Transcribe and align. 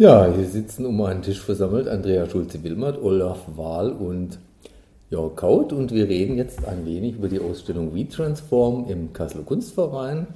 Ja, 0.00 0.32
hier 0.34 0.46
sitzen 0.46 0.86
um 0.86 0.98
einen 1.02 1.20
Tisch 1.20 1.42
versammelt 1.42 1.86
Andrea 1.86 2.26
Schulze-Wilmert, 2.26 3.02
Olaf 3.02 3.40
Wahl 3.54 3.92
und 3.92 4.38
Jörg 5.10 5.36
Kaut 5.36 5.74
und 5.74 5.92
wir 5.92 6.08
reden 6.08 6.38
jetzt 6.38 6.64
ein 6.64 6.86
wenig 6.86 7.16
über 7.16 7.28
die 7.28 7.38
Ausstellung 7.38 7.94
WeTransform 7.94 8.86
im 8.88 9.12
Kasseler 9.12 9.44
Kunstverein, 9.44 10.26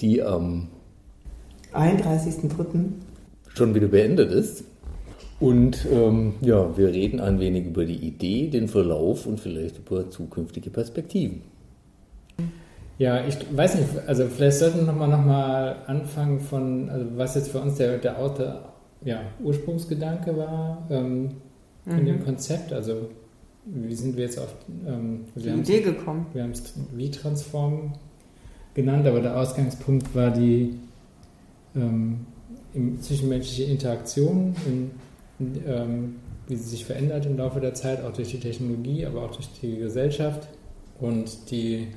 die 0.00 0.20
am 0.20 0.66
31.03. 1.74 2.86
schon 3.54 3.72
wieder 3.76 3.86
beendet 3.86 4.32
ist. 4.32 4.64
Und 5.38 5.86
ähm, 5.88 6.34
ja, 6.40 6.76
wir 6.76 6.88
reden 6.88 7.20
ein 7.20 7.38
wenig 7.38 7.66
über 7.66 7.84
die 7.84 8.04
Idee, 8.04 8.48
den 8.48 8.66
Verlauf 8.66 9.26
und 9.26 9.38
vielleicht 9.38 9.78
über 9.78 10.10
zukünftige 10.10 10.70
Perspektiven. 10.70 11.42
Ja, 12.98 13.26
ich 13.26 13.36
weiß 13.54 13.74
nicht, 13.74 13.88
also 14.06 14.26
vielleicht 14.26 14.58
sollten 14.58 14.78
wir 14.78 14.84
nochmal 14.86 15.08
noch 15.08 15.24
mal 15.24 15.76
anfangen 15.86 16.40
von, 16.40 16.88
also 16.88 17.06
was 17.16 17.34
jetzt 17.34 17.50
für 17.50 17.60
uns 17.60 17.76
der, 17.76 17.98
der, 17.98 18.14
der 18.30 18.64
ja, 19.04 19.20
Ursprungsgedanke 19.42 20.36
war 20.36 20.86
ähm, 20.90 21.32
mhm. 21.84 22.06
dem 22.06 22.24
Konzept. 22.24 22.72
Also 22.72 23.10
wie 23.66 23.94
sind 23.94 24.16
wir 24.16 24.24
jetzt 24.24 24.38
auf 24.38 24.54
ähm, 24.86 25.24
die 25.34 25.48
Idee 25.48 25.80
gekommen? 25.80 26.26
Wir 26.32 26.44
haben 26.44 26.52
es 26.52 26.72
wie 26.92 27.10
Transform 27.10 27.92
genannt, 28.74 29.06
aber 29.06 29.20
der 29.20 29.36
Ausgangspunkt 29.36 30.14
war 30.14 30.30
die 30.30 30.78
ähm, 31.74 32.26
zwischenmenschliche 33.00 33.64
Interaktion, 33.70 34.54
in, 34.66 34.90
in, 35.38 35.62
ähm, 35.66 36.16
wie 36.48 36.56
sie 36.56 36.70
sich 36.70 36.84
verändert 36.84 37.26
im 37.26 37.36
Laufe 37.36 37.60
der 37.60 37.74
Zeit, 37.74 38.04
auch 38.04 38.12
durch 38.12 38.30
die 38.30 38.40
Technologie, 38.40 39.04
aber 39.04 39.22
auch 39.22 39.34
durch 39.34 39.48
die 39.60 39.76
Gesellschaft 39.76 40.48
und 41.00 41.50
die 41.50 41.88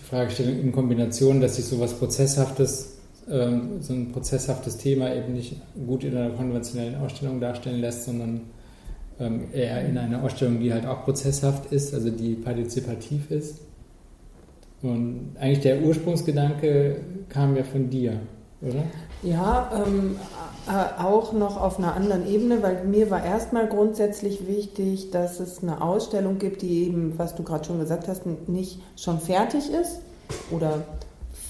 die 0.00 0.04
Fragestellung 0.04 0.58
in 0.58 0.72
Kombination, 0.72 1.40
dass 1.40 1.56
sich 1.56 1.64
so 1.66 1.78
was 1.80 1.94
Prozesshaftes, 1.94 2.98
ähm, 3.30 3.80
so 3.80 3.92
ein 3.92 4.12
prozesshaftes 4.12 4.78
Thema 4.78 5.14
eben 5.14 5.34
nicht 5.34 5.56
gut 5.86 6.04
in 6.04 6.16
einer 6.16 6.30
konventionellen 6.30 6.96
Ausstellung 6.96 7.40
darstellen 7.40 7.80
lässt, 7.80 8.04
sondern 8.04 8.42
ähm, 9.18 9.48
eher 9.52 9.86
in 9.86 9.98
einer 9.98 10.22
Ausstellung, 10.22 10.60
die 10.60 10.72
halt 10.72 10.86
auch 10.86 11.04
prozesshaft 11.04 11.72
ist, 11.72 11.94
also 11.94 12.10
die 12.10 12.34
partizipativ 12.34 13.30
ist. 13.30 13.60
Und 14.82 15.36
eigentlich 15.38 15.60
der 15.60 15.82
Ursprungsgedanke 15.82 17.00
kam 17.28 17.54
ja 17.56 17.64
von 17.64 17.90
dir, 17.90 18.20
oder? 18.62 18.84
Ja, 19.22 19.70
ähm, 19.74 20.16
äh, 20.68 21.02
auch 21.02 21.32
noch 21.32 21.60
auf 21.60 21.78
einer 21.78 21.94
anderen 21.94 22.26
Ebene, 22.26 22.62
weil 22.62 22.84
mir 22.84 23.10
war 23.10 23.24
erstmal 23.24 23.68
grundsätzlich 23.68 24.46
wichtig, 24.46 25.10
dass 25.10 25.40
es 25.40 25.62
eine 25.62 25.80
Ausstellung 25.82 26.38
gibt, 26.38 26.62
die 26.62 26.84
eben, 26.84 27.18
was 27.18 27.34
du 27.34 27.42
gerade 27.42 27.64
schon 27.64 27.78
gesagt 27.80 28.08
hast, 28.08 28.22
nicht 28.48 28.80
schon 28.96 29.20
fertig 29.20 29.70
ist 29.70 30.00
oder 30.50 30.82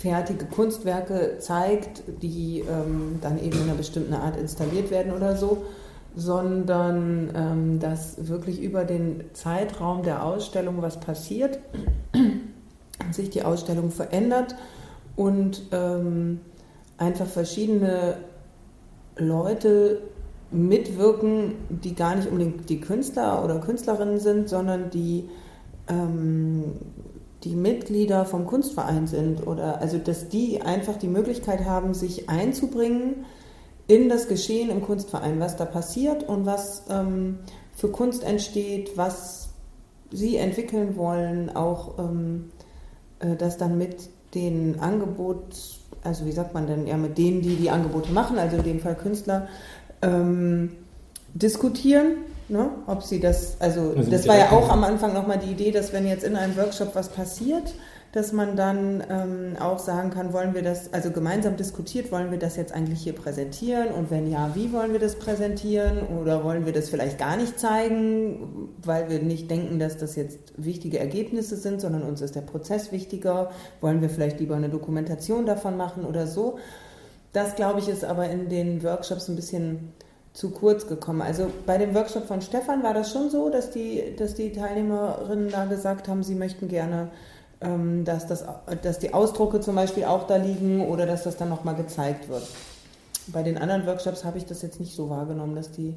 fertige 0.01 0.47
Kunstwerke 0.47 1.37
zeigt, 1.41 2.03
die 2.23 2.61
ähm, 2.61 3.19
dann 3.21 3.39
eben 3.39 3.59
in 3.59 3.65
einer 3.65 3.75
bestimmten 3.75 4.15
Art 4.15 4.37
installiert 4.37 4.91
werden 4.91 5.13
oder 5.13 5.37
so, 5.37 5.65
sondern 6.17 7.31
ähm, 7.35 7.81
dass 7.81 8.29
wirklich 8.29 8.61
über 8.63 8.85
den 8.85 9.25
Zeitraum 9.35 10.03
der 10.03 10.25
Ausstellung 10.25 10.81
was 10.81 10.99
passiert, 10.99 11.59
sich 13.11 13.31
die 13.31 13.43
Ausstellung 13.43 13.91
verändert 13.91 14.55
und 15.17 15.63
ähm, 15.73 16.41
einfach 17.01 17.27
verschiedene 17.27 18.19
Leute 19.17 20.03
mitwirken, 20.51 21.55
die 21.69 21.95
gar 21.95 22.15
nicht 22.15 22.29
unbedingt 22.29 22.69
die 22.69 22.81
Künstler 22.81 23.45
oder 23.45 23.59
Künstlerinnen 23.59 24.21
sind, 24.21 24.49
sondern 24.49 24.91
die 24.91 25.29
ähm, 25.89 26.75
die 27.45 27.57
Mitglieder 27.57 28.27
vom 28.27 28.47
Kunstverein 28.47 29.07
sind 29.07 29.47
oder 29.47 29.81
also 29.81 29.97
dass 29.97 30.29
die 30.29 30.61
einfach 30.61 30.97
die 30.97 31.09
Möglichkeit 31.09 31.65
haben, 31.65 31.95
sich 31.95 32.29
einzubringen 32.29 33.25
in 33.87 34.09
das 34.09 34.29
Geschehen 34.29 34.71
im 34.71 34.83
Kunstverein, 34.83 35.41
was 35.41 35.57
da 35.57 35.65
passiert 35.65 36.29
und 36.29 36.45
was 36.45 36.85
ähm, 36.91 37.39
für 37.75 37.89
Kunst 37.89 38.25
entsteht, 38.25 38.97
was 38.97 39.51
sie 40.11 40.37
entwickeln 40.37 40.97
wollen, 40.97 41.55
auch 41.57 41.99
ähm, 41.99 42.51
äh, 43.21 43.37
das 43.37 43.57
dann 43.57 43.79
mit 43.79 44.11
den 44.35 44.79
Angebots 44.81 45.80
also 46.03 46.27
wie 46.27 46.33
sagt 46.33 46.55
man 46.55 46.67
denn, 46.67 46.87
ja, 46.87 46.97
mit 46.97 47.19
denen, 47.19 47.43
die 47.43 47.57
die 47.57 47.71
Angebote 47.71 48.13
machen, 48.13 48.39
also 48.39 48.57
in 48.57 48.63
dem 48.63 48.81
Fall 48.81 48.95
Künstler, 48.95 49.49
ähm, 50.03 50.73
diskutieren, 51.35 52.13
ne? 52.49 52.71
ob 52.87 53.03
sie 53.03 53.21
das, 53.21 53.57
also, 53.61 53.95
also 53.97 54.11
das 54.11 54.27
war 54.27 54.39
ja 54.39 54.51
auch 54.51 54.71
am 54.71 54.85
Anfang 54.85 55.13
nochmal 55.13 55.39
die 55.39 55.53
Idee, 55.53 55.71
dass 55.71 55.93
wenn 55.93 56.07
jetzt 56.07 56.25
in 56.25 56.37
einem 56.37 56.57
Workshop 56.57 56.95
was 56.95 57.09
passiert, 57.09 57.75
dass 58.13 58.33
man 58.33 58.57
dann 58.57 59.05
ähm, 59.09 59.57
auch 59.61 59.79
sagen 59.79 60.11
kann, 60.11 60.33
wollen 60.33 60.53
wir 60.53 60.63
das, 60.63 60.93
also 60.93 61.13
gemeinsam 61.13 61.57
diskutiert, 61.57 62.11
wollen 62.11 62.33
wir 62.33 62.39
das 62.39 62.57
jetzt 62.57 62.73
eigentlich 62.73 63.01
hier 63.03 63.13
präsentieren 63.13 63.89
und 63.89 64.11
wenn 64.11 64.29
ja, 64.29 64.51
wie 64.55 64.73
wollen 64.73 64.93
wir 64.93 64.99
das 64.99 65.17
präsentieren 65.17 65.99
oder 66.21 66.43
wollen 66.43 66.67
wir 66.67 66.73
das 66.73 66.89
vielleicht 66.89 67.19
gar 67.19 67.37
nicht 67.37 67.61
zeigen, 67.61 68.69
weil 68.83 69.09
wir 69.09 69.21
nicht 69.21 69.49
denken, 69.49 69.79
dass 69.79 69.97
das 69.97 70.17
jetzt 70.17 70.39
wichtige 70.57 70.99
Ergebnisse 70.99 71.57
sind, 71.57 71.81
sondern 71.81 72.03
uns 72.03 72.21
ist 72.21 72.35
der 72.35 72.41
Prozess 72.41 72.91
wichtiger, 72.91 73.53
wollen 73.81 74.01
wir 74.03 74.11
vielleicht 74.11 74.41
lieber 74.41 74.57
eine 74.57 74.71
Dokumentation 74.71 75.47
davon 75.47 75.77
machen 75.77 76.05
oder 76.05 76.27
so. 76.27 76.59
Das, 77.33 77.55
glaube 77.55 77.79
ich, 77.79 77.89
ist 77.89 78.05
aber 78.05 78.29
in 78.29 78.49
den 78.49 78.83
Workshops 78.83 79.29
ein 79.29 79.37
bisschen 79.37 79.93
zu 80.33 80.51
kurz 80.51 80.89
gekommen. 80.89 81.23
Also 81.23 81.51
bei 81.65 81.79
dem 81.79 81.95
Workshop 81.95 82.27
von 82.27 82.41
Stefan 82.41 82.83
war 82.83 82.95
das 82.95 83.13
schon 83.13 83.31
so, 83.31 83.51
dass 83.51 83.71
die, 83.71 84.17
dass 84.17 84.35
die 84.35 84.53
Teilnehmerinnen 84.53 85.51
da 85.51 85.65
gesagt 85.67 86.09
haben, 86.09 86.25
sie 86.25 86.35
möchten 86.35 86.67
gerne 86.67 87.11
dass, 87.61 88.27
das, 88.27 88.45
dass 88.83 88.99
die 88.99 89.13
Ausdrucke 89.13 89.61
zum 89.61 89.75
Beispiel 89.75 90.05
auch 90.05 90.27
da 90.27 90.37
liegen 90.37 90.87
oder 90.87 91.05
dass 91.05 91.25
das 91.25 91.37
dann 91.37 91.51
nochmal 91.51 91.75
gezeigt 91.75 92.29
wird. 92.29 92.47
Bei 93.27 93.43
den 93.43 93.59
anderen 93.59 93.87
Workshops 93.87 94.25
habe 94.25 94.39
ich 94.39 94.47
das 94.47 94.63
jetzt 94.63 94.81
nicht 94.81 94.95
so 94.95 95.11
wahrgenommen, 95.11 95.55
dass 95.55 95.71
die, 95.71 95.95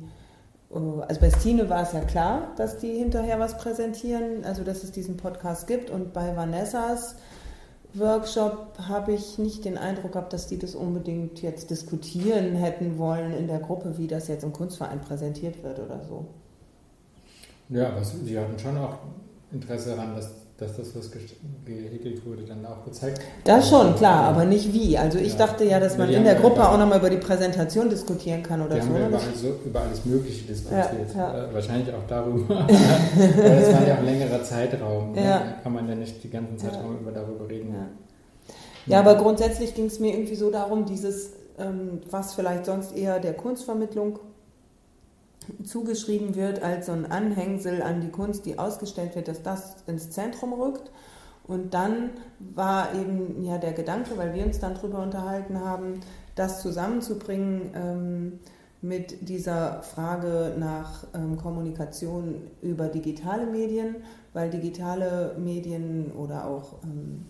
äh, 0.72 0.78
also 1.08 1.22
bei 1.22 1.32
Stine 1.32 1.70
war 1.70 1.82
es 1.84 1.94
ja 1.94 2.02
klar, 2.02 2.50
dass 2.58 2.80
die 2.80 2.92
hinterher 2.92 3.40
was 3.40 3.58
präsentieren, 3.58 4.44
also 4.44 4.64
dass 4.64 4.84
es 4.84 4.92
diesen 4.92 5.16
Podcast 5.16 5.68
gibt 5.68 5.90
und 5.90 6.12
bei 6.12 6.36
Vanessas 6.36 7.16
Workshop 7.94 8.80
habe 8.88 9.14
ich 9.14 9.38
nicht 9.38 9.66
den 9.66 9.78
Eindruck 9.78 10.14
gehabt, 10.14 10.34
dass 10.34 10.48
die 10.48 10.58
das 10.58 10.74
unbedingt 10.74 11.42
jetzt 11.42 11.70
diskutieren 11.70 12.56
hätten 12.56 12.98
wollen 12.98 13.34
in 13.34 13.48
der 13.48 13.60
Gruppe, 13.60 13.98
wie 13.98 14.08
das 14.08 14.28
jetzt 14.28 14.44
im 14.44 14.52
Kunstverein 14.52 15.00
präsentiert 15.00 15.64
wird 15.64 15.80
oder 15.80 16.04
so. 16.04 16.26
Ja, 17.70 17.90
aber 17.90 18.04
sie 18.04 18.38
hatten 18.38 18.58
schon 18.58 18.78
auch 18.78 18.98
Interesse 19.52 19.90
daran, 19.92 20.16
dass 20.16 20.43
dass 20.58 20.78
das, 20.78 20.96
was 20.96 21.10
gehäkelt 21.66 22.26
wurde, 22.26 22.44
dann 22.44 22.64
auch 22.66 22.86
gezeigt 22.86 23.18
wird. 23.18 23.28
Das 23.44 23.70
schon, 23.70 23.96
klar, 23.96 24.26
aber 24.26 24.46
nicht 24.46 24.72
wie. 24.72 24.98
Also 24.98 25.18
ich 25.18 25.34
ja. 25.34 25.40
dachte 25.40 25.66
ja, 25.66 25.80
dass 25.80 25.98
man 25.98 26.10
in 26.10 26.24
der 26.24 26.36
Gruppe 26.36 26.68
auch 26.68 26.78
nochmal 26.78 27.00
über 27.00 27.10
die 27.10 27.18
Präsentation 27.18 27.90
diskutieren 27.90 28.44
kann 28.44 28.62
oder 28.62 28.76
die 28.76 28.82
so. 28.82 28.88
Haben 28.88 28.98
wir 29.00 29.08
über, 29.08 29.20
alles, 29.20 29.44
über 29.66 29.82
alles 29.82 30.06
Mögliche 30.06 30.46
diskutiert. 30.46 31.16
Ja, 31.16 31.20
ja. 31.20 31.46
Äh, 31.46 31.54
wahrscheinlich 31.54 31.94
auch 31.94 32.08
darüber. 32.08 32.60
Aber 32.60 32.68
das 32.68 33.74
war 33.74 33.88
ja 33.88 33.94
auch 33.96 34.00
ein 34.00 34.06
längerer 34.06 34.44
Zeitraum. 34.44 35.12
Ne? 35.14 35.22
Da 35.24 35.56
kann 35.64 35.74
man 35.74 35.90
ja 35.90 35.96
nicht 35.96 36.24
die 36.24 36.30
ganzen 36.30 36.58
Zeitraum 36.58 37.00
über 37.00 37.12
darüber 37.12 37.50
reden. 37.50 37.76
Ja, 38.86 39.00
aber 39.00 39.16
grundsätzlich 39.16 39.76
ging 39.76 39.86
es 39.86 40.02
mir 40.02 40.14
irgendwie 40.14 40.36
so 40.36 40.52
darum, 40.52 40.86
dieses, 40.86 41.32
ähm, 41.58 42.02
was 42.12 42.34
vielleicht 42.34 42.66
sonst 42.66 42.96
eher 42.96 43.20
der 43.20 43.34
Kunstvermittlung 43.34 44.20
zugeschrieben 45.64 46.36
wird 46.36 46.62
als 46.64 46.88
so 46.88 46.92
ein 46.92 47.10
Anhängsel 47.10 47.82
an 47.82 48.02
die 48.02 48.10
Kunst, 48.10 48.46
die 48.46 48.60
ausgestellt 48.60 49.16
wird, 49.16 49.28
dass 49.28 49.44
das 49.44 49.76
ins 49.88 50.12
Zentrum 50.12 50.54
rückt. 50.54 50.92
Und 51.46 51.74
dann 51.74 52.12
war 52.40 52.94
eben 52.96 53.44
ja 53.44 53.58
der 53.58 53.74
Gedanke, 53.74 54.18
weil 54.18 54.34
wir 54.34 54.46
uns 54.46 54.60
dann 54.60 54.76
darüber 54.76 55.02
unterhalten 55.02 55.60
haben, 55.60 56.00
das 56.36 56.62
zusammenzubringen 56.62 57.72
ähm, 57.76 58.40
mit 58.82 59.30
dieser 59.30 59.82
Frage 59.82 60.56
nach 60.58 61.06
ähm, 61.14 61.38
Kommunikation 61.38 62.42
über 62.62 62.88
digitale 62.88 63.46
Medien, 63.46 63.98
weil 64.34 64.50
digitale 64.50 65.36
Medien 65.38 66.12
oder 66.12 66.48
auch 66.48 66.76
ähm, 66.84 67.26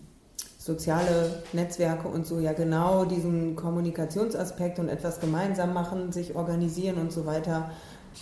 soziale 0.58 1.42
Netzwerke 1.52 2.08
und 2.08 2.26
so 2.26 2.40
ja 2.40 2.54
genau 2.54 3.04
diesen 3.04 3.54
Kommunikationsaspekt 3.54 4.78
und 4.78 4.88
etwas 4.88 5.20
gemeinsam 5.20 5.74
machen, 5.74 6.10
sich 6.10 6.34
organisieren 6.34 6.96
und 6.96 7.12
so 7.12 7.26
weiter 7.26 7.70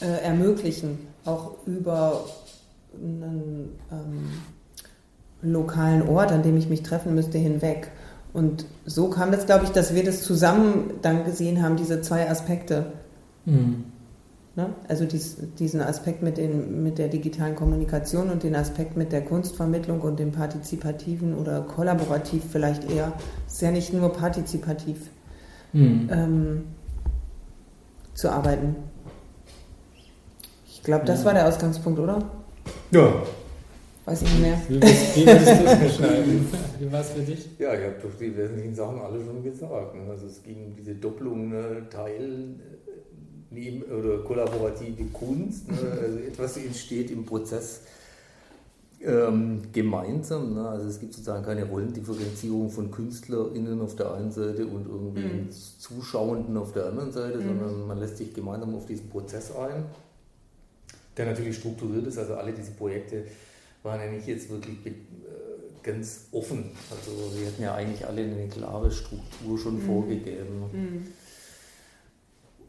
äh, 0.00 0.24
ermöglichen, 0.24 0.98
auch 1.24 1.52
über 1.66 2.24
einen 2.94 3.78
ähm, 3.90 4.30
lokalen 5.42 6.08
Ort, 6.08 6.32
an 6.32 6.42
dem 6.42 6.56
ich 6.56 6.68
mich 6.68 6.82
treffen 6.82 7.14
müsste, 7.14 7.38
hinweg. 7.38 7.90
Und 8.32 8.64
so 8.86 9.08
kam 9.10 9.30
das, 9.30 9.46
glaube 9.46 9.64
ich, 9.64 9.70
dass 9.70 9.94
wir 9.94 10.04
das 10.04 10.22
zusammen 10.22 10.94
dann 11.02 11.24
gesehen 11.24 11.62
haben, 11.62 11.76
diese 11.76 12.00
zwei 12.00 12.30
Aspekte. 12.30 12.92
Mhm. 13.44 13.84
Ne? 14.54 14.68
Also 14.88 15.06
dies, 15.06 15.36
diesen 15.58 15.80
Aspekt 15.80 16.22
mit, 16.22 16.36
den, 16.36 16.82
mit 16.82 16.98
der 16.98 17.08
digitalen 17.08 17.56
Kommunikation 17.56 18.30
und 18.30 18.42
den 18.42 18.54
Aspekt 18.54 18.96
mit 18.96 19.10
der 19.10 19.22
Kunstvermittlung 19.24 20.00
und 20.02 20.18
dem 20.18 20.32
partizipativen 20.32 21.34
oder 21.34 21.62
kollaborativ 21.62 22.42
vielleicht 22.50 22.90
eher. 22.90 23.12
Es 23.46 23.54
ist 23.54 23.62
ja 23.62 23.70
nicht 23.70 23.92
nur 23.92 24.12
partizipativ 24.12 25.10
mhm. 25.72 26.08
ähm, 26.10 26.62
zu 28.14 28.30
arbeiten. 28.30 28.76
Ich 30.82 30.86
glaube, 30.86 31.04
das 31.04 31.20
ja. 31.20 31.26
war 31.26 31.34
der 31.34 31.46
Ausgangspunkt, 31.46 32.00
oder? 32.00 32.28
Ja. 32.90 33.22
Weiß 34.04 34.20
ich 34.22 34.30
nicht 34.32 34.40
mehr. 34.40 34.60
Wie 34.68 34.74
würdest 34.80 35.16
du 35.16 35.64
es 35.64 35.78
beschreiben? 35.78 36.48
Wie 36.80 36.90
war 36.90 37.00
es 37.02 37.10
für 37.10 37.20
dich? 37.20 37.50
Ja, 37.56 37.72
ich 37.72 37.84
habe 37.84 37.94
doch 38.02 38.18
die 38.18 38.36
wesentlichen 38.36 38.74
Sachen 38.74 39.00
alle 39.00 39.24
schon 39.24 39.44
gesagt. 39.44 39.94
Ne? 39.94 40.10
Also 40.10 40.26
es 40.26 40.42
ging 40.42 40.56
um 40.66 40.74
diese 40.74 40.96
Doppelung, 40.96 41.50
ne? 41.50 41.86
Teil 41.88 42.56
wie, 43.50 43.80
oder 43.84 44.24
kollaborative 44.24 45.04
Kunst, 45.12 45.70
ne? 45.70 45.78
also 46.02 46.18
etwas 46.18 46.56
entsteht 46.56 47.12
im 47.12 47.26
Prozess 47.26 47.82
ähm, 49.04 49.62
gemeinsam. 49.72 50.54
Ne? 50.54 50.68
Also 50.68 50.88
es 50.88 50.98
gibt 50.98 51.12
sozusagen 51.12 51.44
keine 51.44 51.64
Rollendifferenzierung 51.64 52.70
von 52.70 52.90
KünstlerInnen 52.90 53.80
auf 53.80 53.94
der 53.94 54.14
einen 54.14 54.32
Seite 54.32 54.66
und 54.66 54.88
irgendwie 54.88 55.44
mhm. 55.44 55.50
Zuschauenden 55.78 56.56
auf 56.56 56.72
der 56.72 56.86
anderen 56.86 57.12
Seite, 57.12 57.38
mhm. 57.38 57.44
sondern 57.44 57.86
man 57.86 57.98
lässt 57.98 58.16
sich 58.16 58.34
gemeinsam 58.34 58.74
auf 58.74 58.86
diesen 58.86 59.08
Prozess 59.10 59.54
ein, 59.54 59.84
der 61.16 61.26
natürlich 61.26 61.56
strukturiert 61.56 62.06
ist. 62.06 62.18
Also 62.18 62.34
alle 62.34 62.52
diese 62.52 62.72
Projekte 62.72 63.24
waren 63.82 64.00
ja 64.00 64.10
nicht 64.10 64.26
jetzt 64.26 64.48
wirklich 64.50 64.78
äh, 64.86 64.90
ganz 65.82 66.26
offen. 66.32 66.70
Also 66.90 67.10
wir 67.38 67.46
hatten 67.48 67.62
ja 67.62 67.74
eigentlich 67.74 68.06
alle 68.06 68.22
eine 68.22 68.48
klare 68.48 68.90
Struktur 68.90 69.58
schon 69.58 69.76
mhm. 69.76 69.86
vorgegeben. 69.86 70.60
Mhm. 70.72 71.06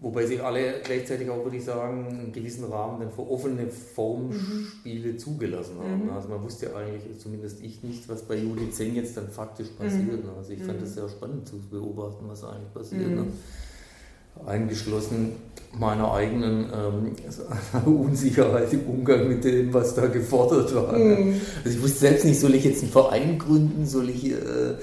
Wobei 0.04 0.26
sie 0.26 0.42
alle 0.42 0.82
gleichzeitig 0.84 1.30
auch, 1.30 1.46
würde 1.46 1.56
ich 1.56 1.64
sagen, 1.64 2.06
einen 2.08 2.32
gewissen 2.34 2.66
Rahmen 2.66 3.00
dann 3.00 3.10
für 3.10 3.22
offene 3.22 3.68
Formspiele 3.70 5.14
mhm. 5.14 5.18
zugelassen 5.18 5.78
haben. 5.80 6.08
Mhm. 6.08 6.10
Also 6.10 6.28
man 6.28 6.44
wusste 6.44 6.66
ja 6.66 6.76
eigentlich, 6.76 7.18
zumindest 7.20 7.62
ich 7.62 7.84
nicht, 7.84 8.10
was 8.10 8.24
bei 8.24 8.36
Judith 8.36 8.76
Zeng 8.76 8.96
jetzt 8.96 9.16
dann 9.16 9.30
faktisch 9.30 9.70
passiert. 9.70 10.26
Mhm. 10.26 10.30
Also 10.38 10.52
ich 10.52 10.62
fand 10.62 10.82
es 10.82 10.90
mhm. 10.90 10.94
sehr 10.94 11.10
spannend 11.10 11.48
zu 11.48 11.58
beobachten, 11.72 12.26
was 12.28 12.44
eigentlich 12.44 12.74
passiert. 12.74 13.12
Ne? 13.12 13.28
Eingeschlossen 14.46 15.34
meiner 15.80 16.14
eigenen 16.14 16.66
ähm, 16.66 17.86
Unsicherheit 18.06 18.72
im 18.74 18.82
Umgang 18.88 19.28
mit 19.28 19.44
dem, 19.44 19.74
was 19.74 19.96
da 19.96 20.06
gefordert 20.06 20.74
war. 20.76 20.98
Mhm. 20.98 21.42
Also 21.64 21.78
ich 21.78 21.84
wusste 21.84 22.00
selbst 22.00 22.26
nicht, 22.26 22.40
soll 22.40 22.54
ich 22.54 22.64
jetzt 22.64 22.84
einen 22.84 22.92
Verein 22.92 23.40
gründen, 23.40 23.86
soll 23.86 24.10
ich 24.10 24.26
äh, 24.26 24.36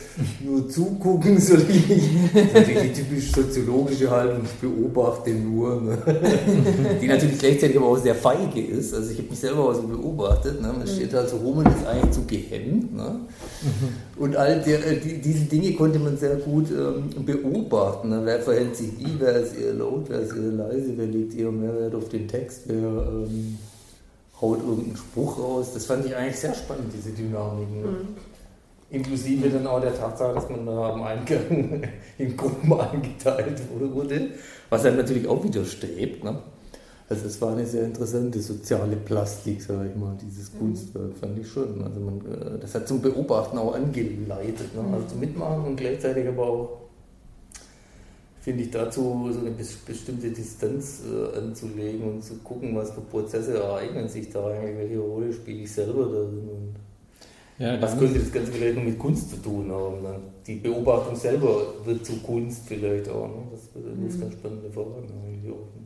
nur 0.44 0.68
zugucken, 0.68 1.38
soll 1.40 1.64
ich. 1.68 1.86
Das 2.32 2.42
ist 2.42 2.54
natürlich 2.54 2.92
die 2.92 3.02
typisch 3.02 3.32
soziologische 3.32 4.10
Haltung, 4.10 4.40
ich 4.44 4.68
beobachte 4.68 5.30
nur. 5.30 5.80
Ne? 5.80 5.98
Die 7.00 7.06
natürlich 7.06 7.38
gleichzeitig 7.38 7.76
aber 7.76 7.86
auch 7.86 7.98
sehr 7.98 8.16
feige 8.16 8.60
ist. 8.60 8.92
Also 8.92 9.12
ich 9.12 9.18
habe 9.18 9.28
mich 9.30 9.38
selber 9.38 9.70
auch 9.70 9.74
so 9.74 9.82
beobachtet. 9.82 10.60
Ne? 10.60 10.68
Man 10.68 10.80
mhm. 10.80 10.86
steht 10.88 11.14
halt 11.14 11.28
so 11.28 11.36
rum 11.36 11.58
und 11.58 11.68
ist 11.68 11.86
eigentlich 11.86 12.10
zu 12.10 12.24
gehemmt. 12.24 12.96
Ne? 12.96 13.20
Mhm. 13.62 14.22
Und 14.22 14.36
all 14.36 14.60
der, 14.60 14.84
äh, 14.86 14.98
die, 14.98 15.18
diese 15.20 15.44
Dinge 15.44 15.72
konnte 15.74 16.00
man 16.00 16.16
sehr 16.16 16.36
gut 16.36 16.66
ähm, 16.70 17.24
beobachten. 17.24 18.08
Ne? 18.08 18.22
Wer 18.24 18.40
verhält 18.40 18.76
sich 18.76 18.88
wie, 18.98 19.14
wer 19.18 19.39
ist 19.40 19.56
eher 19.56 19.74
laut, 19.74 20.04
wer 20.08 20.20
ist 20.20 20.32
eher 20.32 20.52
leise 20.52 20.92
wer 20.96 21.06
legt 21.06 21.34
eher 21.34 21.50
Mehrwert 21.50 21.94
auf 21.94 22.08
den 22.08 22.28
Text, 22.28 22.62
wer 22.66 22.76
ähm, 22.76 23.58
haut 24.40 24.60
irgendeinen 24.60 24.96
Spruch 24.96 25.38
raus. 25.38 25.72
Das 25.74 25.86
fand 25.86 26.06
ich 26.06 26.16
eigentlich 26.16 26.38
sehr 26.38 26.54
spannend, 26.54 26.92
diese 26.96 27.10
Dynamiken. 27.10 27.82
Mhm. 27.82 28.08
Inklusive 28.90 29.48
dann 29.50 29.66
auch 29.66 29.80
der 29.80 29.96
Tatsache, 29.96 30.34
dass 30.34 30.48
man 30.48 30.66
da 30.66 30.92
am 30.92 31.02
Eingang 31.02 31.82
in 32.18 32.36
Gruppen 32.36 32.72
eingeteilt 32.72 33.60
wurde, 33.72 34.30
was 34.68 34.82
dann 34.82 34.96
natürlich 34.96 35.28
auch 35.28 35.44
widerstrebt. 35.44 36.24
Ne? 36.24 36.38
Also 37.08 37.26
es 37.26 37.40
war 37.40 37.52
eine 37.52 37.66
sehr 37.66 37.84
interessante 37.84 38.40
soziale 38.40 38.96
Plastik, 38.96 39.62
sage 39.62 39.90
ich 39.90 39.96
mal, 39.96 40.16
dieses 40.20 40.52
mhm. 40.54 40.58
Kunstwerk, 40.58 41.16
fand 41.20 41.38
ich 41.38 41.48
schon. 41.48 41.82
Also 41.84 42.00
man, 42.00 42.18
äh, 42.20 42.58
das 42.60 42.74
hat 42.74 42.88
zum 42.88 43.00
Beobachten 43.00 43.58
auch 43.58 43.74
angeleitet, 43.74 44.74
ne? 44.74 44.84
also 44.92 45.06
zum 45.06 45.20
Mitmachen 45.20 45.64
und 45.66 45.76
gleichzeitig 45.76 46.26
aber 46.26 46.46
auch 46.46 46.79
finde 48.40 48.64
ich 48.64 48.70
dazu 48.70 49.30
so 49.32 49.40
eine 49.40 49.50
bestimmte 49.50 50.30
Distanz 50.30 51.02
äh, 51.04 51.38
anzulegen 51.38 52.02
und 52.02 52.24
zu 52.24 52.36
gucken, 52.36 52.74
was 52.74 52.90
für 52.92 53.02
Prozesse 53.02 53.58
ereignen 53.58 54.08
sich 54.08 54.30
da 54.30 54.46
eigentlich, 54.46 54.78
welche 54.78 54.98
Rolle 54.98 55.32
spiele 55.32 55.62
ich 55.62 55.72
selber 55.72 56.04
da 56.04 56.22
drin. 56.22 56.74
Ja, 57.58 57.82
was 57.82 57.98
könnte 57.98 58.18
das 58.18 58.32
Ganze 58.32 58.52
vielleicht 58.52 58.76
noch 58.76 58.84
mit 58.84 58.98
Kunst 58.98 59.30
zu 59.30 59.36
tun 59.36 59.70
haben? 59.70 60.02
Dann? 60.02 60.22
Die 60.46 60.54
Beobachtung 60.54 61.14
selber 61.14 61.74
wird 61.84 62.06
zu 62.06 62.14
Kunst 62.20 62.62
vielleicht 62.66 63.06
auch. 63.10 63.28
Ne? 63.28 63.42
Das 63.50 63.60
ist 64.08 64.16
mhm. 64.16 64.20
ganz 64.20 64.32
spannende 64.32 64.70
Frage 64.70 64.94
eigentlich 65.22 65.52
auch. 65.52 65.66
Ne? 65.76 65.84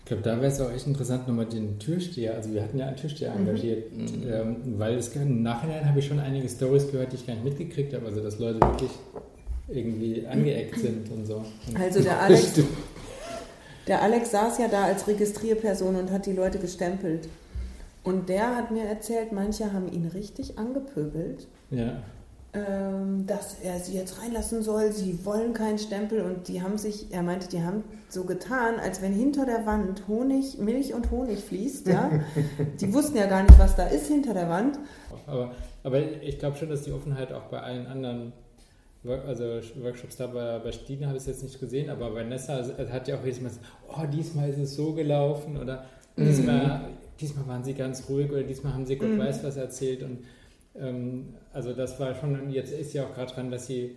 Ich 0.00 0.04
glaube, 0.06 0.22
da 0.24 0.36
wäre 0.40 0.50
es 0.50 0.60
auch 0.60 0.72
echt 0.72 0.86
interessant, 0.88 1.28
nochmal 1.28 1.46
den 1.46 1.78
Türsteher, 1.78 2.34
also 2.34 2.52
wir 2.52 2.62
hatten 2.62 2.78
ja 2.78 2.86
einen 2.86 2.96
Türsteher 2.96 3.32
mhm. 3.34 3.46
engagiert, 3.46 3.92
mhm. 3.96 4.06
ähm, 4.26 4.56
weil 4.78 4.96
es, 4.96 5.14
im 5.14 5.42
Nachhinein 5.44 5.88
habe 5.88 6.00
ich 6.00 6.06
schon 6.06 6.18
einige 6.18 6.48
Stories 6.48 6.90
gehört, 6.90 7.12
die 7.12 7.16
ich 7.16 7.26
gar 7.26 7.34
nicht 7.34 7.44
mitgekriegt 7.44 7.94
habe, 7.94 8.06
also 8.06 8.20
dass 8.20 8.40
Leute 8.40 8.58
wirklich 8.58 8.90
irgendwie 9.68 10.26
angeeckt 10.26 10.78
sind 10.78 11.10
und 11.10 11.26
so. 11.26 11.44
Also 11.78 12.02
der 12.02 12.20
Alex, 12.22 12.52
der 13.86 14.02
Alex 14.02 14.30
saß 14.30 14.58
ja 14.58 14.68
da 14.68 14.84
als 14.84 15.06
Registrierperson 15.06 15.96
und 15.96 16.10
hat 16.10 16.26
die 16.26 16.32
Leute 16.32 16.58
gestempelt. 16.58 17.28
Und 18.04 18.28
der 18.28 18.56
hat 18.56 18.70
mir 18.70 18.84
erzählt, 18.84 19.32
manche 19.32 19.72
haben 19.72 19.92
ihn 19.92 20.06
richtig 20.06 20.58
angepöbelt. 20.58 21.46
Ja. 21.70 22.02
Ähm, 22.54 23.26
dass 23.26 23.58
er 23.62 23.78
sie 23.78 23.92
jetzt 23.92 24.22
reinlassen 24.22 24.62
soll, 24.62 24.90
sie 24.92 25.26
wollen 25.26 25.52
keinen 25.52 25.78
Stempel 25.78 26.22
und 26.22 26.48
die 26.48 26.62
haben 26.62 26.78
sich, 26.78 27.12
er 27.12 27.22
meinte, 27.22 27.46
die 27.46 27.62
haben 27.62 27.84
so 28.08 28.24
getan, 28.24 28.76
als 28.82 29.02
wenn 29.02 29.12
hinter 29.12 29.44
der 29.44 29.66
Wand 29.66 30.08
Honig, 30.08 30.56
Milch 30.56 30.94
und 30.94 31.10
Honig 31.10 31.40
fließt, 31.40 31.88
ja. 31.88 32.10
die 32.80 32.94
wussten 32.94 33.18
ja 33.18 33.26
gar 33.26 33.42
nicht, 33.42 33.58
was 33.58 33.76
da 33.76 33.86
ist 33.86 34.06
hinter 34.06 34.32
der 34.32 34.48
Wand. 34.48 34.78
Aber, 35.26 35.52
aber 35.82 36.00
ich 36.22 36.38
glaube 36.38 36.56
schon, 36.56 36.70
dass 36.70 36.84
die 36.84 36.92
Offenheit 36.92 37.34
auch 37.34 37.44
bei 37.44 37.60
allen 37.60 37.86
anderen 37.86 38.32
also 39.04 39.44
Workshops 39.82 40.16
da 40.16 40.26
bei, 40.26 40.58
bei 40.58 40.72
Stine 40.72 41.06
habe 41.06 41.16
ich 41.16 41.22
es 41.22 41.28
jetzt 41.28 41.42
nicht 41.42 41.60
gesehen, 41.60 41.88
aber 41.88 42.10
bei 42.10 42.24
Nessa 42.24 42.56
also, 42.56 42.76
hat 42.76 43.06
ja 43.08 43.18
auch 43.18 43.24
jedes 43.24 43.40
Mal 43.40 43.48
gesagt, 43.48 43.66
oh, 43.88 44.06
diesmal 44.12 44.50
ist 44.50 44.58
es 44.58 44.74
so 44.74 44.92
gelaufen 44.92 45.56
oder 45.56 45.84
mhm. 46.16 46.26
diesmal, 46.26 46.80
diesmal 47.20 47.46
waren 47.46 47.64
sie 47.64 47.74
ganz 47.74 48.08
ruhig 48.08 48.30
oder 48.30 48.42
diesmal 48.42 48.74
haben 48.74 48.86
sie 48.86 48.96
Gott 48.96 49.10
mhm. 49.10 49.18
weiß 49.18 49.44
was 49.44 49.56
erzählt 49.56 50.02
und 50.02 50.18
ähm, 50.80 51.34
also 51.52 51.72
das 51.72 51.98
war 52.00 52.14
schon, 52.14 52.50
jetzt 52.50 52.72
ist 52.72 52.92
ja 52.92 53.04
auch 53.04 53.14
gerade 53.14 53.32
dran, 53.32 53.50
dass 53.50 53.66
sie, 53.66 53.96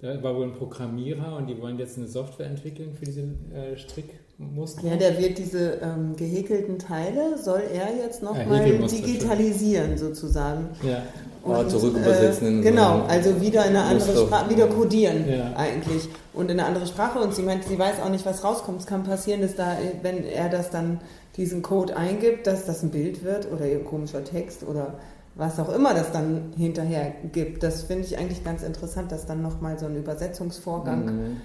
da 0.00 0.22
war 0.22 0.34
wohl 0.36 0.44
ein 0.44 0.54
Programmierer 0.54 1.36
und 1.36 1.46
die 1.46 1.60
wollen 1.60 1.78
jetzt 1.78 1.98
eine 1.98 2.06
Software 2.06 2.46
entwickeln 2.46 2.94
für 2.94 3.04
diese 3.04 3.22
äh, 3.22 3.76
Strickmuster. 3.76 4.86
Ja, 4.86 4.96
der 4.96 5.18
wird 5.18 5.38
diese 5.38 5.78
ähm, 5.82 6.16
gehäkelten 6.16 6.78
Teile, 6.78 7.36
soll 7.38 7.62
er 7.72 7.96
jetzt 7.96 8.22
nochmal 8.22 8.68
ja, 8.68 8.86
digitalisieren 8.86 9.98
sozusagen. 9.98 10.68
Ja. 10.82 11.02
Und, 11.48 11.70
zurück 11.70 11.96
übersetzen. 11.96 12.60
Äh, 12.60 12.62
genau, 12.62 13.04
also 13.08 13.40
wieder 13.40 13.64
in 13.64 13.76
eine 13.76 13.82
andere 13.82 14.16
Sprache, 14.16 14.50
wieder 14.50 14.66
codieren 14.66 15.24
ja. 15.28 15.52
eigentlich 15.56 16.08
und 16.34 16.50
in 16.50 16.58
eine 16.58 16.68
andere 16.68 16.86
Sprache. 16.86 17.18
Und 17.18 17.34
sie 17.34 17.42
meint, 17.42 17.64
sie 17.64 17.78
weiß 17.78 18.00
auch 18.04 18.10
nicht, 18.10 18.26
was 18.26 18.44
rauskommt. 18.44 18.80
Es 18.80 18.86
kann 18.86 19.04
passieren, 19.04 19.40
dass 19.40 19.54
da, 19.54 19.76
wenn 20.02 20.24
er 20.24 20.48
das 20.48 20.70
dann 20.70 21.00
diesen 21.36 21.62
Code 21.62 21.96
eingibt, 21.96 22.46
dass 22.46 22.66
das 22.66 22.82
ein 22.82 22.90
Bild 22.90 23.24
wird 23.24 23.50
oder 23.50 23.64
ein 23.64 23.84
komischer 23.84 24.24
Text 24.24 24.64
oder 24.64 24.94
was 25.38 25.58
auch 25.60 25.72
immer 25.72 25.94
das 25.94 26.10
dann 26.10 26.52
hinterher 26.56 27.12
gibt. 27.32 27.62
Das 27.62 27.84
finde 27.84 28.04
ich 28.04 28.18
eigentlich 28.18 28.44
ganz 28.44 28.62
interessant, 28.64 29.12
dass 29.12 29.24
dann 29.24 29.40
nochmal 29.40 29.78
so 29.78 29.86
ein 29.86 29.96
Übersetzungsvorgang 29.96 31.04
mhm. 31.04 31.36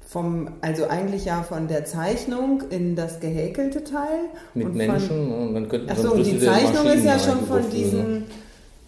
vom, 0.00 0.48
also 0.62 0.88
eigentlich 0.88 1.26
ja 1.26 1.42
von 1.42 1.68
der 1.68 1.84
Zeichnung 1.84 2.62
in 2.70 2.96
das 2.96 3.20
gehäkelte 3.20 3.84
Teil. 3.84 4.30
Mit 4.54 4.68
und 4.68 4.74
Menschen 4.74 5.28
von, 5.28 5.48
und 5.48 5.54
dann 5.54 5.68
könnten 5.68 5.90
Achso, 5.90 6.12
und 6.12 6.24
die 6.24 6.40
Zeichnung 6.40 6.86
ist 6.86 7.04
ja 7.04 7.18
schon 7.18 7.46
von 7.46 7.70
diesen. 7.70 8.24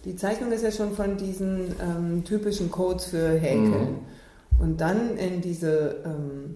Die 0.05 0.15
Zeichnung 0.15 0.51
ist 0.51 0.63
ja 0.63 0.71
schon 0.71 0.93
von 0.93 1.17
diesen 1.17 1.75
ähm, 1.81 2.23
typischen 2.23 2.71
Codes 2.71 3.05
für 3.05 3.37
Häkeln. 3.37 3.71
Mhm. 3.71 3.97
Und 4.59 4.81
dann 4.81 5.17
in 5.17 5.41
diese 5.41 5.97
ähm, 6.05 6.55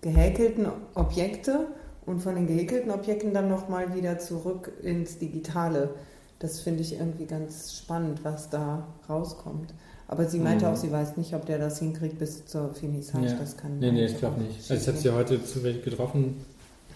gehäkelten 0.00 0.66
Objekte 0.94 1.66
und 2.06 2.20
von 2.20 2.34
den 2.34 2.46
gehäkelten 2.46 2.90
Objekten 2.90 3.34
dann 3.34 3.48
nochmal 3.48 3.94
wieder 3.94 4.18
zurück 4.18 4.72
ins 4.82 5.18
Digitale. 5.18 5.90
Das 6.38 6.60
finde 6.60 6.82
ich 6.82 6.98
irgendwie 6.98 7.26
ganz 7.26 7.76
spannend, 7.76 8.20
was 8.24 8.48
da 8.48 8.86
rauskommt. 9.08 9.74
Aber 10.06 10.24
sie 10.24 10.38
meinte 10.38 10.64
mhm. 10.64 10.72
auch, 10.72 10.76
sie 10.76 10.90
weiß 10.90 11.18
nicht, 11.18 11.34
ob 11.34 11.44
der 11.44 11.58
das 11.58 11.80
hinkriegt 11.80 12.18
bis 12.18 12.46
zur 12.46 12.72
Finissage. 12.74 13.26
Ja. 13.26 13.34
Das 13.34 13.56
kann 13.56 13.78
nee, 13.78 13.92
nee, 13.92 14.06
ich 14.06 14.18
glaube 14.18 14.40
nicht. 14.40 14.58
Also 14.70 14.74
ich 14.74 14.88
habe 14.88 14.98
sie 14.98 15.10
heute 15.10 15.44
zufällig 15.44 15.84
getroffen 15.84 16.36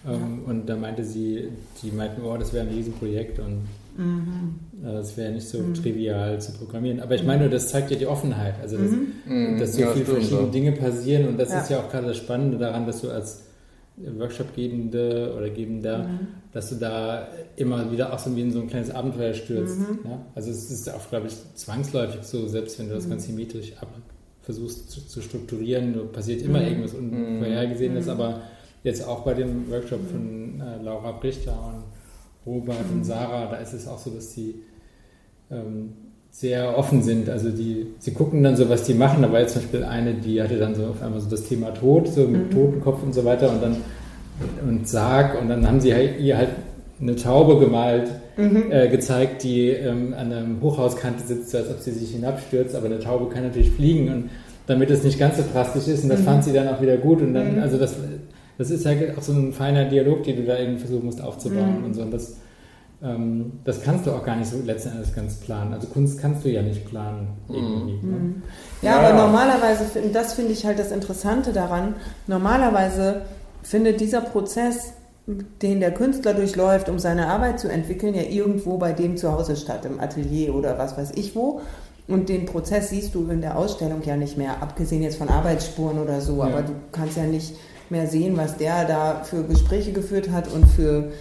ähm, 0.06 0.42
ja. 0.44 0.50
und 0.50 0.66
da 0.66 0.76
meinte 0.76 1.04
sie, 1.04 1.48
die 1.82 1.90
meinten, 1.90 2.22
oh, 2.22 2.36
das 2.38 2.54
wäre 2.54 2.66
ein 2.66 2.72
Riesenprojekt 2.72 3.38
und 3.38 3.66
Mhm. 3.96 4.86
Es 4.86 5.16
wäre 5.16 5.32
nicht 5.32 5.46
so 5.46 5.58
mhm. 5.58 5.74
trivial 5.74 6.40
zu 6.40 6.52
programmieren. 6.52 7.00
Aber 7.00 7.14
ich 7.14 7.24
meine, 7.24 7.48
das 7.48 7.68
zeigt 7.68 7.90
ja 7.90 7.96
die 7.96 8.06
Offenheit. 8.06 8.54
Also, 8.60 8.76
dass, 8.78 8.90
mhm. 8.90 9.58
dass 9.58 9.74
so 9.74 9.82
ja, 9.82 9.92
viele 9.92 10.06
verschiedene 10.06 10.50
Dinge 10.50 10.72
passieren. 10.72 11.28
Und 11.28 11.38
das 11.38 11.50
ja. 11.50 11.60
ist 11.60 11.70
ja 11.70 11.80
auch 11.80 11.90
gerade 11.90 12.08
das 12.08 12.16
Spannende 12.16 12.58
daran, 12.58 12.86
dass 12.86 13.00
du 13.00 13.10
als 13.10 13.42
Workshop-Gebende 13.96 15.34
oder 15.36 15.50
Gebender, 15.50 16.04
mhm. 16.04 16.28
dass 16.52 16.70
du 16.70 16.76
da 16.76 17.28
immer 17.56 17.92
wieder 17.92 18.12
auch 18.12 18.18
so 18.18 18.34
wie 18.34 18.40
in 18.40 18.52
so 18.52 18.60
ein 18.60 18.68
kleines 18.68 18.90
Abenteuer 18.90 19.34
stürzt. 19.34 19.78
Mhm. 19.78 19.98
Ja? 20.04 20.26
Also 20.34 20.50
es 20.50 20.70
ist 20.70 20.92
auch, 20.92 21.08
glaube 21.08 21.28
ich, 21.28 21.34
zwangsläufig 21.54 22.22
so, 22.22 22.48
selbst 22.48 22.78
wenn 22.78 22.88
du 22.88 22.94
das 22.94 23.06
mhm. 23.06 23.10
ganz 23.10 23.26
symmetrisch 23.26 23.72
ab 23.80 23.88
versuchst 24.42 24.90
zu, 24.90 25.06
zu 25.06 25.22
strukturieren, 25.22 25.94
passiert 26.12 26.42
immer 26.42 26.62
irgendwas 26.62 26.94
Unvorhergesehenes, 26.94 28.08
aber 28.08 28.42
jetzt 28.82 29.06
auch 29.06 29.20
bei 29.20 29.34
dem 29.34 29.70
Workshop 29.70 30.00
von 30.10 30.60
äh, 30.60 30.82
Laura 30.82 31.12
Brichter 31.12 31.52
und 31.52 31.84
Robert 32.46 32.90
mhm. 32.90 32.98
und 32.98 33.04
Sarah, 33.04 33.46
da 33.50 33.56
ist 33.56 33.72
es 33.72 33.86
auch 33.86 33.98
so, 33.98 34.10
dass 34.10 34.34
die 34.34 34.54
ähm, 35.50 35.92
sehr 36.30 36.76
offen 36.76 37.02
sind. 37.02 37.28
Also 37.28 37.50
die, 37.50 37.86
sie 37.98 38.12
gucken 38.12 38.42
dann 38.42 38.56
so, 38.56 38.68
was 38.68 38.84
die 38.84 38.94
machen. 38.94 39.22
Da 39.22 39.30
war 39.30 39.40
jetzt 39.40 39.52
zum 39.52 39.62
Beispiel 39.62 39.84
eine, 39.84 40.14
die 40.14 40.42
hatte 40.42 40.58
dann 40.58 40.74
so 40.74 40.86
auf 40.86 41.02
einmal 41.02 41.20
so 41.20 41.28
das 41.28 41.44
Thema 41.44 41.72
Tod, 41.74 42.08
so 42.08 42.26
mit 42.26 42.48
mhm. 42.48 42.50
Totenkopf 42.50 43.02
und 43.02 43.14
so 43.14 43.24
weiter 43.24 43.50
und 43.50 43.62
dann 43.62 43.76
und 44.66 44.88
Sarg 44.88 45.40
und 45.40 45.48
dann 45.48 45.66
haben 45.66 45.80
sie 45.80 45.94
halt, 45.94 46.18
ihr 46.20 46.36
halt 46.36 46.50
eine 47.00 47.16
Taube 47.16 47.58
gemalt, 47.58 48.10
mhm. 48.36 48.70
äh, 48.70 48.88
gezeigt, 48.88 49.42
die 49.42 49.68
ähm, 49.68 50.14
an 50.14 50.32
einer 50.32 50.46
Hochhauskante 50.60 51.24
sitzt, 51.24 51.50
so 51.50 51.58
als 51.58 51.70
ob 51.70 51.80
sie 51.80 51.90
sich 51.90 52.12
hinabstürzt, 52.12 52.74
aber 52.74 52.86
eine 52.86 53.00
Taube 53.00 53.28
kann 53.32 53.42
natürlich 53.42 53.72
fliegen 53.72 54.08
und 54.08 54.30
damit 54.66 54.90
es 54.90 55.02
nicht 55.02 55.18
ganz 55.18 55.36
so 55.36 55.44
drastisch 55.52 55.88
ist 55.88 56.04
und 56.04 56.10
das 56.10 56.20
mhm. 56.20 56.24
fand 56.24 56.44
sie 56.44 56.52
dann 56.52 56.68
auch 56.68 56.80
wieder 56.80 56.96
gut 56.96 57.20
und 57.20 57.34
dann, 57.34 57.56
mhm. 57.56 57.62
also 57.62 57.78
das 57.78 57.94
das 58.58 58.70
ist 58.70 58.84
ja 58.84 58.92
auch 59.16 59.22
so 59.22 59.32
ein 59.32 59.52
feiner 59.52 59.86
Dialog, 59.86 60.24
den 60.24 60.36
du 60.36 60.44
da 60.44 60.58
irgendwie 60.58 60.80
versuchen 60.80 61.06
musst 61.06 61.20
aufzubauen 61.20 61.78
mhm. 61.78 61.84
und 61.84 61.94
so. 61.94 62.02
Und 62.02 62.10
das, 62.10 62.36
ähm, 63.02 63.52
das 63.64 63.82
kannst 63.82 64.06
du 64.06 64.12
auch 64.12 64.24
gar 64.24 64.36
nicht 64.36 64.50
so 64.50 64.58
letzten 64.64 64.90
Endes 64.90 65.14
ganz 65.14 65.36
planen. 65.36 65.72
Also 65.72 65.88
Kunst 65.88 66.20
kannst 66.20 66.44
du 66.44 66.50
ja 66.50 66.62
nicht 66.62 66.84
planen. 66.86 67.28
Irgendwie, 67.48 68.06
mhm. 68.06 68.10
ne? 68.10 68.34
ja, 68.82 68.90
ja, 68.90 68.98
aber 69.00 69.16
normalerweise, 69.16 69.84
das 70.12 70.34
finde 70.34 70.52
ich 70.52 70.64
halt 70.64 70.78
das 70.78 70.92
Interessante 70.92 71.52
daran, 71.52 71.94
normalerweise 72.26 73.22
findet 73.62 74.00
dieser 74.00 74.20
Prozess, 74.20 74.92
den 75.26 75.80
der 75.80 75.94
Künstler 75.94 76.34
durchläuft, 76.34 76.88
um 76.88 76.98
seine 76.98 77.28
Arbeit 77.28 77.60
zu 77.60 77.68
entwickeln, 77.68 78.14
ja 78.14 78.22
irgendwo 78.22 78.76
bei 78.76 78.92
dem 78.92 79.16
zu 79.16 79.32
Hause 79.32 79.56
statt, 79.56 79.84
im 79.84 80.00
Atelier 80.00 80.54
oder 80.54 80.78
was 80.78 80.98
weiß 80.98 81.12
ich 81.14 81.34
wo. 81.36 81.60
Und 82.08 82.28
den 82.28 82.46
Prozess 82.46 82.90
siehst 82.90 83.14
du 83.14 83.28
in 83.30 83.40
der 83.40 83.56
Ausstellung 83.56 84.02
ja 84.04 84.16
nicht 84.16 84.36
mehr, 84.36 84.60
abgesehen 84.60 85.02
jetzt 85.02 85.18
von 85.18 85.28
Arbeitsspuren 85.28 86.00
oder 86.00 86.20
so, 86.20 86.38
ja. 86.38 86.44
aber 86.44 86.62
du 86.62 86.72
kannst 86.90 87.16
ja 87.16 87.22
nicht 87.22 87.54
mehr 87.90 88.06
sehen, 88.06 88.36
was 88.36 88.56
der 88.56 88.84
da 88.84 89.22
für 89.24 89.44
Gespräche 89.44 89.92
geführt 89.92 90.30
hat 90.30 90.48
und 90.48 90.66
für 90.66 91.12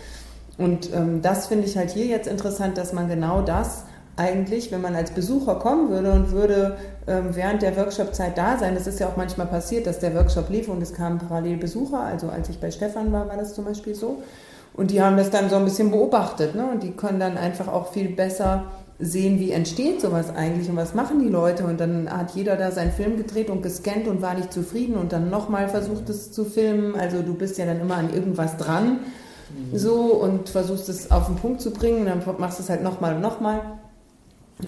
und 0.58 0.94
ähm, 0.94 1.22
das 1.22 1.48
finde 1.48 1.66
ich 1.66 1.78
halt 1.78 1.92
hier 1.92 2.06
jetzt 2.06 2.28
interessant, 2.28 2.78
dass 2.78 2.94
man 2.94 3.08
genau 3.08 3.42
das 3.42 3.86
eigentlich, 4.18 4.72
wenn 4.72 4.82
man 4.82 4.96
als 4.96 5.12
Besucher 5.12 5.56
kommen 5.56 5.90
würde 5.90 6.12
und 6.12 6.32
würde 6.32 6.78
ähm, 7.08 7.30
während 7.32 7.62
der 7.62 7.76
Workshop-Zeit 7.78 8.38
da 8.38 8.58
sein, 8.58 8.76
das 8.76 8.86
ist 8.86 9.00
ja 9.00 9.08
auch 9.08 9.18
manchmal 9.18 9.48
passiert, 9.48 9.88
dass 9.88 10.00
der 10.00 10.14
Workshop 10.14 10.50
lief 10.50 10.68
und 10.68 10.82
es 10.82 10.94
kamen 10.94 11.18
parallel 11.18 11.58
Besucher, 11.58 12.02
also 12.02 12.30
als 12.30 12.50
ich 12.50 12.60
bei 12.60 12.70
Stefan 12.70 13.12
war, 13.12 13.28
war 13.28 13.38
das 13.38 13.56
zum 13.56 13.66
Beispiel 13.66 13.96
so. 13.96 14.22
Und 14.74 14.92
die 14.92 15.02
haben 15.02 15.18
das 15.18 15.32
dann 15.32 15.50
so 15.50 15.58
ein 15.58 15.66
bisschen 15.66 15.92
beobachtet 15.92 16.56
ne? 16.56 16.66
und 16.72 16.84
die 16.84 16.92
können 16.92 17.20
dann 17.20 17.38
einfach 17.38 17.68
auch 17.68 17.92
viel 17.92 18.10
besser 18.10 18.66
sehen, 19.02 19.40
wie 19.40 19.52
entsteht 19.52 20.00
sowas 20.00 20.34
eigentlich 20.34 20.70
und 20.70 20.76
was 20.76 20.94
machen 20.94 21.20
die 21.20 21.30
Leute. 21.30 21.66
Und 21.66 21.80
dann 21.80 22.10
hat 22.10 22.36
jeder 22.36 22.56
da 22.56 22.72
seinen 22.72 22.92
Film 22.92 23.18
gedreht 23.18 23.50
und 23.50 23.64
gescannt 23.64 24.08
und 24.08 24.22
war 24.22 24.36
nicht 24.36 24.54
zufrieden 24.54 24.96
und 24.96 25.12
dann 25.12 25.30
nochmal 25.30 25.68
versucht 25.68 26.10
es 26.10 26.32
zu 26.32 26.46
filmen. 26.46 26.96
Also 26.96 27.24
du 27.24 27.34
bist 27.34 27.58
ja 27.58 27.66
dann 27.66 27.82
immer 27.82 27.96
an 27.96 28.14
irgendwas 28.14 28.58
dran 28.58 29.00
mhm. 29.72 29.78
so 29.78 29.96
und 30.14 30.50
versuchst 30.50 30.88
es 30.88 31.10
auf 31.10 31.26
den 31.26 31.36
Punkt 31.36 31.62
zu 31.62 31.72
bringen. 31.72 32.06
Dann 32.06 32.22
machst 32.38 32.60
du 32.60 32.64
es 32.64 32.70
halt 32.70 32.84
nochmal 32.84 33.16
und 33.16 33.22
nochmal. 33.22 33.62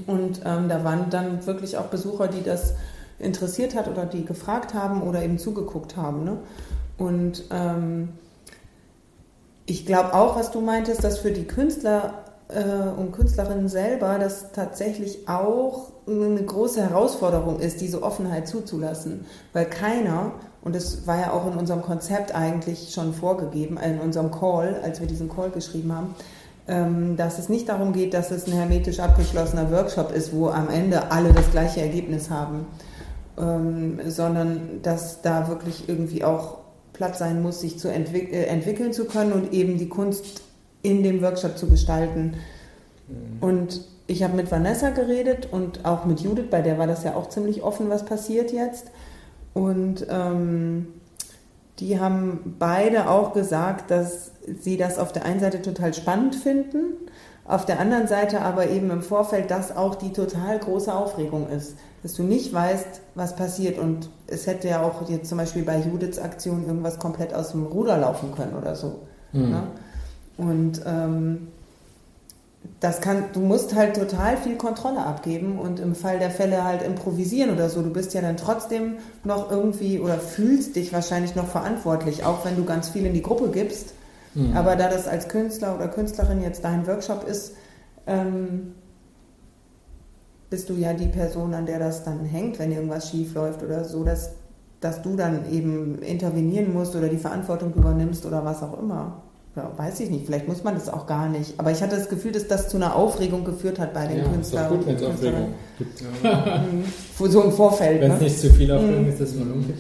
Und 0.08 0.42
ähm, 0.44 0.68
da 0.68 0.84
waren 0.84 1.12
dann 1.12 1.46
wirklich 1.46 1.78
auch 1.78 1.86
Besucher, 1.86 2.28
die 2.28 2.42
das 2.42 2.74
interessiert 3.20 3.76
hat 3.76 3.88
oder 3.88 4.06
die 4.06 4.26
gefragt 4.26 4.74
haben 4.74 5.04
oder 5.04 5.24
eben 5.24 5.38
zugeguckt 5.38 5.96
haben. 5.96 6.24
Ne? 6.24 6.38
Und 6.98 7.44
ähm, 7.52 8.10
ich 9.68 9.86
glaube 9.86 10.16
auch, 10.16 10.36
was 10.36 10.52
du 10.52 10.62
meintest, 10.62 11.04
dass 11.04 11.20
für 11.20 11.32
die 11.32 11.46
Künstler 11.46 12.24
und 12.50 13.14
Künstlerinnen 13.14 13.68
selber 13.68 14.20
das 14.20 14.52
tatsächlich 14.52 15.28
auch 15.28 15.92
eine 16.08 16.44
große 16.44 16.82
Herausforderung 16.82 17.60
ist, 17.60 17.82
diese 17.82 18.04
Offenheit 18.04 18.48
zuzulassen. 18.48 19.26
Weil 19.54 19.66
keiner, 19.66 20.34
und 20.62 20.76
das 20.76 21.08
war 21.08 21.20
ja 21.20 21.32
auch 21.32 21.48
in 21.48 21.58
unserem 21.58 21.82
Konzept 21.82 22.36
eigentlich 22.36 22.92
schon 22.94 23.14
vorgegeben, 23.14 23.78
in 23.78 24.00
unserem 24.00 24.30
Call, 24.30 24.80
als 24.84 25.00
wir 25.00 25.08
diesen 25.08 25.30
Call 25.30 25.50
geschrieben 25.50 25.96
haben, 25.96 26.16
ähm, 26.68 27.18
dass 27.18 27.40
es 27.40 27.50
nicht 27.50 27.70
darum 27.70 27.94
geht, 27.94 28.14
dass 28.14 28.32
es 28.32 28.48
ein 28.48 28.54
hermetisch 28.54 29.00
abgeschlossener 29.00 29.72
Workshop 29.72 30.14
ist, 30.14 30.34
wo 30.34 30.48
am 30.50 30.70
Ende 30.70 31.12
alle 31.12 31.34
das 31.34 31.52
gleiche 31.52 31.82
Ergebnis 31.82 32.30
haben, 32.30 32.68
ähm, 33.38 34.00
sondern 34.08 34.82
dass 34.82 35.22
da 35.22 35.48
wirklich 35.48 35.90
irgendwie 35.90 36.24
auch 36.24 36.60
Platz 36.94 37.20
sein 37.20 37.42
muss, 37.42 37.60
sich 37.60 37.80
zu 37.80 37.90
entwick 37.90 38.32
äh, 38.32 38.44
entwickeln 38.46 38.94
zu 38.94 39.06
können 39.06 39.34
und 39.34 39.52
eben 39.52 39.78
die 39.78 39.90
Kunst 39.90 40.43
in 40.84 41.02
dem 41.02 41.22
Workshop 41.24 41.58
zu 41.58 41.68
gestalten. 41.68 42.36
Mhm. 43.08 43.42
Und 43.42 43.82
ich 44.06 44.22
habe 44.22 44.36
mit 44.36 44.52
Vanessa 44.52 44.92
geredet 44.92 45.48
und 45.52 45.86
auch 45.86 46.06
mit 46.06 46.20
Judith, 46.20 46.50
bei 46.52 46.62
der 46.62 46.78
war 46.78 46.88
das 46.88 47.04
ja 47.04 47.16
auch 47.16 47.30
ziemlich 47.30 47.64
offen, 47.64 47.90
was 47.90 48.06
passiert 48.06 48.52
jetzt. 48.52 48.92
Und 49.54 50.06
ähm, 50.10 50.88
die 51.80 52.00
haben 52.00 52.56
beide 52.60 53.10
auch 53.10 53.34
gesagt, 53.34 53.90
dass 53.90 54.32
sie 54.60 54.78
das 54.78 55.00
auf 55.00 55.12
der 55.12 55.26
einen 55.26 55.40
Seite 55.40 55.62
total 55.62 55.94
spannend 55.94 56.36
finden, 56.36 56.94
auf 57.46 57.66
der 57.66 57.80
anderen 57.80 58.08
Seite 58.08 58.42
aber 58.42 58.70
eben 58.70 58.90
im 58.90 59.02
Vorfeld 59.02 59.52
das 59.52 59.76
auch 59.76 59.96
die 59.96 60.14
total 60.14 60.60
große 60.60 60.94
Aufregung 60.94 61.50
ist, 61.50 61.76
dass 62.02 62.14
du 62.14 62.24
nicht 62.24 62.54
weißt, 62.54 63.02
was 63.16 63.36
passiert. 63.36 63.78
Und 63.78 64.10
es 64.28 64.48
hätte 64.48 64.70
ja 64.70 64.82
auch 64.82 65.10
jetzt 65.10 65.28
zum 65.28 65.38
Beispiel 65.38 65.64
bei 65.64 65.80
Judiths 65.80 66.20
Aktion 66.20 66.66
irgendwas 66.66 67.00
komplett 67.00 67.34
aus 67.34 67.52
dem 67.52 67.66
Ruder 67.66 67.98
laufen 67.98 68.34
können 68.34 68.56
oder 68.56 68.76
so. 68.76 69.00
Mhm. 69.34 69.50
Ne? 69.50 69.64
Und 70.38 70.82
ähm, 70.86 71.48
das 72.80 73.02
kann, 73.02 73.26
du 73.34 73.40
musst 73.40 73.76
halt 73.76 73.96
total 73.96 74.38
viel 74.38 74.56
Kontrolle 74.58 75.06
abgeben 75.06 75.58
und 75.60 75.80
im 75.80 75.96
Fall 75.96 76.20
der 76.20 76.30
Fälle 76.30 76.64
halt 76.64 76.82
improvisieren 76.82 77.52
oder 77.52 77.70
so. 77.70 77.82
Du 77.82 77.92
bist 77.92 78.14
ja 78.14 78.22
dann 78.22 78.38
trotzdem 78.38 78.96
noch 79.24 79.52
irgendwie 79.52 80.00
oder 80.00 80.18
fühlst 80.18 80.76
dich 80.76 80.92
wahrscheinlich 80.92 81.36
noch 81.36 81.48
verantwortlich, 81.48 82.26
auch 82.26 82.46
wenn 82.46 82.56
du 82.56 82.66
ganz 82.66 82.90
viel 82.90 83.06
in 83.06 83.14
die 83.14 83.22
Gruppe 83.22 83.50
gibst. 83.50 83.94
Mhm. 84.34 84.56
Aber 84.56 84.76
da 84.76 84.90
das 84.90 85.08
als 85.08 85.28
Künstler 85.28 85.76
oder 85.76 85.88
Künstlerin 85.88 86.42
jetzt 86.42 86.64
dein 86.64 86.88
Workshop 86.88 87.26
ist, 87.28 87.54
ähm, 88.08 88.74
bist 90.50 90.70
du 90.70 90.74
ja 90.74 90.94
die 90.94 91.08
Person, 91.08 91.54
an 91.54 91.66
der 91.66 91.80
das 91.80 92.04
dann 92.04 92.26
hängt, 92.26 92.60
wenn 92.60 92.72
irgendwas 92.72 93.10
schief 93.10 93.34
läuft 93.34 93.64
oder 93.64 93.86
so, 93.86 94.04
dass, 94.04 94.32
dass 94.82 95.02
du 95.02 95.16
dann 95.16 95.52
eben 95.52 96.00
intervenieren 96.02 96.74
musst 96.74 96.96
oder 96.96 97.08
die 97.08 97.18
Verantwortung 97.18 97.74
übernimmst 97.74 98.26
oder 98.26 98.44
was 98.44 98.62
auch 98.62 98.78
immer 98.80 99.24
ja, 99.56 99.72
weiß 99.78 100.00
ich 100.00 100.10
nicht, 100.10 100.26
vielleicht 100.26 100.48
muss 100.48 100.64
man 100.64 100.74
das 100.74 100.90
auch 100.90 101.06
gar 101.06 101.30
nicht. 101.30 101.54
Aber 101.58 101.72
ich 101.72 101.82
hatte 101.82 101.96
das 101.96 102.10
Gefühl, 102.10 102.32
dass 102.32 102.48
das 102.48 102.70
zu 102.70 102.78
einer 102.78 102.96
Aufregung 102.96 103.44
geführt 103.46 103.78
hat 103.78 103.94
bei 103.94 104.08
den 104.08 104.18
ja, 104.18 104.24
Künstlern. 104.24 104.64
Ist 104.66 104.78
gut, 104.78 104.88
wenn 104.88 104.96
es 104.96 105.04
Aufregung 105.04 105.54
gibt. 105.78 106.04
Mhm. 107.24 107.32
so 107.32 107.42
im 107.44 107.52
Vorfeld. 107.52 108.02
Wenn 108.02 108.12
es 108.12 108.20
ne? 108.20 108.24
nicht 108.24 108.40
zu 108.40 108.50
viel 108.50 108.72
Aufregung 108.72 109.04
mhm. 109.04 109.10
ist, 109.10 109.22
dass 109.22 109.36
man 109.36 109.52
umgeht. 109.52 109.76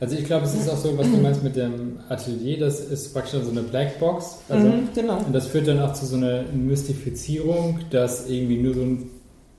Also 0.00 0.16
ich 0.16 0.24
glaube, 0.24 0.46
es 0.46 0.54
ist 0.54 0.68
auch 0.68 0.76
so, 0.76 0.96
was 0.98 1.10
du 1.10 1.16
meinst 1.18 1.42
mit 1.42 1.56
dem 1.56 2.00
Atelier, 2.08 2.58
das 2.58 2.80
ist 2.80 3.12
praktisch 3.12 3.40
so 3.42 3.50
eine 3.50 3.62
Blackbox. 3.62 4.38
Also, 4.48 4.66
mhm, 4.66 4.88
genau. 4.94 5.18
Und 5.18 5.32
das 5.32 5.46
führt 5.46 5.68
dann 5.68 5.80
auch 5.80 5.92
zu 5.92 6.06
so 6.06 6.16
einer 6.16 6.42
Mystifizierung, 6.52 7.80
dass 7.90 8.28
irgendwie 8.28 8.58
nur 8.58 8.74
so 8.74 8.82
ein 8.82 9.10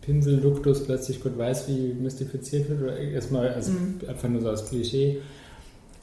Pinsel-Duktus 0.01 0.85
plötzlich 0.85 1.21
gut 1.21 1.37
weiß, 1.37 1.67
wie 1.67 1.93
mystifiziert 1.93 2.69
wird. 2.69 2.81
Oder 2.81 2.97
erstmal 2.97 3.49
also 3.49 3.71
mhm. 3.71 4.01
einfach 4.07 4.29
nur 4.29 4.41
so 4.41 4.49
als 4.49 4.67
Klischee. 4.69 5.21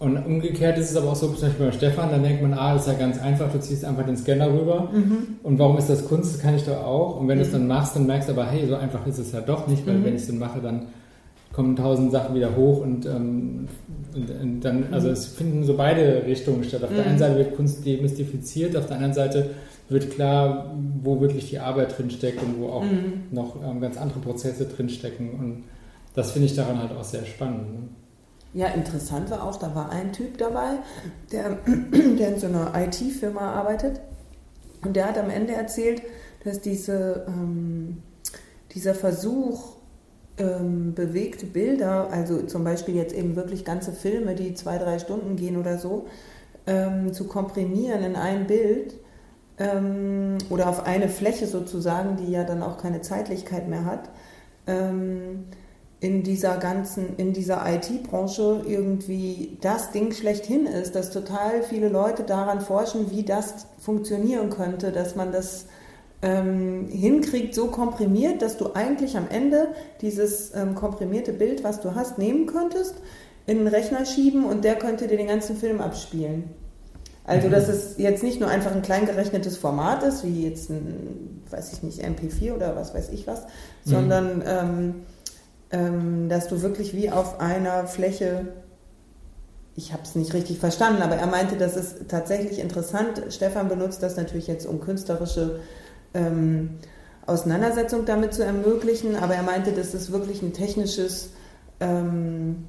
Und 0.02 0.16
umgekehrt 0.16 0.76
ist 0.78 0.90
es 0.90 0.96
aber 0.96 1.12
auch 1.12 1.14
so, 1.14 1.28
zum 1.28 1.48
Beispiel 1.48 1.66
bei 1.66 1.70
Stefan, 1.72 2.10
dann 2.10 2.24
denkt 2.24 2.42
man, 2.42 2.54
ah, 2.54 2.74
das 2.74 2.88
ist 2.88 2.92
ja 2.92 2.98
ganz 2.98 3.20
einfach, 3.20 3.52
du 3.52 3.60
ziehst 3.60 3.84
einfach 3.84 4.04
den 4.04 4.16
Scanner 4.16 4.52
rüber. 4.52 4.90
Mhm. 4.92 5.36
Und 5.44 5.60
warum 5.60 5.78
ist 5.78 5.88
das 5.88 6.08
Kunst? 6.08 6.34
Das 6.34 6.42
kann 6.42 6.56
ich 6.56 6.64
doch 6.64 6.84
auch. 6.84 7.20
Und 7.20 7.28
wenn 7.28 7.38
mhm. 7.38 7.42
du 7.42 7.46
es 7.46 7.52
dann 7.52 7.68
machst, 7.68 7.94
dann 7.94 8.06
merkst 8.06 8.28
du 8.28 8.32
aber, 8.32 8.46
hey, 8.46 8.66
so 8.66 8.74
einfach 8.74 9.06
ist 9.06 9.18
es 9.18 9.30
ja 9.30 9.40
doch 9.40 9.68
nicht, 9.68 9.86
weil 9.86 9.98
mhm. 9.98 10.04
wenn 10.04 10.16
ich 10.16 10.22
es 10.22 10.26
dann 10.26 10.40
mache, 10.40 10.60
dann 10.60 10.86
kommen 11.52 11.76
tausend 11.76 12.10
Sachen 12.10 12.34
wieder 12.34 12.56
hoch 12.56 12.80
und, 12.80 13.06
ähm, 13.06 13.68
und, 14.12 14.28
und 14.28 14.60
dann, 14.62 14.86
also 14.90 15.08
es 15.08 15.26
finden 15.26 15.62
so 15.62 15.76
beide 15.76 16.24
Richtungen 16.26 16.64
statt. 16.64 16.82
Auf 16.82 16.90
der 16.90 17.04
einen 17.04 17.14
mhm. 17.14 17.18
Seite 17.20 17.38
wird 17.38 17.54
Kunst 17.54 17.86
demystifiziert, 17.86 18.76
auf 18.76 18.86
der 18.86 18.96
anderen 18.96 19.14
Seite 19.14 19.50
wird 19.88 20.10
klar, 20.10 20.74
wo 21.04 21.20
wirklich 21.20 21.48
die 21.50 21.60
Arbeit 21.60 21.96
drinsteckt 21.96 22.42
und 22.42 22.58
wo 22.58 22.70
auch 22.70 22.82
mhm. 22.82 23.22
noch 23.30 23.54
ähm, 23.64 23.80
ganz 23.80 23.96
andere 23.98 24.18
Prozesse 24.18 24.64
drinstecken. 24.64 25.30
Und 25.30 25.62
das 26.16 26.32
finde 26.32 26.46
ich 26.46 26.56
daran 26.56 26.80
halt 26.80 26.90
auch 26.90 27.04
sehr 27.04 27.24
spannend. 27.24 27.72
Ne? 27.72 27.88
Ja, 28.54 28.68
interessant 28.68 29.30
war 29.30 29.44
auch, 29.44 29.56
da 29.56 29.74
war 29.74 29.90
ein 29.90 30.12
Typ 30.12 30.36
dabei, 30.38 30.78
der, 31.30 31.58
der 31.66 32.28
in 32.34 32.38
so 32.38 32.46
einer 32.46 32.72
IT-Firma 32.74 33.52
arbeitet. 33.52 34.00
Und 34.84 34.94
der 34.96 35.08
hat 35.08 35.18
am 35.18 35.30
Ende 35.30 35.54
erzählt, 35.54 36.02
dass 36.44 36.60
diese, 36.60 37.24
ähm, 37.28 38.02
dieser 38.74 38.94
Versuch, 38.94 39.76
ähm, 40.38 40.94
bewegte 40.94 41.46
Bilder, 41.46 42.08
also 42.10 42.42
zum 42.42 42.64
Beispiel 42.64 42.96
jetzt 42.96 43.14
eben 43.14 43.36
wirklich 43.36 43.64
ganze 43.64 43.92
Filme, 43.92 44.34
die 44.34 44.54
zwei, 44.54 44.78
drei 44.78 44.98
Stunden 44.98 45.36
gehen 45.36 45.56
oder 45.56 45.78
so, 45.78 46.06
ähm, 46.66 47.12
zu 47.12 47.26
komprimieren 47.26 48.02
in 48.02 48.16
ein 48.16 48.46
Bild 48.46 48.94
ähm, 49.58 50.38
oder 50.48 50.68
auf 50.68 50.86
eine 50.86 51.08
Fläche 51.08 51.46
sozusagen, 51.46 52.16
die 52.16 52.30
ja 52.30 52.44
dann 52.44 52.62
auch 52.62 52.78
keine 52.78 53.02
Zeitlichkeit 53.02 53.68
mehr 53.68 53.84
hat, 53.84 54.08
ähm, 54.66 55.44
in 56.02 56.24
dieser 56.24 56.56
ganzen, 56.56 57.14
in 57.16 57.32
dieser 57.32 57.64
IT-Branche 57.64 58.62
irgendwie 58.66 59.56
das 59.60 59.92
Ding 59.92 60.10
schlechthin 60.10 60.66
ist, 60.66 60.96
dass 60.96 61.10
total 61.10 61.62
viele 61.62 61.88
Leute 61.88 62.24
daran 62.24 62.60
forschen, 62.60 63.12
wie 63.12 63.22
das 63.22 63.66
funktionieren 63.78 64.50
könnte, 64.50 64.90
dass 64.90 65.14
man 65.14 65.30
das 65.30 65.66
ähm, 66.20 66.88
hinkriegt, 66.90 67.54
so 67.54 67.68
komprimiert, 67.68 68.42
dass 68.42 68.56
du 68.56 68.72
eigentlich 68.74 69.16
am 69.16 69.28
Ende 69.28 69.68
dieses 70.00 70.52
ähm, 70.56 70.74
komprimierte 70.74 71.32
Bild, 71.32 71.62
was 71.62 71.80
du 71.80 71.94
hast, 71.94 72.18
nehmen 72.18 72.46
könntest, 72.46 72.96
in 73.46 73.58
den 73.58 73.68
Rechner 73.68 74.04
schieben 74.04 74.44
und 74.44 74.64
der 74.64 74.74
könnte 74.74 75.06
dir 75.06 75.16
den 75.16 75.28
ganzen 75.28 75.56
Film 75.56 75.80
abspielen. 75.80 76.50
Also, 77.24 77.46
mhm. 77.46 77.52
dass 77.52 77.68
es 77.68 77.96
jetzt 77.98 78.24
nicht 78.24 78.40
nur 78.40 78.48
einfach 78.48 78.74
ein 78.74 78.82
kleingerechnetes 78.82 79.56
Format 79.56 80.02
ist, 80.02 80.24
wie 80.24 80.48
jetzt 80.48 80.68
ein, 80.68 81.44
weiß 81.48 81.74
ich 81.74 81.84
nicht, 81.84 82.04
MP4 82.04 82.54
oder 82.54 82.74
was 82.74 82.92
weiß 82.92 83.10
ich 83.10 83.28
was, 83.28 83.42
mhm. 83.42 83.90
sondern 83.90 84.42
ähm, 84.44 84.94
dass 85.72 86.48
du 86.48 86.60
wirklich 86.60 86.94
wie 86.94 87.10
auf 87.10 87.40
einer 87.40 87.86
Fläche, 87.86 88.48
ich 89.74 89.94
habe 89.94 90.02
es 90.02 90.14
nicht 90.14 90.34
richtig 90.34 90.58
verstanden, 90.58 91.00
aber 91.00 91.16
er 91.16 91.26
meinte, 91.26 91.56
das 91.56 91.76
ist 91.76 92.08
tatsächlich 92.08 92.58
interessant. 92.58 93.22
Stefan 93.30 93.68
benutzt 93.68 94.02
das 94.02 94.16
natürlich 94.16 94.48
jetzt, 94.48 94.66
um 94.66 94.80
künstlerische 94.80 95.60
ähm, 96.12 96.78
Auseinandersetzung 97.24 98.04
damit 98.04 98.34
zu 98.34 98.44
ermöglichen, 98.44 99.16
aber 99.16 99.34
er 99.34 99.44
meinte, 99.44 99.72
dass 99.72 99.94
es 99.94 100.12
wirklich 100.12 100.42
ein 100.42 100.52
technisches 100.52 101.30
ähm, 101.80 102.68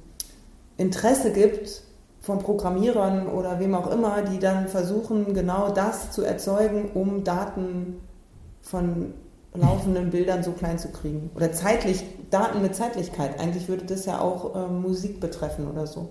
Interesse 0.78 1.30
gibt 1.30 1.82
von 2.20 2.38
Programmierern 2.38 3.26
oder 3.26 3.60
wem 3.60 3.74
auch 3.74 3.90
immer, 3.90 4.22
die 4.22 4.38
dann 4.38 4.68
versuchen, 4.68 5.34
genau 5.34 5.70
das 5.70 6.10
zu 6.10 6.22
erzeugen, 6.22 6.90
um 6.94 7.22
Daten 7.22 8.00
von 8.62 9.12
laufenden 9.56 10.10
Bildern 10.10 10.42
so 10.42 10.52
klein 10.52 10.78
zu 10.78 10.88
kriegen. 10.88 11.30
Oder 11.34 11.52
zeitlich, 11.52 12.02
Daten 12.30 12.60
mit 12.62 12.74
Zeitlichkeit. 12.74 13.38
Eigentlich 13.38 13.68
würde 13.68 13.84
das 13.84 14.06
ja 14.06 14.20
auch 14.20 14.54
äh, 14.54 14.68
Musik 14.68 15.20
betreffen 15.20 15.68
oder 15.70 15.86
so. 15.86 16.10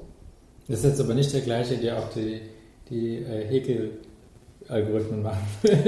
Das 0.67 0.79
ist 0.79 0.85
jetzt 0.85 1.01
aber 1.01 1.13
nicht 1.13 1.33
der 1.33 1.41
gleiche, 1.41 1.77
der 1.77 1.99
auch 1.99 2.09
die, 2.09 2.41
die 2.89 3.17
äh, 3.17 3.45
Häkel-Algorithmen 3.47 5.21
macht. 5.23 5.41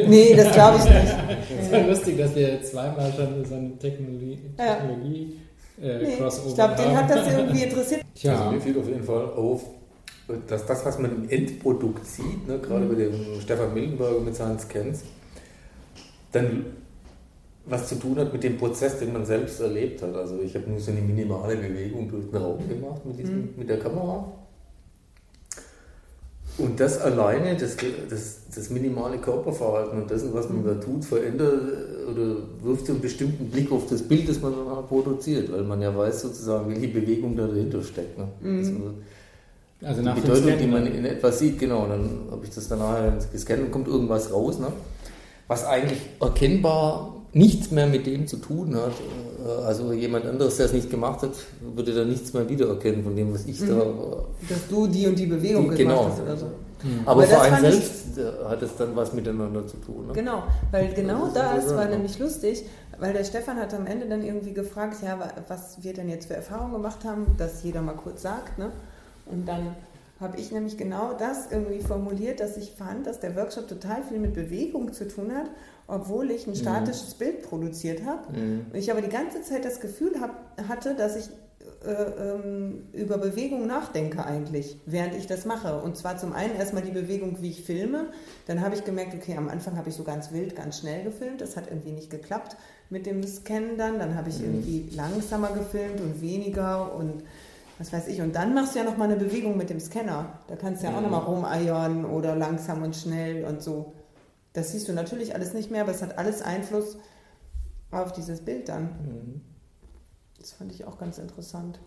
Nee, 0.08 0.36
das 0.36 0.52
glaube 0.52 0.80
ich 0.80 0.86
nicht. 0.86 1.16
Es 1.62 1.72
war 1.72 1.82
lustig, 1.82 2.18
dass 2.18 2.36
wir 2.36 2.62
zweimal 2.62 3.14
schon 3.14 3.46
so 3.46 3.56
eine 3.56 3.78
Technologie, 3.78 4.40
Technologie 4.58 5.40
ja. 5.82 5.88
äh, 5.88 6.04
nee, 6.04 6.16
Crossover 6.18 6.50
Ich 6.50 6.56
glaube, 6.56 6.76
den 6.76 6.98
hat 6.98 7.10
das 7.10 7.28
irgendwie 7.32 7.64
interessiert. 7.64 8.02
Tja. 8.16 8.38
Also 8.38 8.52
mir 8.52 8.62
fiel 8.62 8.78
auf 8.78 8.88
jeden 8.88 9.04
Fall 9.04 9.26
auf, 9.34 9.64
dass 10.48 10.66
das, 10.66 10.86
was 10.86 11.00
man 11.00 11.24
im 11.24 11.30
Endprodukt 11.30 12.06
sieht, 12.06 12.48
ne, 12.48 12.60
gerade 12.60 12.84
mhm. 12.84 12.90
bei 12.90 12.96
dem 12.96 13.42
Stefan 13.42 13.74
Mildenberger 13.74 14.20
mit 14.20 14.36
seinen 14.36 14.60
Scans, 14.60 15.04
dann 16.34 16.66
was 17.68 17.88
zu 17.88 17.96
tun 17.96 18.18
hat 18.18 18.32
mit 18.32 18.44
dem 18.44 18.58
Prozess, 18.58 19.00
den 19.00 19.14
man 19.14 19.26
selbst 19.26 19.60
erlebt 19.60 20.02
hat. 20.02 20.16
Also 20.16 20.40
ich 20.40 20.54
habe 20.56 20.70
nur 20.70 20.80
so 20.80 20.92
eine 20.92 21.02
minimale 21.02 21.56
Bewegung 21.56 22.10
durch 22.10 22.30
den 22.30 22.38
Raum 22.38 22.68
gemacht 22.68 23.06
mit, 23.06 23.18
diesem, 23.18 23.38
mhm. 23.38 23.50
mit 23.58 23.70
der 23.70 23.80
Kamera. 23.80 24.32
Und 26.58 26.80
das 26.80 27.02
alleine, 27.02 27.58
das, 27.58 27.76
das, 28.10 28.42
das 28.54 28.70
minimale 28.70 29.18
Körperverhalten 29.18 30.02
und 30.02 30.10
dessen, 30.10 30.34
was 30.34 30.48
man 30.48 30.62
mhm. 30.62 30.68
da 30.68 30.74
tut, 30.76 31.04
verändert 31.04 31.54
oder 32.10 32.38
wirft 32.64 32.86
so 32.86 32.94
einen 32.94 33.02
bestimmten 33.02 33.50
Blick 33.50 33.72
auf 33.72 33.88
das 33.90 34.04
Bild, 34.04 34.30
das 34.30 34.40
man 34.42 34.54
dann 34.54 34.88
produziert, 34.88 35.52
weil 35.52 35.64
man 35.64 35.82
ja 35.82 35.96
weiß 35.96 36.22
sozusagen, 36.22 36.70
welche 36.70 36.88
Bewegung 36.88 37.36
da 37.36 37.48
dahinter 37.48 37.84
steckt. 37.84 38.18
Ne? 38.18 38.28
Mhm. 38.42 38.94
Also 39.82 40.02
die 40.02 40.22
Bedeutung, 40.22 40.58
die 40.58 40.68
man 40.68 40.88
in 40.88 41.04
etwas 41.04 41.40
sieht, 41.40 41.60
genau. 41.60 41.88
dann 41.88 42.28
habe 42.32 42.46
ich 42.46 42.52
das 42.52 42.70
dann 42.70 42.80
nachher 42.80 43.18
gescannt 43.32 43.64
und 43.64 43.72
kommt 43.72 43.88
irgendwas 43.88 44.32
raus, 44.32 44.58
ne? 44.60 44.68
was 45.48 45.66
eigentlich 45.66 46.00
erkennbar 46.22 47.15
nichts 47.36 47.70
mehr 47.70 47.86
mit 47.86 48.08
dem 48.08 48.26
zu 48.26 48.38
tun 48.38 48.76
hat. 48.76 48.94
Also 49.66 49.94
jemand 49.94 50.26
anderes, 50.26 50.58
der 50.58 50.68
es 50.68 50.74
nicht 50.74 50.90
gemacht 50.90 51.22
hat, 51.22 51.34
würde 51.76 51.94
da 51.94 52.04
nichts 52.04 52.34
mehr 52.34 52.48
wiedererkennen 52.50 53.04
von 53.04 53.16
dem, 53.16 53.34
was 53.34 53.46
ich 53.46 53.60
mhm. 53.60 53.68
da. 53.68 53.86
Dass 54.50 54.68
du 54.70 54.88
die 54.88 55.06
und 55.06 55.20
die 55.20 55.28
Bewegung 55.28 55.70
die, 55.70 55.78
genau. 55.78 56.06
hast 56.06 56.22
oder 56.22 56.38
so. 56.38 56.46
Mhm. 56.46 57.02
Aber, 57.06 57.24
Aber 57.24 57.24
für 57.24 57.42
einen 57.42 57.72
selbst 57.72 58.18
ich, 58.18 58.50
hat 58.50 58.62
es 58.62 58.76
dann 58.78 58.96
was 58.96 59.14
miteinander 59.14 59.68
zu 59.68 59.78
tun. 59.78 60.08
Ne? 60.08 60.14
Genau, 60.14 60.44
weil 60.72 60.94
genau 60.94 61.28
das, 61.28 61.66
das 61.66 61.76
war 61.76 61.86
nämlich 61.86 62.18
lustig, 62.18 62.66
weil 63.00 63.14
der 63.14 63.26
Stefan 63.26 63.58
hat 63.58 63.74
am 63.74 63.86
Ende 63.86 64.08
dann 64.08 64.24
irgendwie 64.24 64.54
gefragt, 64.54 64.98
ja, 65.04 65.20
was 65.50 65.84
wir 65.84 65.94
denn 65.94 66.10
jetzt 66.10 66.28
für 66.28 66.36
Erfahrungen 66.36 66.72
gemacht 66.72 67.04
haben, 67.04 67.36
dass 67.38 67.64
jeder 67.64 67.82
mal 67.82 67.96
kurz 67.96 68.22
sagt. 68.22 68.58
Ne? 68.58 68.72
Und 69.26 69.46
dann 69.48 69.76
habe 70.22 70.38
ich 70.40 70.52
nämlich 70.54 70.78
genau 70.78 71.12
das 71.20 71.52
irgendwie 71.52 71.82
formuliert, 71.82 72.40
dass 72.40 72.56
ich 72.56 72.72
fand, 72.72 73.06
dass 73.06 73.20
der 73.20 73.36
Workshop 73.36 73.68
total 73.68 74.02
viel 74.04 74.20
mit 74.20 74.34
Bewegung 74.34 74.94
zu 74.94 75.08
tun 75.08 75.34
hat 75.36 75.50
obwohl 75.88 76.32
ich 76.32 76.48
ein 76.48 76.52
mhm. 76.52 76.56
statisches 76.56 77.16
mhm. 77.16 77.20
Bild 77.20 77.42
produziert 77.44 78.06
habe. 78.06 78.38
Mhm. 78.38 78.66
Und 78.72 78.76
ich 78.76 78.92
aber 78.92 79.02
die 79.02 79.10
ganze 79.10 79.42
Zeit 79.42 79.66
das 79.66 79.80
Gefühl 79.80 80.20
hab, 80.20 80.58
hatte, 80.68 80.96
dass 80.96 81.16
ich 81.16 81.30
äh, 81.86 81.92
ähm, 81.92 82.88
über 82.94 83.18
Bewegung 83.18 83.68
nachdenke 83.68 84.26
eigentlich, 84.26 84.80
während 84.86 85.16
ich 85.16 85.28
das 85.28 85.46
mache. 85.46 85.82
Und 85.82 85.96
zwar 85.98 86.18
zum 86.18 86.34
einen 86.34 86.56
erstmal 86.56 86.82
die 86.82 86.92
Bewegung, 86.92 87.38
wie 87.42 87.52
ich 87.52 87.64
filme. 87.64 88.08
Dann 88.48 88.62
habe 88.62 88.76
ich 88.76 88.84
gemerkt, 88.84 89.14
okay, 89.14 89.38
am 89.38 89.50
Anfang 89.50 89.78
habe 89.78 89.90
ich 89.90 89.96
so 89.96 90.04
ganz 90.04 90.32
wild, 90.32 90.56
ganz 90.56 90.80
schnell 90.80 91.04
gefilmt. 91.04 91.42
Das 91.42 91.56
hat 91.56 91.68
irgendwie 91.68 91.92
nicht 91.92 92.10
geklappt 92.10 92.58
mit 92.90 93.06
dem 93.06 93.22
Scannen 93.24 93.78
dann. 93.78 94.00
Dann 94.00 94.16
habe 94.16 94.30
ich 94.30 94.40
mhm. 94.40 94.46
irgendwie 94.46 94.90
langsamer 94.96 95.52
gefilmt 95.52 96.02
und 96.02 96.22
weniger 96.22 96.96
und 96.96 97.24
was 97.78 97.94
weiß 97.94 98.08
ich. 98.08 98.22
Und 98.22 98.36
dann 98.36 98.54
machst 98.54 98.74
du 98.74 98.80
ja 98.80 98.86
nochmal 98.86 99.12
eine 99.12 99.20
Bewegung 99.20 99.58
mit 99.58 99.70
dem 99.70 99.80
Scanner. 99.80 100.40
Da 100.48 100.56
kannst 100.56 100.82
du 100.82 100.88
ja 100.88 100.98
auch 100.98 101.02
nochmal 101.02 101.22
mhm. 101.22 101.28
rumeiern 101.28 102.06
oder 102.06 102.36
langsam 102.36 102.82
und 102.82 102.96
schnell 102.96 103.46
und 103.46 103.62
so. 103.62 103.94
Das 104.56 104.72
siehst 104.72 104.88
du 104.88 104.94
natürlich 104.94 105.36
alles 105.36 105.54
nicht 105.54 105.70
mehr, 105.70 105.82
aber 105.82 105.92
es 105.92 106.02
hat 106.02 106.18
alles 106.18 106.42
Einfluss 106.42 106.98
auf 107.92 108.14
dieses 108.14 108.40
Bild 108.40 108.70
dann. 108.70 108.84
Mhm. 108.84 109.42
Das 110.40 110.54
fand 110.54 110.72
ich 110.72 110.86
auch 110.86 110.98
ganz 110.98 111.18
interessant. 111.18 111.80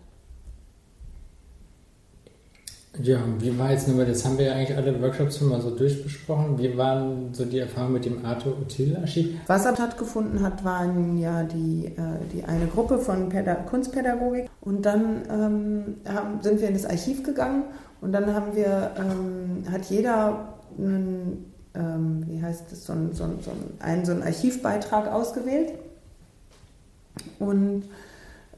Ja, 3.01 3.21
wie 3.39 3.57
war 3.59 3.71
jetzt 3.71 3.87
nur, 3.89 4.05
das 4.05 4.25
haben 4.25 4.37
wir 4.39 4.47
ja 4.47 4.53
eigentlich 4.55 4.77
alle 4.77 5.01
Workshops 5.01 5.39
schon 5.39 5.49
mal 5.49 5.61
so 5.61 5.71
durchbesprochen. 5.71 6.59
Wie 6.59 6.77
waren 6.77 7.33
so 7.33 7.45
die 7.45 7.59
Erfahrungen 7.59 7.95
mit 7.95 8.05
dem 8.05 8.25
Arthur 8.25 8.59
Util 8.59 8.97
Archiv? 8.97 9.39
Was 9.47 9.65
er 9.65 9.75
stattgefunden 9.75 10.43
hat, 10.43 10.65
waren 10.65 11.17
ja 11.19 11.45
die, 11.45 11.87
äh, 11.87 12.19
die 12.33 12.45
eine 12.45 12.67
Gruppe 12.67 12.99
von 12.99 13.29
Päda 13.29 13.55
Kunstpädagogik 13.55 14.51
und 14.61 14.85
dann 14.85 15.23
ähm, 15.31 15.97
haben, 16.13 16.43
sind 16.43 16.61
wir 16.61 16.69
in 16.69 16.75
das 16.75 16.87
Archiv 16.87 17.23
gegangen 17.23 17.65
und 18.01 18.13
dann 18.13 18.35
haben 18.35 18.55
wir, 18.55 18.91
ähm, 18.99 19.71
hat 19.71 19.85
jeder 19.85 20.59
einen 20.77 21.55
ähm, 21.79 22.25
wie 22.27 22.43
heißt 22.43 22.65
das, 22.71 22.85
so, 22.85 22.93
ein, 22.93 23.13
so, 23.13 23.25
ein, 23.25 23.39
so, 23.41 23.51
ein, 23.81 24.05
so 24.05 24.13
einen 24.13 24.23
Archivbeitrag 24.23 25.11
ausgewählt. 25.11 25.73
Und 27.39 27.85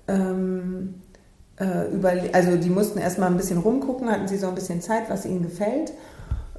ähm, 0.09 0.94
äh, 1.59 1.92
über, 1.92 2.12
also 2.33 2.56
die 2.56 2.70
mussten 2.70 2.98
erstmal 2.98 3.30
ein 3.30 3.37
bisschen 3.37 3.59
rumgucken, 3.59 4.11
hatten 4.11 4.26
sie 4.26 4.38
so 4.38 4.48
ein 4.48 4.54
bisschen 4.54 4.80
Zeit, 4.80 5.11
was 5.11 5.26
ihnen 5.26 5.42
gefällt 5.42 5.92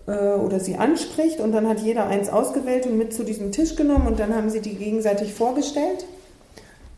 äh, 0.07 0.33
oder 0.33 0.59
sie 0.59 0.77
anspricht. 0.77 1.39
Und 1.39 1.51
dann 1.51 1.67
hat 1.67 1.79
jeder 1.79 2.07
eins 2.07 2.29
ausgewählt 2.29 2.85
und 2.85 2.97
mit 2.97 3.13
zu 3.13 3.23
diesem 3.23 3.51
Tisch 3.51 3.75
genommen 3.75 4.07
und 4.07 4.19
dann 4.19 4.35
haben 4.35 4.49
sie 4.49 4.61
die 4.61 4.75
gegenseitig 4.75 5.33
vorgestellt 5.33 6.05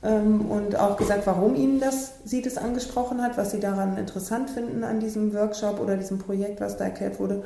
ähm, 0.04 0.52
und 0.52 0.78
auch 0.78 0.98
gesagt, 0.98 1.26
warum 1.26 1.56
ihnen 1.56 1.80
das, 1.80 2.14
sie 2.26 2.42
das 2.42 2.58
angesprochen 2.58 3.22
hat, 3.22 3.38
was 3.38 3.52
sie 3.52 3.60
daran 3.60 3.98
interessant 3.98 4.50
finden 4.50 4.84
an 4.84 5.00
diesem 5.00 5.34
Workshop 5.34 5.80
oder 5.80 5.96
diesem 5.96 6.20
Projekt, 6.20 6.60
was 6.60 6.78
da 6.78 6.86
erklärt 6.86 7.20
wurde. 7.20 7.44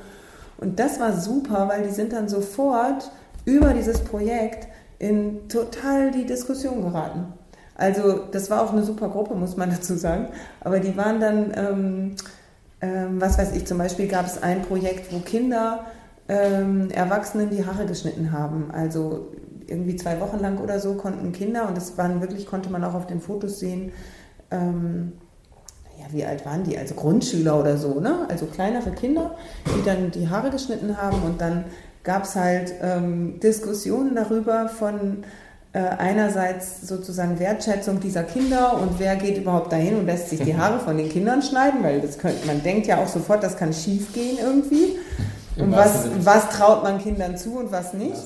Und 0.57 0.79
das 0.79 0.99
war 0.99 1.13
super, 1.13 1.69
weil 1.69 1.83
die 1.83 1.93
sind 1.93 2.13
dann 2.13 2.27
sofort 2.29 3.11
über 3.45 3.73
dieses 3.73 3.99
Projekt 4.03 4.67
in 4.99 5.47
total 5.47 6.11
die 6.11 6.25
Diskussion 6.25 6.81
geraten. 6.81 7.33
Also 7.75 8.19
das 8.31 8.49
war 8.49 8.63
auch 8.63 8.73
eine 8.73 8.83
super 8.83 9.09
Gruppe, 9.09 9.35
muss 9.35 9.55
man 9.55 9.69
dazu 9.71 9.95
sagen. 9.95 10.27
Aber 10.61 10.79
die 10.79 10.97
waren 10.97 11.19
dann, 11.19 11.53
ähm, 11.55 12.15
ähm, 12.81 13.21
was 13.21 13.37
weiß 13.37 13.55
ich, 13.55 13.65
zum 13.65 13.77
Beispiel 13.77 14.07
gab 14.07 14.25
es 14.25 14.41
ein 14.41 14.63
Projekt, 14.63 15.13
wo 15.13 15.19
Kinder 15.19 15.85
ähm, 16.27 16.89
Erwachsenen 16.91 17.49
die 17.49 17.65
Haare 17.65 17.85
geschnitten 17.85 18.31
haben. 18.31 18.71
Also 18.71 19.27
irgendwie 19.67 19.95
zwei 19.95 20.19
Wochen 20.19 20.39
lang 20.39 20.57
oder 20.59 20.79
so 20.79 20.95
konnten 20.95 21.31
Kinder, 21.31 21.67
und 21.67 21.77
das 21.77 21.97
waren 21.97 22.21
wirklich, 22.21 22.47
konnte 22.47 22.69
man 22.69 22.83
auch 22.83 22.93
auf 22.93 23.05
den 23.05 23.21
Fotos 23.21 23.59
sehen, 23.59 23.91
ähm, 24.49 25.13
ja, 25.99 26.05
wie 26.11 26.25
alt 26.25 26.45
waren 26.45 26.63
die? 26.63 26.77
Also 26.77 26.95
Grundschüler 26.95 27.59
oder 27.59 27.77
so, 27.77 27.99
ne? 27.99 28.25
Also 28.29 28.45
kleinere 28.45 28.91
Kinder, 28.91 29.35
die 29.65 29.83
dann 29.83 30.11
die 30.11 30.29
Haare 30.29 30.49
geschnitten 30.49 30.97
haben 30.97 31.21
und 31.23 31.41
dann 31.41 31.65
gab 32.03 32.23
es 32.23 32.35
halt 32.35 32.73
ähm, 32.81 33.39
Diskussionen 33.41 34.15
darüber 34.15 34.69
von 34.69 35.23
äh, 35.73 35.79
einerseits 35.79 36.87
sozusagen 36.87 37.39
Wertschätzung 37.39 37.99
dieser 37.99 38.23
Kinder 38.23 38.79
und 38.79 38.99
wer 38.99 39.15
geht 39.17 39.37
überhaupt 39.37 39.71
dahin 39.71 39.97
und 39.97 40.05
lässt 40.05 40.29
sich 40.29 40.41
die 40.41 40.55
Haare 40.57 40.79
von 40.79 40.97
den 40.97 41.09
Kindern 41.09 41.41
schneiden, 41.41 41.83
weil 41.83 41.99
das 41.99 42.17
könnte, 42.17 42.47
man 42.47 42.63
denkt 42.63 42.87
ja 42.87 42.97
auch 42.97 43.07
sofort, 43.07 43.43
das 43.43 43.57
kann 43.57 43.73
schief 43.73 44.13
gehen 44.13 44.37
irgendwie. 44.41 44.97
Und 45.57 45.71
was, 45.71 46.07
was 46.23 46.49
traut 46.49 46.83
man 46.83 46.99
Kindern 46.99 47.37
zu 47.37 47.57
und 47.57 47.71
was 47.71 47.93
nicht? 47.93 48.21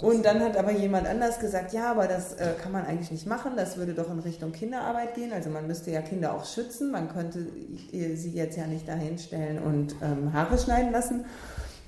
Und 0.00 0.24
dann 0.24 0.40
hat 0.40 0.56
aber 0.56 0.72
jemand 0.72 1.06
anders 1.06 1.38
gesagt, 1.38 1.72
ja, 1.72 1.90
aber 1.90 2.06
das 2.06 2.32
äh, 2.34 2.54
kann 2.60 2.72
man 2.72 2.84
eigentlich 2.84 3.10
nicht 3.10 3.26
machen, 3.26 3.52
das 3.56 3.76
würde 3.76 3.94
doch 3.94 4.10
in 4.10 4.18
Richtung 4.18 4.52
Kinderarbeit 4.52 5.14
gehen. 5.14 5.32
Also 5.32 5.50
man 5.50 5.66
müsste 5.66 5.90
ja 5.90 6.00
Kinder 6.00 6.34
auch 6.34 6.44
schützen, 6.44 6.90
man 6.90 7.08
könnte 7.12 7.46
sie 7.92 8.30
jetzt 8.30 8.56
ja 8.56 8.66
nicht 8.66 8.88
dahin 8.88 9.18
stellen 9.18 9.58
und 9.58 9.94
ähm, 10.02 10.32
Haare 10.32 10.58
schneiden 10.58 10.90
lassen. 10.92 11.24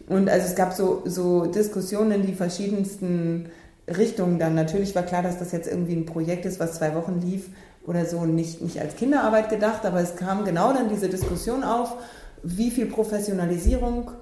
Und 0.08 0.28
also 0.28 0.46
es 0.46 0.54
gab 0.54 0.72
so, 0.72 1.02
so 1.04 1.46
Diskussionen 1.46 2.12
in 2.12 2.26
die 2.26 2.34
verschiedensten 2.34 3.50
Richtungen 3.88 4.38
dann. 4.38 4.54
Natürlich 4.54 4.94
war 4.94 5.02
klar, 5.02 5.22
dass 5.22 5.38
das 5.38 5.52
jetzt 5.52 5.68
irgendwie 5.68 5.94
ein 5.94 6.06
Projekt 6.06 6.44
ist, 6.44 6.60
was 6.60 6.74
zwei 6.74 6.94
Wochen 6.94 7.20
lief 7.20 7.48
oder 7.86 8.06
so, 8.06 8.24
nicht, 8.24 8.60
nicht 8.60 8.80
als 8.80 8.96
Kinderarbeit 8.96 9.48
gedacht, 9.48 9.84
aber 9.84 10.00
es 10.00 10.16
kam 10.16 10.44
genau 10.44 10.72
dann 10.72 10.88
diese 10.88 11.08
Diskussion 11.08 11.64
auf, 11.64 11.96
wie 12.42 12.70
viel 12.70 12.86
Professionalisierung 12.86 14.12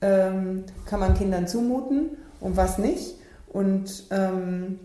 ähm, 0.00 0.64
kann 0.84 1.00
man 1.00 1.14
Kindern 1.14 1.46
zumuten 1.46 2.10
und 2.40 2.56
was 2.56 2.78
nicht. 2.78 3.14
Und, 3.48 4.04
ähm, 4.10 4.78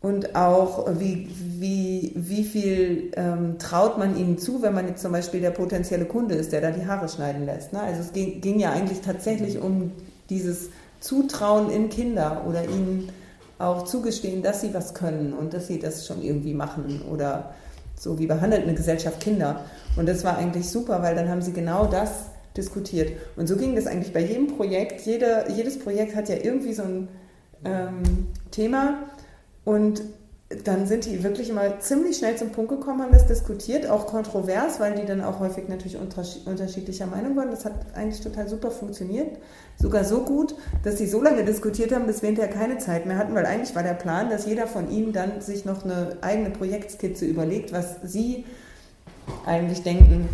und 0.00 0.34
auch, 0.34 0.86
wie, 0.98 1.28
wie, 1.58 2.12
wie 2.16 2.44
viel 2.44 3.12
ähm, 3.16 3.58
traut 3.58 3.98
man 3.98 4.16
ihnen 4.16 4.38
zu, 4.38 4.62
wenn 4.62 4.72
man 4.72 4.88
jetzt 4.88 5.02
zum 5.02 5.12
Beispiel 5.12 5.40
der 5.40 5.50
potenzielle 5.50 6.06
Kunde 6.06 6.34
ist, 6.34 6.52
der 6.52 6.62
da 6.62 6.70
die 6.70 6.86
Haare 6.86 7.08
schneiden 7.08 7.44
lässt. 7.44 7.72
Ne? 7.72 7.80
Also 7.80 8.00
es 8.00 8.12
ging, 8.12 8.40
ging 8.40 8.58
ja 8.58 8.72
eigentlich 8.72 9.02
tatsächlich 9.02 9.60
um 9.60 9.92
dieses 10.30 10.70
Zutrauen 11.00 11.70
in 11.70 11.90
Kinder 11.90 12.44
oder 12.48 12.64
ihnen 12.64 13.10
auch 13.58 13.84
zugestehen, 13.84 14.42
dass 14.42 14.62
sie 14.62 14.72
was 14.72 14.94
können 14.94 15.34
und 15.34 15.52
dass 15.52 15.66
sie 15.66 15.78
das 15.78 16.06
schon 16.06 16.22
irgendwie 16.22 16.54
machen 16.54 17.02
oder 17.10 17.52
so, 17.94 18.18
wie 18.18 18.26
behandelt 18.26 18.62
eine 18.62 18.74
Gesellschaft 18.74 19.20
Kinder. 19.20 19.64
Und 19.96 20.08
das 20.08 20.24
war 20.24 20.38
eigentlich 20.38 20.70
super, 20.70 21.02
weil 21.02 21.14
dann 21.14 21.28
haben 21.28 21.42
sie 21.42 21.52
genau 21.52 21.84
das 21.84 22.10
diskutiert. 22.60 23.12
Und 23.36 23.46
so 23.46 23.56
ging 23.56 23.74
das 23.74 23.86
eigentlich 23.86 24.12
bei 24.12 24.20
jedem 24.20 24.46
Projekt. 24.46 25.00
Jede, 25.06 25.46
jedes 25.56 25.78
Projekt 25.78 26.14
hat 26.14 26.28
ja 26.28 26.36
irgendwie 26.36 26.74
so 26.74 26.82
ein 26.82 27.08
ähm, 27.64 28.02
Thema 28.50 29.10
und 29.64 30.02
dann 30.64 30.88
sind 30.88 31.04
die 31.04 31.22
wirklich 31.22 31.48
immer 31.48 31.78
ziemlich 31.78 32.16
schnell 32.16 32.36
zum 32.36 32.50
Punkt 32.50 32.70
gekommen, 32.70 33.02
haben 33.02 33.12
das 33.12 33.26
diskutiert, 33.26 33.88
auch 33.88 34.06
kontrovers, 34.06 34.80
weil 34.80 34.96
die 34.96 35.06
dann 35.06 35.20
auch 35.20 35.38
häufig 35.38 35.68
natürlich 35.68 35.96
unterschiedlicher 35.96 37.06
Meinung 37.06 37.36
waren. 37.36 37.52
Das 37.52 37.64
hat 37.64 37.74
eigentlich 37.94 38.20
total 38.20 38.48
super 38.48 38.72
funktioniert. 38.72 39.38
Sogar 39.78 40.02
so 40.02 40.22
gut, 40.24 40.56
dass 40.82 40.98
sie 40.98 41.06
so 41.06 41.22
lange 41.22 41.44
diskutiert 41.44 41.92
haben, 41.92 42.06
bis 42.06 42.22
wir 42.22 42.30
hinterher 42.30 42.52
keine 42.52 42.78
Zeit 42.78 43.06
mehr 43.06 43.16
hatten, 43.16 43.32
weil 43.36 43.46
eigentlich 43.46 43.76
war 43.76 43.84
der 43.84 43.94
Plan, 43.94 44.28
dass 44.28 44.44
jeder 44.44 44.66
von 44.66 44.90
ihnen 44.90 45.12
dann 45.12 45.40
sich 45.40 45.64
noch 45.64 45.84
eine 45.84 46.16
eigene 46.20 46.50
Projektskizze 46.50 47.26
überlegt, 47.26 47.72
was 47.72 47.98
sie 48.02 48.44
eigentlich 49.46 49.84
denken, 49.84 50.28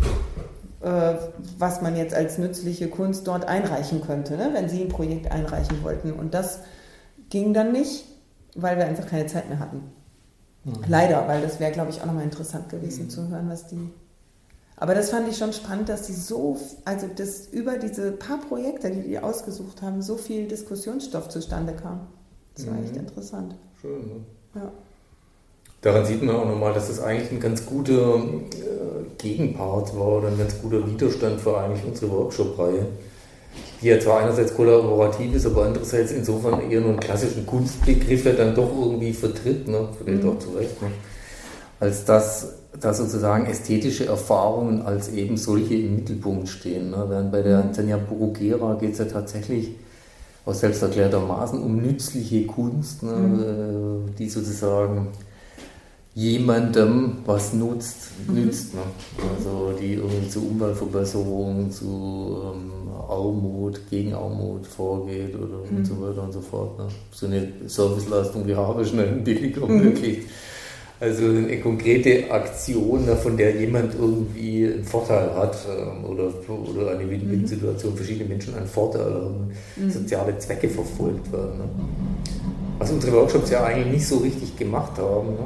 was 0.79 1.81
man 1.81 1.95
jetzt 1.95 2.13
als 2.13 2.37
nützliche 2.37 2.87
Kunst 2.87 3.27
dort 3.27 3.45
einreichen 3.45 4.01
könnte, 4.01 4.37
ne? 4.37 4.49
wenn 4.53 4.69
sie 4.69 4.81
ein 4.81 4.89
Projekt 4.89 5.31
einreichen 5.31 5.83
wollten. 5.83 6.11
Und 6.13 6.33
das 6.33 6.59
ging 7.29 7.53
dann 7.53 7.71
nicht, 7.71 8.05
weil 8.55 8.77
wir 8.77 8.85
einfach 8.85 9.07
keine 9.07 9.25
Zeit 9.25 9.49
mehr 9.49 9.59
hatten. 9.59 9.81
Mhm. 10.63 10.73
Leider, 10.87 11.27
weil 11.27 11.41
das 11.41 11.59
wäre, 11.59 11.71
glaube 11.71 11.89
ich, 11.89 12.01
auch 12.01 12.05
nochmal 12.05 12.23
interessant 12.23 12.69
gewesen 12.69 13.05
mhm. 13.05 13.09
zu 13.09 13.27
hören, 13.29 13.49
was 13.49 13.67
die. 13.67 13.89
Aber 14.75 14.93
das 14.93 15.09
fand 15.09 15.27
ich 15.27 15.37
schon 15.37 15.53
spannend, 15.53 15.89
dass 15.89 16.03
die 16.03 16.13
so, 16.13 16.59
also 16.85 17.07
das 17.07 17.47
über 17.47 17.79
diese 17.79 18.11
paar 18.11 18.39
Projekte, 18.39 18.91
die 18.91 19.01
die 19.01 19.17
ausgesucht 19.17 19.81
haben, 19.81 20.03
so 20.03 20.17
viel 20.17 20.47
Diskussionsstoff 20.47 21.29
zustande 21.29 21.73
kam. 21.73 22.07
Das 22.55 22.67
war 22.67 22.73
mhm. 22.73 22.83
echt 22.83 22.95
interessant. 22.95 23.55
Schön, 23.81 24.07
ne? 24.07 24.25
Ja. 24.55 24.71
Daran 25.81 26.05
sieht 26.05 26.23
man 26.23 26.35
auch 26.35 26.45
nochmal, 26.45 26.73
dass 26.73 26.87
das 26.87 26.99
eigentlich 26.99 27.31
ein 27.31 27.39
ganz 27.39 27.65
guter 27.65 28.15
äh, 28.15 29.17
Gegenpart 29.17 29.97
war 29.97 30.17
oder 30.17 30.27
ein 30.29 30.37
ganz 30.37 30.59
guter 30.61 30.85
Widerstand 30.85 31.39
für 31.39 31.57
eigentlich 31.57 31.85
unsere 31.85 32.11
Workshop-Reihe 32.11 32.87
die 33.81 33.87
ja 33.87 33.99
zwar 33.99 34.21
einerseits 34.21 34.55
kollaborativ 34.55 35.33
ist, 35.35 35.45
aber 35.45 35.65
andererseits 35.65 36.11
insofern 36.11 36.69
eher 36.69 36.81
nur 36.81 36.91
einen 36.91 36.99
klassischen 36.99 37.45
Kunstbegriff 37.45 38.25
ja 38.25 38.33
dann 38.33 38.55
doch 38.55 38.71
irgendwie 38.75 39.13
vertritt, 39.13 39.67
ne? 39.67 39.89
vielleicht 39.97 40.23
mhm. 40.23 40.29
auch 40.29 40.39
zu 40.39 40.49
Recht, 40.51 40.81
ne? 40.81 40.89
als 41.79 42.05
dass, 42.05 42.55
dass 42.79 42.97
sozusagen 42.97 43.45
ästhetische 43.45 44.07
Erfahrungen 44.07 44.81
als 44.81 45.09
eben 45.09 45.37
solche 45.37 45.75
im 45.75 45.95
Mittelpunkt 45.97 46.49
stehen. 46.49 46.89
Ne? 46.89 47.05
Während 47.07 47.31
bei 47.31 47.41
der 47.43 47.65
mhm. 47.65 47.73
Tanja 47.73 47.97
Burugera 47.97 48.75
geht 48.75 48.93
es 48.93 48.99
ja 48.99 49.05
tatsächlich 49.05 49.75
aus 50.45 50.61
selbsterklärtermaßen 50.61 51.61
um 51.61 51.75
nützliche 51.77 52.47
Kunst, 52.47 53.03
ne? 53.03 53.11
Mhm. 53.11 54.15
die 54.17 54.29
sozusagen 54.29 55.09
jemandem 56.17 57.17
was 57.27 57.53
nutzt, 57.53 58.09
mhm. 58.27 58.45
nützt. 58.45 58.73
Ne? 58.73 58.81
Also 59.37 59.71
die 59.79 59.93
irgendwie 59.93 60.27
zu 60.27 60.47
Umweltverbesserung, 60.47 61.69
zu 61.69 62.41
ähm, 62.43 62.71
Armut, 63.07 63.79
gegen 63.91 64.15
Armut 64.15 64.65
vorgeht 64.65 65.35
oder 65.35 65.59
mhm. 65.69 65.77
und 65.77 65.85
so 65.85 66.01
weiter 66.01 66.23
und 66.23 66.33
so 66.33 66.41
fort. 66.41 66.79
Ne? 66.79 66.87
So 67.11 67.27
eine 67.27 67.47
Serviceleistung 67.67 68.47
wie 68.47 68.55
habe 68.55 68.83
schnell 68.83 69.11
billig 69.23 69.55
ermöglicht. 69.57 70.23
Mhm. 70.27 70.47
Also 70.99 71.25
eine 71.25 71.59
konkrete 71.59 72.31
Aktion, 72.31 73.05
ne, 73.05 73.15
von 73.15 73.37
der 73.37 73.55
jemand 73.55 73.93
irgendwie 73.93 74.65
einen 74.65 74.83
Vorteil 74.83 75.31
hat 75.35 75.55
ähm, 75.69 76.03
oder, 76.05 76.33
oder 76.49 76.89
eine 76.89 77.07
Win-Win-Situation, 77.07 77.91
mhm. 77.91 77.97
verschiedene 77.97 78.27
Menschen 78.27 78.55
einen 78.55 78.65
Vorteil 78.65 79.13
haben, 79.13 79.51
mhm. 79.75 79.91
soziale 79.91 80.35
Zwecke 80.39 80.67
verfolgt 80.67 81.31
werden. 81.31 81.59
Ne? 81.59 81.65
Was 82.79 82.89
unsere 82.89 83.15
Workshops 83.15 83.51
ja 83.51 83.63
eigentlich 83.63 83.93
nicht 83.93 84.07
so 84.07 84.17
richtig 84.17 84.57
gemacht 84.57 84.97
haben. 84.97 85.37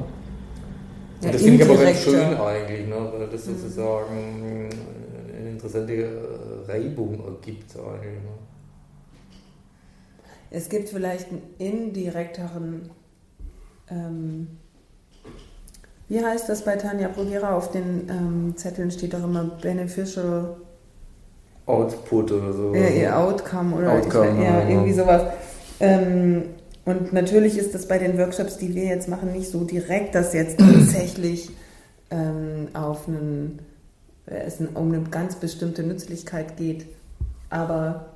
Ja, 1.22 1.32
das 1.32 1.42
finde 1.42 1.64
ich 1.64 1.70
aber 1.70 1.84
ganz 1.84 2.02
schön 2.02 2.36
eigentlich, 2.36 2.88
ne? 2.88 3.12
weil 3.14 3.28
das 3.28 3.46
mhm. 3.46 3.58
sozusagen 3.58 4.70
eine 5.38 5.50
interessante 5.50 5.94
äh, 5.94 6.72
Reibung 6.72 7.24
ergibt. 7.26 7.76
Eigentlich, 7.76 8.24
ne? 8.24 8.32
Es 10.50 10.68
gibt 10.68 10.90
vielleicht 10.90 11.30
einen 11.30 11.44
indirekteren, 11.60 12.90
ähm, 13.90 14.48
wie 16.10 16.24
heißt 16.24 16.50
das 16.50 16.66
bei 16.66 16.76
Tanja 16.76 17.08
Bruguera? 17.08 17.56
Auf 17.56 17.72
den 17.72 18.10
ähm, 18.10 18.54
Zetteln 18.58 18.92
steht 18.92 19.14
doch 19.14 19.24
immer 19.24 19.46
Beneficial 19.62 20.58
Output 21.66 22.32
oder 22.32 22.54
so. 22.54 22.74
Äh, 22.74 23.08
Outcome 23.08 23.76
oder 23.76 23.94
Outcome, 23.94 24.32
ich, 24.32 24.44
ja, 24.44 24.60
ja, 24.62 24.70
irgendwie 24.70 24.94
sowas. 24.94 25.22
Ähm, 25.80 26.44
und 26.86 27.14
natürlich 27.14 27.58
ist 27.58 27.76
das 27.76 27.88
bei 27.88 27.98
den 27.98 28.18
Workshops, 28.18 28.58
die 28.58 28.74
wir 28.74 28.86
jetzt 28.86 29.08
machen, 29.08 29.32
nicht 29.32 29.50
so 29.50 29.64
direkt, 29.64 30.16
dass 30.16 30.34
jetzt 30.34 30.58
tatsächlich 30.60 31.50
ähm, 32.10 32.70
auf 32.74 33.08
einen, 33.08 33.60
äh, 34.26 34.44
es 34.48 34.58
um 34.74 34.92
eine 34.92 35.04
ganz 35.04 35.36
bestimmte 35.36 35.84
Nützlichkeit 35.84 36.58
geht. 36.58 36.86
Aber 37.50 38.08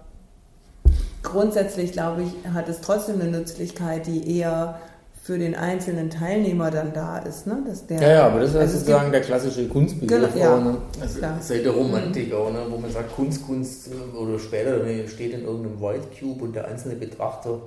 grundsätzlich, 1.22 1.92
glaube 1.92 2.24
ich, 2.24 2.54
hat 2.54 2.68
es 2.68 2.82
trotzdem 2.82 3.22
eine 3.22 3.30
Nützlichkeit, 3.30 4.08
die 4.08 4.40
eher 4.40 4.80
für 5.22 5.40
den 5.40 5.56
einzelnen 5.56 6.12
Teilnehmer 6.12 6.70
dann 6.70 6.94
da 6.94 7.18
ist. 7.18 7.48
Ne? 7.48 7.64
Dass 7.68 7.88
der, 7.88 8.00
ja, 8.00 8.10
ja, 8.10 8.28
aber 8.28 8.42
das 8.42 8.52
ist 8.52 8.58
also 8.58 8.78
sozusagen 8.78 9.12
der 9.12 9.22
klassische 9.22 9.68
Kunstbegriff, 9.68 10.34
genau, 10.34 10.46
ja, 10.46 10.60
ne? 10.60 10.78
also 11.02 11.20
seit 11.42 11.66
der 11.66 11.72
Romantik 11.72 12.30
mhm. 12.30 12.36
auch, 12.36 12.52
ne? 12.52 12.60
wo 12.70 12.78
man 12.78 12.92
sagt, 12.92 13.16
Kunst, 13.16 13.46
Kunst 13.46 13.88
äh, 13.88 14.18
oder 14.18 14.38
später 14.38 14.78
steht 15.08 15.34
in 15.34 15.44
irgendeinem 15.44 15.82
White 15.82 16.08
Cube 16.20 16.44
und 16.44 16.56
der 16.56 16.68
einzelne 16.68 16.96
Betrachter 16.96 17.60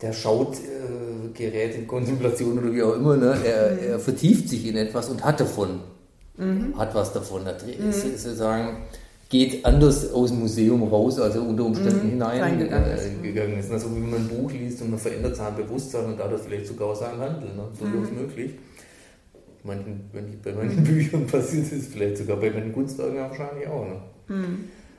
der 0.00 0.12
schaut, 0.12 0.56
äh, 0.56 1.28
gerät 1.34 1.74
in 1.74 1.86
Kontemplation 1.86 2.58
oder 2.58 2.72
wie 2.72 2.82
auch 2.82 2.94
immer, 2.94 3.16
ne? 3.16 3.36
er, 3.44 3.72
mhm. 3.72 3.78
er 3.90 3.98
vertieft 3.98 4.48
sich 4.48 4.66
in 4.66 4.76
etwas 4.76 5.08
und 5.08 5.24
hat 5.24 5.40
davon, 5.40 5.80
mhm. 6.36 6.78
hat 6.78 6.94
was 6.94 7.12
davon. 7.12 7.46
Er 7.46 7.54
mhm. 7.54 7.90
ist, 7.90 8.02
sozusagen, 8.02 8.84
geht 9.28 9.64
anders 9.64 10.12
aus 10.12 10.30
dem 10.30 10.40
Museum 10.40 10.82
raus, 10.84 11.18
also 11.18 11.42
unter 11.42 11.64
Umständen 11.64 12.06
mhm. 12.06 12.10
hineingegangen 12.10 12.90
äh, 13.56 13.60
ist. 13.60 13.70
Also 13.70 13.94
wie 13.94 14.00
man 14.00 14.20
ein 14.20 14.28
Buch 14.28 14.50
liest 14.52 14.80
und 14.82 14.90
man 14.90 14.98
verändert 14.98 15.36
sein 15.36 15.54
Bewusstsein 15.54 16.06
und 16.06 16.18
dadurch 16.18 16.42
vielleicht 16.42 16.66
sogar 16.66 16.94
sein 16.94 17.18
Handeln. 17.18 17.56
Ne? 17.56 17.64
So 17.78 17.84
mhm. 17.84 18.20
möglich. 18.20 18.52
Manchen, 19.64 20.08
wenn 20.12 20.28
ich 20.28 20.40
bei 20.40 20.52
meinen 20.52 20.82
Büchern 20.84 21.26
passiert 21.26 21.70
ist, 21.72 21.92
vielleicht 21.92 22.18
sogar 22.18 22.36
bei 22.36 22.50
meinen 22.50 22.72
Kunstwerken 22.72 23.18
wahrscheinlich 23.18 23.66
auch. 23.66 23.84
Ne? 23.84 24.00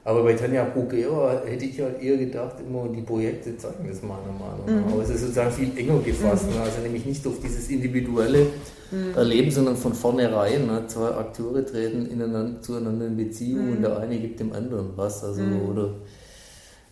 Aber 0.10 0.24
bei 0.24 0.34
Tanja 0.34 0.64
Bruguera 0.64 1.44
hätte 1.46 1.66
ich 1.66 1.80
halt 1.80 2.02
eher 2.02 2.18
gedacht, 2.18 2.56
immer 2.68 2.88
die 2.88 3.04
Projekte 3.04 3.56
zeigen 3.58 3.88
das 3.88 4.02
meiner 4.02 4.24
Meinung 4.24 4.66
nach. 4.66 4.88
Mhm. 4.88 4.92
Aber 4.92 5.04
es 5.04 5.12
ist 5.12 5.22
sozusagen 5.22 5.52
viel 5.52 5.78
enger 5.78 6.00
gefasst. 6.00 6.48
Mhm. 6.48 6.56
Ne? 6.56 6.62
Also 6.62 6.82
nämlich 6.82 7.06
nicht 7.06 7.28
auf 7.28 7.40
dieses 7.40 7.70
individuelle 7.70 8.48
mhm. 8.90 9.16
Erleben, 9.16 9.52
sondern 9.52 9.78
von 9.78 9.94
vornherein. 9.94 10.66
Ne? 10.66 10.84
Zwei 10.88 11.10
Akteure 11.10 11.64
treten 11.64 12.08
ineinander, 12.08 12.60
zueinander 12.60 13.06
in 13.06 13.18
Beziehung 13.18 13.68
mhm. 13.68 13.72
und 13.74 13.82
der 13.84 14.00
eine 14.00 14.18
gibt 14.18 14.40
dem 14.40 14.52
anderen 14.52 14.88
was. 14.96 15.24
Also, 15.24 15.44
mhm. 15.44 15.70
Oder 15.70 15.94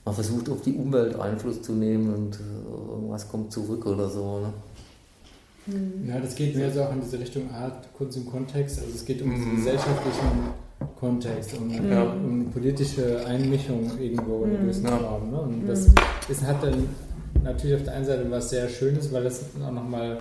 man 0.06 0.14
versucht 0.14 0.48
auf 0.50 0.62
die 0.62 0.74
Umwelt 0.74 1.20
Einfluss 1.20 1.64
zu 1.64 1.72
nehmen 1.72 2.14
und 2.14 2.36
äh, 2.36 2.92
irgendwas 2.92 3.28
kommt 3.28 3.52
zurück 3.52 3.84
oder 3.88 4.08
so. 4.08 4.42
Ne? 4.42 4.54
Mhm. 5.66 6.08
Ja, 6.08 6.20
das 6.20 6.36
geht 6.36 6.56
mehr 6.56 6.72
so 6.72 6.84
auch 6.84 6.94
in 6.94 7.02
diese 7.02 7.20
Richtung 7.20 7.50
Art, 7.50 7.92
Kunst 7.98 8.16
im 8.16 8.28
Kontext. 8.28 8.78
Also 8.78 8.92
es 8.94 9.04
geht 9.04 9.24
um 9.24 9.30
mhm. 9.30 9.56
gesellschaftlichen 9.56 10.67
Kontext, 11.00 11.58
um, 11.58 11.90
ja. 11.90 12.04
um, 12.04 12.52
politische 12.52 13.26
Einmischung 13.26 13.90
irgendwo 14.00 14.44
in 14.44 14.52
einem 14.52 14.62
gewissen 14.62 14.86
ja. 14.86 14.98
Raum. 14.98 15.32
Ne? 15.32 15.42
Und 15.42 15.68
das 15.68 15.88
ist, 16.30 16.44
hat 16.44 16.64
dann 16.64 16.88
natürlich 17.44 17.76
auf 17.76 17.84
der 17.84 17.94
einen 17.94 18.06
Seite 18.06 18.30
was 18.30 18.50
sehr 18.50 18.70
Schönes, 18.70 19.12
weil 19.12 19.24
das 19.24 19.46
auch 19.64 19.72
nochmal 19.72 20.20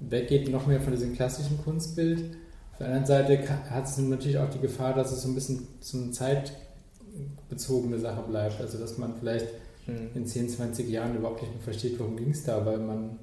weggeht, 0.00 0.50
noch 0.50 0.66
mehr 0.66 0.80
von 0.80 0.92
diesem 0.92 1.14
klassischen 1.14 1.62
Kunstbild. 1.62 2.36
Auf 2.72 2.78
der 2.78 2.86
anderen 2.88 3.06
Seite 3.06 3.48
hat 3.70 3.84
es 3.86 3.98
natürlich 3.98 4.38
auch 4.38 4.50
die 4.50 4.60
Gefahr, 4.60 4.94
dass 4.94 5.12
es 5.12 5.22
so 5.22 5.28
ein 5.28 5.34
bisschen 5.34 5.66
so 5.80 5.98
eine 5.98 6.10
zeitbezogene 6.10 7.98
Sache 7.98 8.22
bleibt. 8.28 8.60
Also 8.60 8.78
dass 8.78 8.98
man 8.98 9.14
vielleicht 9.18 9.46
mhm. 9.86 10.10
in 10.14 10.26
10, 10.26 10.48
20 10.50 10.88
Jahren 10.88 11.16
überhaupt 11.16 11.42
nicht 11.42 11.52
mehr 11.52 11.62
versteht, 11.62 11.98
worum 11.98 12.16
ging 12.16 12.30
es 12.30 12.44
da, 12.44 12.64
weil 12.64 12.78
man 12.78 13.18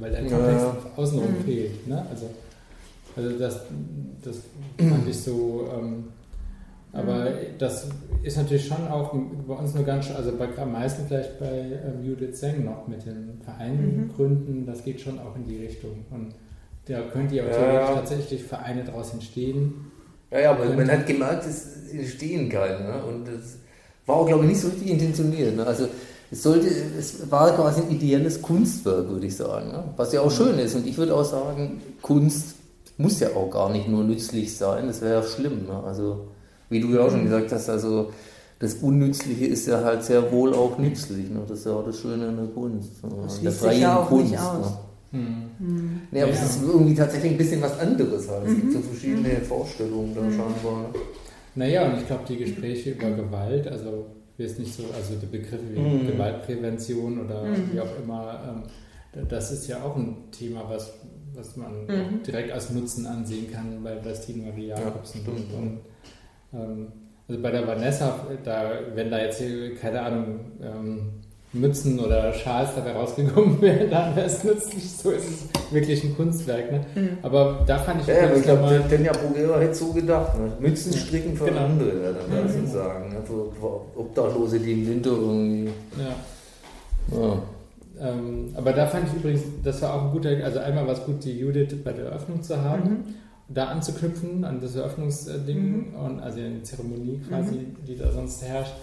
weil 0.00 0.12
der 0.12 0.20
Kontext 0.22 0.64
ja. 0.64 0.76
außenrum 0.96 1.38
mhm. 1.38 1.44
fehlt. 1.44 1.86
Ne? 1.86 2.06
Also 2.10 2.30
also 3.16 3.30
das, 3.38 3.60
das 4.22 4.36
fand 4.78 5.08
ich 5.08 5.20
so. 5.20 5.68
Ähm, 5.76 6.04
aber 6.94 7.24
mhm. 7.24 7.58
das 7.58 7.88
ist 8.22 8.36
natürlich 8.36 8.66
schon 8.66 8.86
auch 8.88 9.12
bei 9.48 9.54
uns 9.54 9.74
nur 9.74 9.84
ganz, 9.84 10.10
also 10.12 10.32
bei, 10.36 10.48
am 10.56 10.72
meisten 10.72 11.06
vielleicht 11.08 11.40
bei 11.40 11.48
ähm, 11.48 12.04
Judith 12.04 12.38
Seng 12.38 12.64
noch 12.64 12.86
mit 12.86 13.04
den 13.04 13.40
Vereinen 13.44 14.08
mhm. 14.08 14.14
gründen, 14.14 14.66
das 14.66 14.84
geht 14.84 15.00
schon 15.00 15.18
auch 15.18 15.34
in 15.34 15.44
die 15.44 15.56
Richtung. 15.56 16.04
Und 16.10 16.34
da 16.86 17.00
könnte 17.12 17.34
ja 17.34 17.44
auch 17.44 17.50
ja. 17.50 17.94
tatsächlich 17.94 18.44
Vereine 18.44 18.84
daraus 18.84 19.12
entstehen. 19.12 19.90
Ja, 20.30 20.40
ja, 20.40 20.50
aber 20.52 20.66
man 20.66 20.90
hat 20.90 21.06
gemerkt, 21.06 21.46
es 21.46 21.90
entstehen 21.90 22.48
keine. 22.48 22.80
Ne? 22.80 23.04
Und 23.04 23.26
das 23.26 23.58
war 24.06 24.16
auch, 24.16 24.26
glaube 24.26 24.44
ich, 24.44 24.50
nicht 24.50 24.60
so 24.60 24.68
richtig 24.68 24.90
intentioniert. 24.90 25.56
Ne? 25.56 25.66
Also 25.66 25.88
es, 26.30 26.42
sollte, 26.42 26.68
es 26.68 27.30
war 27.30 27.54
quasi 27.54 27.82
ein 27.82 27.90
ideelles 27.90 28.40
Kunstwerk, 28.40 29.08
würde 29.08 29.26
ich 29.26 29.36
sagen. 29.36 29.68
Ne? 29.68 29.84
Was 29.96 30.12
ja 30.12 30.20
auch 30.20 30.30
mhm. 30.30 30.36
schön 30.36 30.58
ist. 30.58 30.74
Und 30.74 30.86
ich 30.86 30.96
würde 30.96 31.14
auch 31.14 31.24
sagen, 31.24 31.80
Kunst 32.02 32.54
muss 32.96 33.20
ja 33.20 33.28
auch 33.34 33.50
gar 33.50 33.70
nicht 33.70 33.88
nur 33.88 34.04
nützlich 34.04 34.56
sein, 34.56 34.86
das 34.86 35.00
wäre 35.00 35.14
ja 35.14 35.22
schlimm. 35.22 35.66
Ne? 35.66 35.82
Also, 35.84 36.28
wie 36.70 36.80
du 36.80 36.88
ja 36.94 37.00
auch 37.00 37.10
schon 37.10 37.20
mhm. 37.20 37.24
gesagt 37.24 37.52
hast, 37.52 37.68
also 37.68 38.10
das 38.58 38.74
Unnützliche 38.74 39.46
ist 39.46 39.66
ja 39.66 39.82
halt 39.82 40.04
sehr 40.04 40.30
wohl 40.32 40.54
auch 40.54 40.78
nützlich. 40.78 41.30
Ne? 41.30 41.40
Das 41.46 41.60
ist 41.60 41.66
ja 41.66 41.72
auch 41.72 41.84
das 41.84 42.00
Schöne 42.00 42.28
in 42.28 42.36
der 42.36 42.46
Kunst. 42.46 42.90
Das 43.02 43.40
der 43.40 43.52
freien 43.52 43.80
ja 43.80 43.98
auch 43.98 44.08
Kunst. 44.08 44.30
Nicht 44.30 44.40
aus. 44.40 44.70
Ne? 44.70 44.78
Hm. 45.58 46.00
Nee, 46.10 46.22
aber 46.22 46.32
ja. 46.32 46.36
es 46.36 46.56
ist 46.56 46.62
irgendwie 46.62 46.94
tatsächlich 46.94 47.32
ein 47.32 47.38
bisschen 47.38 47.62
was 47.62 47.78
anderes 47.78 48.28
halt. 48.28 48.46
Es 48.46 48.50
mhm. 48.50 48.60
gibt 48.60 48.72
so 48.72 48.80
verschiedene 48.80 49.28
mhm. 49.28 49.42
Vorstellungen 49.42 50.14
da 50.14 50.22
mhm. 50.22 50.30
scheinbar. 50.30 50.90
Naja, 51.54 51.86
und 51.86 51.98
ich 51.98 52.06
glaube, 52.06 52.24
die 52.28 52.36
Gespräche 52.36 52.90
über 52.90 53.10
Gewalt, 53.10 53.68
also 53.68 54.06
wie 54.36 54.42
es 54.42 54.58
nicht 54.58 54.74
so, 54.74 54.82
also 54.94 55.14
die 55.14 55.26
Begriffe 55.26 55.62
wie 55.72 55.78
mhm. 55.78 56.06
Gewaltprävention 56.08 57.24
oder 57.24 57.44
wie 57.72 57.80
auch 57.80 57.96
immer, 58.02 58.40
ähm, 58.48 59.26
das 59.28 59.52
ist 59.52 59.68
ja 59.68 59.84
auch 59.84 59.94
ein 59.94 60.16
Thema, 60.32 60.64
was, 60.68 60.92
was 61.36 61.56
man 61.56 61.86
Mhm. 61.86 62.22
direkt 62.26 62.52
als 62.52 62.70
Nutzen 62.70 63.06
ansehen 63.06 63.50
kann 63.52 63.82
bei 63.82 63.94
Bastien 63.96 64.44
Marie 64.46 64.68
Jacobsen. 64.68 65.20
Ja, 65.26 65.32
stimmt, 65.32 65.52
und, 65.54 65.78
ähm, 66.60 66.86
also 67.28 67.40
bei 67.42 67.50
der 67.50 67.66
Vanessa, 67.66 68.20
da, 68.44 68.70
wenn 68.94 69.10
da 69.10 69.18
jetzt 69.18 69.38
hier, 69.38 69.74
keine 69.76 70.02
Ahnung, 70.02 70.40
ähm, 70.62 71.10
Mützen 71.56 72.00
oder 72.00 72.32
Schals 72.32 72.70
dabei 72.74 72.92
rausgekommen 72.92 73.60
wären, 73.62 73.88
dann 73.88 74.16
wäre 74.16 74.26
es 74.26 74.42
nützlich. 74.42 74.90
So 74.90 75.10
ist 75.12 75.24
es 75.24 75.72
wirklich 75.72 76.02
ein 76.02 76.16
Kunstwerk. 76.16 76.72
Ne? 76.72 76.80
Mhm. 76.96 77.08
Aber 77.22 77.62
da 77.64 77.78
fand 77.78 78.00
ich 78.00 78.08
Ja, 78.08 78.24
aber 78.24 78.36
ich 78.36 78.42
glaube, 78.42 78.82
Tanja 78.90 79.12
Bogera 79.12 79.60
hätte 79.60 79.74
so 79.74 79.92
gedacht. 79.92 80.36
Ne? 80.36 80.50
Mützen 80.58 80.92
stricken 80.92 81.36
für 81.36 81.44
genau. 81.44 81.60
andere, 81.66 82.00
wäre 82.02 82.14
dann 82.14 82.44
das 82.44 82.56
Mhm. 82.56 82.60
sozusagen. 82.66 83.08
Ne? 83.10 83.16
Für, 83.24 83.52
Obdachlose, 84.00 84.58
die 84.58 84.72
im 84.72 84.88
Winter 84.88 85.10
irgendwie. 85.10 85.70
ja. 85.96 87.16
Ja. 87.18 87.42
Ähm, 88.00 88.48
aber 88.54 88.72
da 88.72 88.86
fand 88.86 89.08
ich 89.08 89.14
übrigens, 89.14 89.42
das 89.62 89.80
war 89.82 89.94
auch 89.94 90.02
ein 90.06 90.10
guter, 90.12 90.30
also 90.44 90.58
einmal 90.58 90.86
war 90.86 90.94
es 90.94 91.04
gut, 91.04 91.24
die 91.24 91.38
Judith 91.38 91.74
bei 91.84 91.92
der 91.92 92.06
Eröffnung 92.06 92.42
zu 92.42 92.60
haben, 92.60 92.90
Mhm. 92.90 93.04
da 93.48 93.66
anzuknüpfen 93.66 94.44
an 94.44 94.60
das 94.60 94.74
Eröffnungsding 94.76 95.90
Mhm. 95.92 95.94
und 95.94 96.20
also 96.20 96.38
die 96.38 96.62
Zeremonie 96.62 97.20
quasi, 97.28 97.66
die 97.86 97.96
da 97.96 98.10
sonst 98.10 98.42
herrscht. 98.42 98.74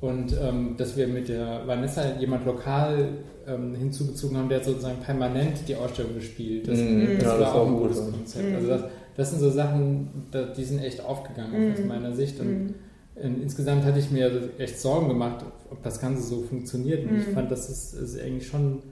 Und 0.00 0.36
ähm, 0.42 0.74
dass 0.76 0.96
wir 0.96 1.08
mit 1.08 1.28
der 1.28 1.66
Vanessa 1.66 2.02
jemand 2.18 2.44
lokal 2.46 3.08
ähm, 3.48 3.74
hinzugezogen 3.74 4.36
haben, 4.36 4.48
der 4.48 4.62
sozusagen 4.62 4.98
permanent 5.00 5.68
die 5.68 5.76
Ausstellung 5.76 6.14
bespielt. 6.14 6.66
Das, 6.68 6.78
Mhm. 6.78 7.14
das 7.18 7.22
Ja, 7.24 7.28
war 7.30 7.38
das 7.38 7.48
auch 7.50 7.54
war 7.54 7.66
ein 7.66 7.72
gut, 7.74 7.82
gutes. 7.88 8.10
Konzept. 8.10 8.48
Mhm. 8.48 8.54
Also 8.56 8.68
das, 8.68 8.80
das 9.16 9.30
sind 9.30 9.40
so 9.40 9.50
Sachen, 9.50 10.08
die 10.56 10.64
sind 10.64 10.82
echt 10.82 11.02
aufgegangen 11.04 11.72
aus 11.72 11.78
Mhm. 11.80 11.86
meiner 11.88 12.12
Sicht. 12.12 12.38
Und 12.40 12.48
Mhm. 12.48 12.74
Insgesamt 13.22 13.84
hatte 13.84 13.98
ich 13.98 14.10
mir 14.10 14.50
echt 14.58 14.78
Sorgen 14.78 15.08
gemacht, 15.08 15.44
ob 15.70 15.82
das 15.82 16.00
Ganze 16.00 16.22
so 16.22 16.42
funktioniert. 16.42 17.04
Und 17.06 17.18
ich 17.18 17.26
Mhm. 17.28 17.32
fand, 17.32 17.50
dass 17.50 17.68
es, 17.68 17.92
es 17.94 18.18
eigentlich 18.20 18.46
schon 18.46 18.82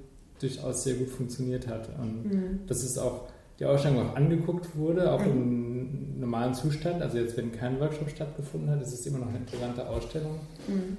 durchaus 0.41 0.85
sehr 0.85 0.95
gut 0.95 1.09
funktioniert 1.11 1.67
hat. 1.69 1.89
Und 2.01 2.25
Mhm. 2.25 2.59
dass 2.67 2.83
es 2.83 2.97
auch 2.99 3.23
die 3.61 3.67
Ausstellung 3.67 4.09
auch 4.09 4.17
angeguckt 4.17 4.77
wurde, 4.77 5.13
auch 5.13 5.25
im 5.25 6.19
normalen 6.19 6.55
Zustand. 6.55 7.03
Also 7.03 7.19
jetzt, 7.19 7.37
wenn 7.37 7.53
kein 7.53 7.79
Workshop 7.81 8.09
stattgefunden 8.11 8.71
hat, 8.71 8.83
ist 8.83 8.93
es 8.93 9.07
immer 9.07 9.19
noch 9.19 9.29
eine 9.29 9.39
interessante 9.39 9.89
Ausstellung. 9.89 10.39
Mhm. 10.67 10.97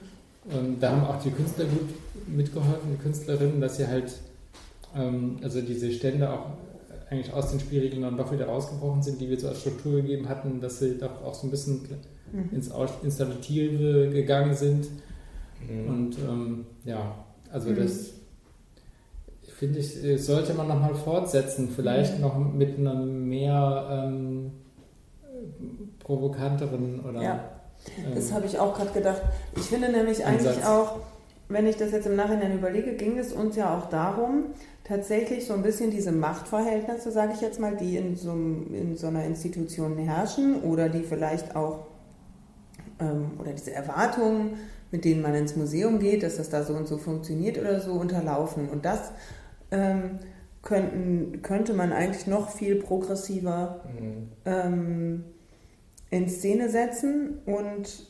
Und 0.57 0.79
da 0.81 0.91
haben 0.91 1.03
auch 1.03 1.21
die 1.21 1.31
Künstler 1.31 1.65
gut 1.65 1.89
mitgeholfen, 2.27 2.91
die 2.93 3.01
Künstlerinnen, 3.01 3.59
dass 3.59 3.77
sie 3.77 3.87
halt, 3.87 4.13
ähm, 4.95 5.37
also 5.41 5.59
diese 5.61 5.91
Stände 5.91 6.29
auch 6.31 6.45
eigentlich 7.09 7.33
aus 7.33 7.49
den 7.51 7.59
Spielregeln 7.59 8.03
dann 8.03 8.15
doch 8.17 8.31
wieder 8.31 8.45
rausgebrochen 8.45 9.01
sind, 9.03 9.19
die 9.19 9.29
wir 9.29 9.39
so 9.39 9.47
als 9.47 9.59
Struktur 9.61 10.01
gegeben 10.01 10.29
hatten, 10.29 10.61
dass 10.61 10.79
sie 10.79 10.97
doch 10.97 11.23
auch 11.23 11.33
so 11.33 11.47
ein 11.47 11.51
bisschen 11.51 11.81
Mhm. 12.35 12.49
ins 12.55 12.69
Installative 13.03 14.09
gegangen 14.11 14.53
sind. 14.55 14.87
Mhm. 15.69 15.87
Und 15.89 16.17
ähm, 16.19 16.65
ja, 16.83 17.15
also 17.51 17.69
Mhm. 17.69 17.75
das 17.77 18.09
finde 19.57 19.79
ich, 19.79 20.03
äh, 20.03 20.17
sollte 20.17 20.53
man 20.53 20.67
nochmal 20.67 20.95
fortsetzen, 20.95 21.69
vielleicht 21.73 22.15
Mhm. 22.15 22.21
noch 22.21 22.37
mit 22.37 22.77
einem 22.77 23.27
mehr 23.29 23.87
ähm, 23.89 24.51
provokanteren 25.99 26.99
oder 27.01 27.21
Ja. 27.21 27.39
ähm, 28.05 28.15
Das 28.15 28.31
habe 28.33 28.45
ich 28.45 28.59
auch 28.59 28.75
gerade 28.75 28.91
gedacht. 28.91 29.21
Ich 29.55 29.63
finde 29.63 29.91
nämlich 29.91 30.25
eigentlich 30.25 30.47
Ansatz. 30.49 30.65
auch, 30.67 30.95
wenn 31.49 31.67
ich 31.67 31.77
das 31.77 31.91
jetzt 31.91 32.07
im 32.07 32.15
Nachhinein 32.15 32.57
überlege, 32.57 32.93
ging 32.93 33.17
es 33.17 33.31
uns 33.33 33.55
ja 33.55 33.77
auch 33.77 33.89
darum, 33.89 34.45
tatsächlich 34.83 35.45
so 35.45 35.53
ein 35.53 35.63
bisschen 35.63 35.91
diese 35.91 36.11
Machtverhältnisse, 36.11 37.11
sage 37.11 37.33
ich 37.33 37.41
jetzt 37.41 37.59
mal, 37.59 37.75
die 37.75 37.97
in 37.97 38.15
so, 38.15 38.31
in 38.31 38.95
so 38.97 39.07
einer 39.07 39.23
Institution 39.25 39.97
herrschen 39.97 40.61
oder 40.63 40.89
die 40.89 41.03
vielleicht 41.03 41.55
auch, 41.55 41.87
ähm, 42.99 43.31
oder 43.39 43.51
diese 43.53 43.73
Erwartungen, 43.73 44.57
mit 44.91 45.03
denen 45.05 45.21
man 45.21 45.33
ins 45.35 45.55
Museum 45.55 45.99
geht, 45.99 46.23
dass 46.23 46.37
das 46.37 46.49
da 46.49 46.63
so 46.63 46.73
und 46.73 46.87
so 46.87 46.97
funktioniert 46.97 47.57
oder 47.57 47.79
so, 47.81 47.93
unterlaufen. 47.93 48.69
Und 48.69 48.85
das 48.85 49.11
ähm, 49.71 50.19
könnten, 50.61 51.41
könnte 51.41 51.73
man 51.73 51.91
eigentlich 51.91 52.27
noch 52.27 52.49
viel 52.51 52.75
progressiver 52.77 53.81
Mhm. 53.99 54.27
ähm, 54.45 55.23
in 56.11 56.29
Szene 56.29 56.69
setzen 56.69 57.39
und 57.45 58.07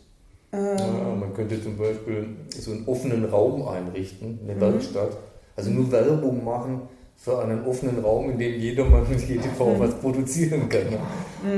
ähm, 0.53 0.77
Ja, 0.77 1.15
man 1.19 1.33
könnte 1.33 1.61
zum 1.61 1.77
Beispiel 1.77 2.27
so 2.57 2.71
einen 2.71 2.87
offenen 2.87 3.25
Raum 3.25 3.67
einrichten, 3.67 4.39
eine 4.43 4.55
Mhm. 4.55 4.61
Werkstatt. 4.61 5.17
Also 5.55 5.71
nur 5.71 5.91
Werbung 5.91 6.43
machen 6.43 6.81
für 7.17 7.39
einen 7.41 7.65
offenen 7.65 7.99
Raum, 8.03 8.29
in 8.31 8.37
dem 8.37 8.59
jedermann 8.59 9.09
mit 9.09 9.25
GTV 9.25 9.75
Mhm. 9.75 9.79
was 9.79 9.95
produzieren 9.95 10.67
kann. 10.69 10.81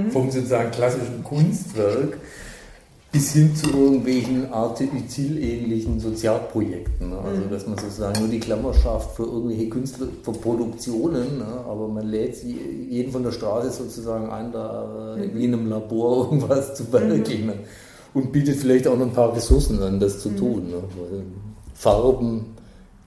mhm. 0.06 0.12
Vom 0.12 0.30
sozusagen 0.32 0.72
klassischen 0.72 1.24
Kunstwerk 1.24 2.18
bis 3.12 3.34
hin 3.34 3.56
zu 3.56 3.70
irgendwelchen 3.72 4.52
artizilähnlichen 4.52 6.00
Sozialprojekten. 6.00 7.10
Ne? 7.10 7.18
Also 7.18 7.42
Mhm. 7.42 7.50
dass 7.50 7.66
man 7.68 7.78
sozusagen 7.78 8.20
nur 8.20 8.30
die 8.30 8.40
Klammer 8.40 8.74
schafft 8.74 9.16
für 9.16 9.24
irgendwelche 9.24 9.70
Künstler, 9.70 10.08
für 10.24 10.34
Produktionen, 10.34 11.38
ne? 11.40 11.46
aber 11.68 11.88
man 11.88 12.06
lädt 12.08 12.44
jeden 12.44 13.12
von 13.12 13.24
der 13.24 13.32
Straße 13.32 13.72
sozusagen 13.72 14.30
ein, 14.30 14.52
da 14.52 15.16
äh, 15.18 15.28
Mhm. 15.28 15.36
wie 15.36 15.46
in 15.46 15.54
einem 15.54 15.70
Labor 15.70 16.26
irgendwas 16.32 16.76
zu 16.76 16.92
werkeln. 16.92 17.46
Ne? 17.48 17.54
Und 18.14 18.32
bietet 18.32 18.58
vielleicht 18.58 18.88
auch 18.88 18.98
noch 18.98 19.06
ein 19.06 19.14
paar 19.14 19.36
Ressourcen 19.36 19.82
an, 19.82 20.00
das 20.00 20.20
zu 20.22 20.30
Mhm. 20.30 20.38
tun. 20.38 20.74
Weil 20.74 21.24
Farben, 21.74 22.46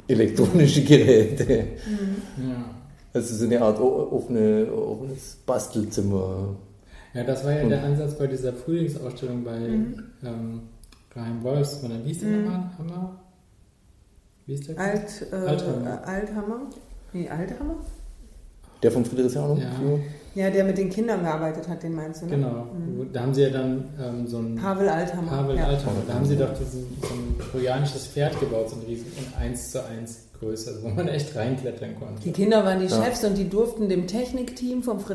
elektronische 0.09 0.83
Geräte. 0.85 1.45
Mhm. 1.87 2.49
ja. 2.51 2.65
Also 3.13 3.35
so 3.35 3.45
eine 3.45 3.61
Art 3.61 3.81
offene, 3.81 4.67
offenes 4.73 5.37
Bastelzimmer. 5.45 6.55
Ja, 7.15 7.25
das 7.25 7.45
war 7.45 7.53
ja 7.53 7.63
Und- 7.65 7.71
der 7.71 7.83
Ansatz 7.85 8.17
bei 8.19 8.27
dieser 8.27 8.53
Frühlingsausstellung 8.53 9.45
bei 9.45 9.59
Mhm. 9.59 10.03
ähm, 10.25 10.61
Graham 11.13 11.43
Wolfs. 11.43 11.83
Wie 11.83 11.89
hieß 12.09 12.21
der 12.21 12.29
Mhm. 12.29 12.45
nochmal? 12.45 12.71
Hammer? 12.79 13.21
Wie 14.47 14.55
ist 14.55 14.69
der? 14.69 14.79
Alt, 14.79 15.27
äh, 15.33 15.35
Althammer. 15.35 16.07
Althammer? 16.07 16.61
Nee, 17.13 17.29
Althammer? 17.29 17.77
Der 18.83 18.91
von 18.93 19.05
Friedrichshain? 19.05 19.59
Ja. 19.59 19.71
Ja, 20.35 20.49
der 20.51 20.65
mit 20.65 20.79
den 20.79 20.91
Kindern 20.91 21.23
gearbeitet 21.23 21.69
hat, 21.69 21.83
den 21.83 21.95
meinst 21.95 22.23
du, 22.23 22.27
ne? 22.27 22.37
Genau. 22.37 22.67
Mhm. 22.73 23.13
Da 23.13 23.21
haben 23.23 23.35
sie 23.35 23.43
ja 23.43 23.51
dann 23.51 23.85
ähm, 24.01 24.27
so 24.27 24.39
ein 24.39 24.55
Pavel 24.55 24.89
Althammer. 24.89 25.29
Pavel 25.31 25.57
ja. 25.57 25.67
Althammer. 25.67 26.03
Da 26.07 26.15
haben 26.15 26.25
sie 26.25 26.37
doch 26.37 26.53
diesen, 26.57 26.87
so 27.03 27.09
ein 27.15 27.37
trojanisches 27.51 28.07
Pferd 28.07 28.39
gebaut, 28.39 28.71
so 28.71 28.77
ein 28.77 28.83
riesen 28.87 29.07
in 29.19 29.43
1 29.43 29.73
zu 29.73 29.85
1 29.85 30.27
Größe, 30.39 30.71
also 30.71 30.83
wo 30.85 30.89
man 30.89 31.09
echt 31.09 31.35
reinklettern 31.37 31.97
konnte. 31.99 32.23
Die 32.23 32.33
Kinder 32.33 32.65
waren 32.65 32.79
die 32.81 32.87
Ja. 32.87 33.03
Chefs 33.05 33.25
und 33.25 33.37
die 33.37 33.49
durften 33.49 33.89
dem 33.89 34.07
Technikteam 34.07 34.83
vom 34.83 34.99
zu 35.01 35.07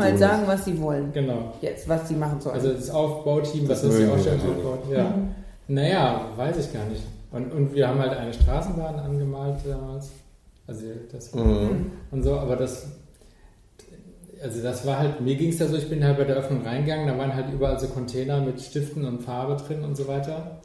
halt 0.00 0.12
tun 0.12 0.18
sagen, 0.18 0.42
was 0.46 0.64
sie 0.64 0.80
wollen. 0.80 1.12
Genau. 1.12 1.52
Jetzt, 1.60 1.88
was 1.88 2.08
sie 2.08 2.14
machen 2.14 2.40
sollen. 2.40 2.54
Also 2.54 2.72
das 2.72 2.88
Aufbauteam, 2.88 3.68
was 3.68 3.82
Das 3.82 3.92
mögen 3.92 4.06
wir 4.06 4.14
Ausstellung 4.14 4.38
natürlich. 4.38 4.64
aufbaut. 4.64 4.92
Ja. 4.92 5.04
Mhm. 5.04 5.28
Naja, 5.68 6.20
weiß 6.36 6.56
ich 6.58 6.72
gar 6.72 6.84
nicht. 6.86 7.02
Und, 7.32 7.52
und 7.52 7.74
wir 7.74 7.88
haben 7.88 7.98
halt 7.98 8.12
eine 8.16 8.32
Straßenbahn 8.32 8.98
angemalt 9.00 9.56
damals. 9.68 10.10
Also 10.66 10.82
das 11.12 11.34
Mhm. 11.34 11.90
und 12.10 12.22
so, 12.22 12.34
aber 12.38 12.56
das 12.56 12.86
also 14.46 14.62
das 14.62 14.86
war 14.86 14.98
halt, 14.98 15.20
mir 15.20 15.34
ging 15.34 15.50
es 15.50 15.58
da 15.58 15.66
so, 15.66 15.76
ich 15.76 15.88
bin 15.88 16.02
halt 16.04 16.16
bei 16.18 16.24
der 16.24 16.36
Öffnung 16.36 16.62
reingegangen, 16.64 17.06
da 17.08 17.18
waren 17.18 17.34
halt 17.34 17.52
überall 17.52 17.78
so 17.78 17.88
Container 17.88 18.40
mit 18.40 18.60
Stiften 18.60 19.04
und 19.04 19.22
Farbe 19.22 19.56
drin 19.62 19.82
und 19.84 19.96
so 19.96 20.06
weiter. 20.08 20.58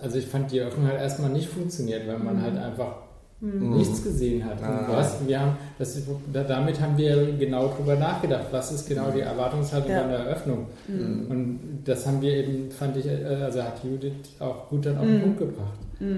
Also 0.00 0.18
ich 0.18 0.26
fand 0.26 0.52
die 0.52 0.60
Öffnung 0.60 0.86
halt 0.86 1.00
erstmal 1.00 1.30
nicht 1.30 1.48
funktioniert, 1.48 2.06
weil 2.06 2.18
man 2.18 2.36
Mhm. 2.36 2.42
halt 2.42 2.56
einfach 2.58 2.94
Mhm. 3.40 3.76
nichts 3.76 4.04
gesehen 4.04 4.44
hat. 4.44 4.58
Und 4.60 4.66
Ah. 4.68 4.86
was, 4.88 5.26
wir 5.26 5.40
haben, 5.40 5.56
das, 5.78 6.00
damit 6.32 6.80
haben 6.80 6.96
wir 6.96 7.32
genau 7.38 7.68
drüber 7.76 7.96
nachgedacht, 7.96 8.46
was 8.52 8.70
ist 8.70 8.88
genau 8.88 9.10
die 9.10 9.20
Erwartungshaltung 9.20 9.90
Ja. 9.90 10.02
an 10.02 10.10
der 10.10 10.18
Eröffnung. 10.20 10.66
Mhm. 10.86 11.26
Und 11.28 11.60
das 11.84 12.06
haben 12.06 12.22
wir 12.22 12.32
eben, 12.36 12.70
fand 12.70 12.96
ich, 12.98 13.06
äh, 13.06 13.24
also 13.42 13.62
hat 13.62 13.82
Judith 13.82 14.12
auch 14.38 14.68
gut 14.68 14.86
dann 14.86 14.98
auf 14.98 15.04
den 15.04 15.16
Mhm. 15.16 15.22
Punkt 15.22 15.38
gebracht. 15.40 15.78
Mhm. 15.98 16.08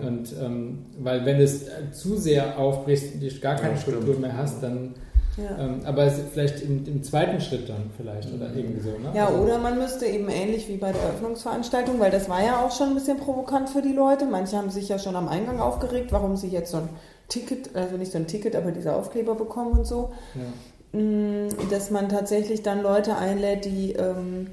Mhm. 0.00 0.06
Und 0.06 0.34
ähm, 0.42 0.78
weil 1.00 1.24
wenn 1.24 1.40
es 1.40 1.66
zu 1.92 2.16
sehr 2.16 2.58
aufbrichst 2.58 3.14
und 3.14 3.22
du 3.22 3.28
gar 3.40 3.54
keine 3.54 3.74
Ja. 3.74 3.78
Struktur 3.80 4.18
mehr 4.18 4.36
hast, 4.36 4.62
dann 4.62 4.94
Ja. 5.38 5.58
ähm, 5.58 5.80
aber 5.84 6.04
es, 6.04 6.20
vielleicht 6.32 6.60
im, 6.60 6.86
im 6.86 7.02
zweiten 7.02 7.40
Schritt 7.40 7.68
dann 7.68 7.90
vielleicht 7.96 8.32
oder 8.34 8.48
Mhm. 8.50 8.58
irgendwie 8.58 8.80
so, 8.80 8.90
ne? 8.90 9.12
Ja, 9.14 9.26
Also- 9.28 9.40
oder 9.42 9.58
man 9.58 9.78
müsste 9.78 10.04
eben 10.06 10.28
ähnlich 10.28 10.68
wie 10.68 10.76
bei 10.76 10.92
der 10.92 11.00
Eröffnungsveranstaltung, 11.02 11.98
weil 12.00 12.10
das 12.10 12.28
war 12.28 12.44
ja 12.44 12.60
auch 12.64 12.70
schon 12.70 12.88
ein 12.90 12.94
bisschen 12.94 13.16
provokant 13.18 13.70
für 13.70 13.80
die 13.82 13.92
Leute. 13.94 14.26
Manche 14.26 14.56
haben 14.58 14.70
sich 14.70 14.88
ja 14.90 14.98
schon 14.98 15.16
am 15.16 15.28
Eingang 15.28 15.58
aufgeregt, 15.60 16.12
warum 16.12 16.36
sie 16.36 16.48
jetzt 16.48 16.70
so 16.70 16.78
ein 16.78 16.88
Ticket, 17.28 17.74
also 17.74 17.96
nicht 17.96 18.12
so 18.12 18.18
ein 18.18 18.26
Ticket, 18.26 18.54
aber 18.56 18.72
diese 18.72 18.94
Aufkleber 18.94 19.34
bekommen 19.34 19.72
und 19.78 19.86
so. 19.86 20.12
Ja. 20.34 21.00
Mm, 21.00 21.48
Dass 21.70 21.90
man 21.90 22.10
tatsächlich 22.10 22.62
dann 22.62 22.82
Leute 22.82 23.16
einlädt, 23.16 23.64
die 23.64 23.92
ähm, 23.92 24.48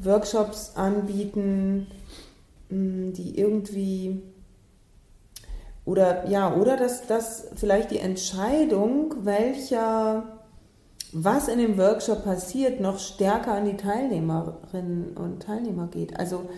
Workshops 0.00 0.72
anbieten, 0.76 1.88
mm, 2.70 3.12
die 3.12 3.36
irgendwie 3.38 4.22
oder 5.84 6.28
ja, 6.28 6.54
oder 6.54 6.76
dass, 6.76 7.06
dass 7.06 7.48
vielleicht 7.56 7.90
die 7.90 7.98
Entscheidung, 7.98 9.24
welcher 9.24 10.24
was 11.12 11.48
in 11.48 11.58
dem 11.58 11.76
Workshop 11.76 12.24
passiert, 12.24 12.80
noch 12.80 12.98
stärker 12.98 13.52
an 13.52 13.66
die 13.66 13.76
Teilnehmerinnen 13.76 15.14
und 15.16 15.42
Teilnehmer 15.42 15.88
geht. 15.88 16.18
Also, 16.18 16.48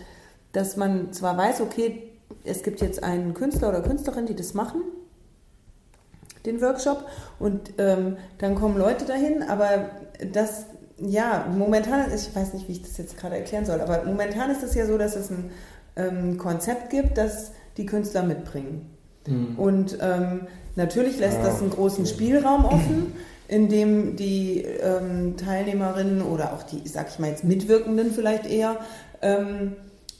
dass 0.53 0.77
man 0.77 1.11
zwar 1.11 1.37
weiß, 1.37 1.59
okay, 1.59 2.13
es 2.45 2.63
gibt 2.63 2.81
jetzt 2.81 3.03
einen 3.03 3.33
Künstler 3.33 3.69
oder 3.69 3.81
Künstlerin, 3.81 4.25
die 4.25 4.35
das 4.35 4.53
machen, 4.53 4.81
den 6.45 6.61
Workshop, 6.61 7.05
und 7.39 7.73
ähm, 7.79 8.17
dann 8.37 8.55
kommen 8.55 8.77
Leute 8.77 9.05
dahin, 9.05 9.43
aber 9.43 9.89
das, 10.31 10.67
ja, 10.97 11.47
momentan, 11.51 12.13
ich 12.13 12.33
weiß 12.33 12.53
nicht, 12.53 12.69
wie 12.69 12.73
ich 12.73 12.81
das 12.81 12.97
jetzt 12.97 13.17
gerade 13.17 13.35
erklären 13.35 13.65
soll, 13.65 13.81
aber 13.81 14.05
momentan 14.05 14.49
ist 14.51 14.63
es 14.63 14.73
ja 14.75 14.85
so, 14.85 14.97
dass 14.97 15.17
es 15.17 15.31
ein 15.31 15.51
ähm, 15.97 16.37
Konzept 16.37 16.91
gibt, 16.91 17.17
das 17.17 17.51
die 17.75 17.85
Künstler 17.85 18.23
mitbringen. 18.23 18.94
Mhm. 19.27 19.57
Und 19.57 19.97
ähm, 20.01 20.41
natürlich 20.75 21.19
lässt 21.19 21.39
das 21.43 21.61
einen 21.61 21.71
großen 21.71 22.05
Spielraum 22.05 22.65
offen, 22.65 23.13
in 23.47 23.69
dem 23.69 24.15
die 24.15 24.61
ähm, 24.61 25.37
Teilnehmerinnen 25.37 26.21
oder 26.21 26.53
auch 26.53 26.63
die, 26.63 26.87
sag 26.87 27.09
ich 27.09 27.19
mal 27.19 27.29
jetzt 27.29 27.43
Mitwirkenden 27.43 28.11
vielleicht 28.11 28.45
eher, 28.45 28.77
ähm, 29.21 29.73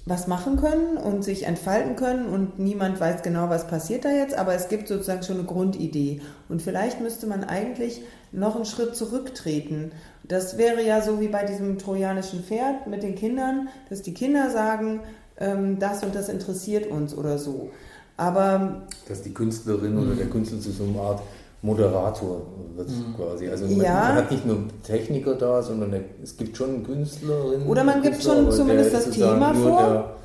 was 0.08 0.28
machen 0.28 0.58
können 0.58 0.98
und 0.98 1.24
sich 1.24 1.48
entfalten 1.48 1.96
können 1.96 2.28
und 2.28 2.60
niemand 2.60 3.00
weiß 3.00 3.24
genau, 3.24 3.50
was 3.50 3.66
passiert 3.66 4.06
da 4.06 4.12
jetzt, 4.12 4.36
aber 4.36 4.54
es 4.54 4.68
gibt 4.68 4.88
sozusagen 4.88 5.24
schon 5.24 5.40
eine 5.40 5.48
Grundidee. 5.48 6.22
Und 6.48 6.62
vielleicht 6.62 7.02
müsste 7.02 7.26
man 7.26 7.44
eigentlich 7.44 8.04
noch 8.32 8.56
einen 8.56 8.66
Schritt 8.66 8.96
zurücktreten. 8.96 9.92
Das 10.24 10.60
wäre 10.60 10.86
ja 10.86 11.02
so 11.02 11.20
wie 11.20 11.28
bei 11.28 11.44
diesem 11.44 11.80
trojanischen 11.80 12.44
Pferd 12.44 12.86
mit 12.86 13.02
den 13.02 13.16
Kindern, 13.16 13.70
dass 13.90 14.04
die 14.04 14.14
Kinder 14.14 14.52
sagen, 14.52 15.00
ähm, 15.40 15.80
das 15.80 16.04
und 16.04 16.14
das 16.14 16.30
interessiert 16.30 16.86
uns 16.86 17.18
oder 17.18 17.40
so. 17.40 17.72
Aber 18.18 18.84
dass 19.08 19.22
die 19.22 19.34
Künstlerin 19.34 19.98
oder 19.98 20.16
der 20.16 20.28
Künstler 20.28 20.60
zu 20.60 20.72
so 20.72 20.84
einer 20.84 21.02
Art 21.02 21.22
Moderator 21.62 22.42
wird 22.76 22.90
mhm. 22.90 23.16
quasi. 23.16 23.50
Also 23.50 23.66
man, 23.66 23.82
ja. 23.82 23.94
man, 23.94 24.16
hat 24.16 24.32
nicht 24.32 24.46
nur 24.46 24.58
Techniker 24.84 25.36
da, 25.36 25.62
sondern 25.62 25.94
es 26.24 26.38
gibt 26.38 26.56
schon 26.56 26.84
Künstlerinnen. 26.84 27.68
Oder 27.68 27.84
man 27.84 28.02
gibt 28.02 28.22
schon 28.22 28.52
zumindest 28.52 28.94
das 28.94 29.10
Thema 29.10 29.54
vor. 29.54 29.80
Der 29.80 30.16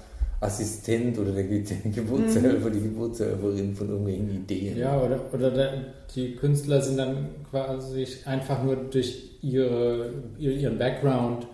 Assistent 0.43 1.19
oder 1.19 1.33
der 1.33 1.45
Geburtshelfer, 1.45 2.69
mhm. 2.69 2.73
die 2.73 2.81
Geburtshelferin 2.81 3.75
von 3.75 3.89
irgendwelchen 3.89 4.31
Ideen. 4.31 4.79
Ja, 4.79 4.99
oder, 4.99 5.21
oder 5.33 5.51
der, 5.51 5.73
die 6.15 6.35
Künstler 6.35 6.81
sind 6.81 6.97
dann 6.97 7.29
quasi 7.51 8.07
einfach 8.25 8.63
nur 8.63 8.77
durch 8.77 9.39
ihre, 9.43 10.11
ihren 10.39 10.79
Background 10.79 11.47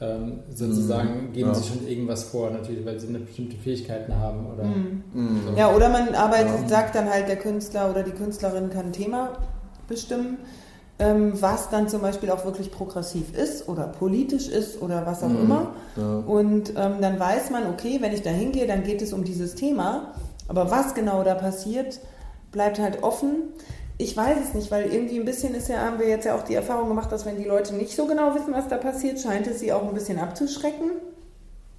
ähm, 0.00 0.40
sozusagen 0.54 1.28
mhm. 1.28 1.32
geben 1.32 1.48
ja. 1.48 1.54
sie 1.54 1.68
schon 1.68 1.88
irgendwas 1.88 2.24
vor, 2.24 2.50
natürlich, 2.50 2.86
weil 2.86 3.00
sie 3.00 3.08
eine 3.08 3.18
bestimmte 3.18 3.56
Fähigkeiten 3.56 4.14
haben 4.16 4.46
oder 4.46 4.64
mhm. 4.64 5.02
mhm. 5.12 5.40
so. 5.44 5.58
Ja, 5.58 5.74
oder 5.74 5.88
man 5.88 6.14
arbeitet, 6.14 6.62
ja. 6.62 6.68
sagt 6.68 6.94
dann 6.94 7.10
halt, 7.10 7.28
der 7.28 7.36
Künstler 7.36 7.90
oder 7.90 8.02
die 8.02 8.12
Künstlerin 8.12 8.70
kann 8.70 8.86
ein 8.86 8.92
Thema 8.92 9.32
bestimmen, 9.88 10.38
ähm, 11.00 11.32
was 11.40 11.70
dann 11.70 11.88
zum 11.88 12.00
Beispiel 12.00 12.30
auch 12.30 12.44
wirklich 12.44 12.70
progressiv 12.70 13.36
ist 13.36 13.68
oder 13.68 13.88
politisch 13.88 14.48
ist 14.48 14.80
oder 14.80 15.04
was 15.04 15.22
auch 15.22 15.28
mhm. 15.28 15.40
immer. 15.42 15.74
Ja. 15.96 16.18
Und 16.18 16.70
ähm, 16.76 17.00
dann 17.00 17.18
weiß 17.18 17.50
man, 17.50 17.66
okay, 17.66 17.98
wenn 18.00 18.12
ich 18.12 18.22
da 18.22 18.30
hingehe, 18.30 18.66
dann 18.66 18.84
geht 18.84 19.02
es 19.02 19.12
um 19.12 19.24
dieses 19.24 19.54
Thema. 19.56 20.12
Aber 20.46 20.70
was 20.70 20.94
genau 20.94 21.24
da 21.24 21.34
passiert, 21.34 22.00
bleibt 22.52 22.78
halt 22.78 23.02
offen. 23.02 23.52
Ich 24.00 24.16
weiß 24.16 24.38
es 24.48 24.54
nicht, 24.54 24.70
weil 24.70 24.92
irgendwie 24.92 25.18
ein 25.18 25.24
bisschen 25.24 25.54
ist 25.54 25.68
ja, 25.68 25.78
haben 25.78 25.98
wir 25.98 26.08
jetzt 26.08 26.24
ja 26.24 26.36
auch 26.36 26.44
die 26.44 26.54
Erfahrung 26.54 26.88
gemacht, 26.88 27.10
dass 27.10 27.26
wenn 27.26 27.36
die 27.36 27.44
Leute 27.44 27.74
nicht 27.74 27.94
so 27.94 28.06
genau 28.06 28.34
wissen, 28.34 28.54
was 28.54 28.68
da 28.68 28.76
passiert, 28.76 29.18
scheint 29.18 29.46
es 29.48 29.58
sie 29.58 29.72
auch 29.72 29.82
ein 29.88 29.94
bisschen 29.94 30.20
abzuschrecken. 30.20 30.92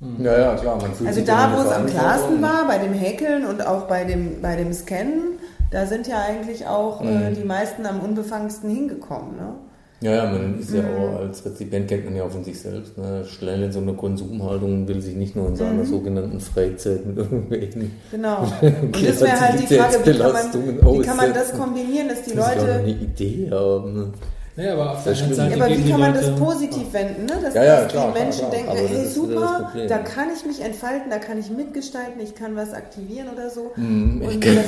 Hm. 0.02 0.24
Ja, 0.24 0.38
ja, 0.38 0.56
klar. 0.56 0.82
Man 0.82 0.94
fühlt 0.94 1.08
also 1.08 1.22
da, 1.22 1.56
wo 1.56 1.62
es 1.62 1.72
am 1.72 1.86
klarsten 1.86 2.42
war, 2.42 2.68
bei 2.68 2.78
dem 2.78 2.94
Häkeln 2.94 3.46
und 3.46 3.66
auch 3.66 3.84
bei 3.84 4.04
dem, 4.04 4.42
bei 4.42 4.58
dem 4.58 4.74
Scannen, 4.74 5.40
da 5.72 5.86
sind 5.86 6.08
ja 6.08 6.22
eigentlich 6.22 6.68
auch 6.68 7.02
mhm. 7.02 7.22
äh, 7.22 7.32
die 7.32 7.44
meisten 7.44 7.86
am 7.86 8.02
unbefangensten 8.02 8.70
hingekommen. 8.70 9.38
Ne? 9.38 9.56
Ja, 10.02 10.12
ja, 10.16 10.32
man 10.32 10.58
ist 10.60 10.74
ja 10.74 10.82
mhm. 10.82 10.98
auch 10.98 11.20
als 11.20 11.46
Rezipient 11.46 11.88
kennt 11.90 12.06
man 12.06 12.16
ja 12.16 12.24
auch 12.24 12.32
von 12.32 12.44
sich 12.44 12.58
selbst. 12.58 12.98
Ne? 12.98 13.26
Schnell 13.26 13.64
in 13.64 13.72
so 13.72 13.80
einer 13.80 13.94
Konsumhaltung 13.94 14.88
will 14.88 15.02
sich 15.02 15.16
nicht 15.16 15.36
nur 15.36 15.50
in 15.50 15.56
seiner 15.58 15.84
mhm. 15.84 15.86
sogenannten 15.86 16.40
Freizeit 16.40 17.06
mit 17.06 17.18
irgendwelchen. 17.18 17.92
Genau. 18.10 18.48
Und 18.62 19.08
das 19.08 19.20
wäre 19.20 19.40
halt 19.40 19.60
die 19.60 19.76
Frage, 19.76 20.00
wie 20.06 20.18
kann, 20.18 20.32
man, 20.32 21.00
wie 21.00 21.02
kann 21.02 21.18
man 21.18 21.34
das 21.34 21.52
kombinieren, 21.52 22.08
dass 22.08 22.22
die 22.22 22.34
Leute. 22.34 22.68
Ja 22.68 22.76
eine 22.76 22.92
Idee 22.92 23.50
haben. 23.52 23.94
Ne? 23.94 24.14
Ja, 24.56 24.74
aber 24.74 24.92
auf 24.92 25.04
der 25.04 25.16
Seite 25.16 25.56
ja, 25.56 25.66
aber 25.66 25.70
wie 25.70 25.90
kann 25.90 26.00
man 26.00 26.14
das 26.14 26.36
positiv 26.36 26.92
wenden? 26.92 27.26
Ne? 27.26 27.34
Dass, 27.42 27.54
ja, 27.54 27.64
ja, 27.64 27.82
dass 27.82 27.92
klar, 27.92 28.14
die 28.14 28.20
Menschen 28.20 28.50
klar, 28.50 28.64
klar. 28.64 28.76
denken, 28.76 28.96
hey 28.96 29.06
super, 29.06 29.72
da 29.88 29.98
kann 30.00 30.28
ich 30.36 30.46
mich 30.46 30.62
entfalten, 30.62 31.10
da 31.10 31.18
kann 31.18 31.40
ich 31.40 31.50
mitgestalten, 31.50 32.20
ich 32.22 32.36
kann 32.36 32.56
was 32.56 32.74
aktivieren 32.74 33.30
oder 33.34 33.50
so. 33.50 33.72
Mm, 33.76 34.22
Und 34.22 34.46
das, 34.46 34.66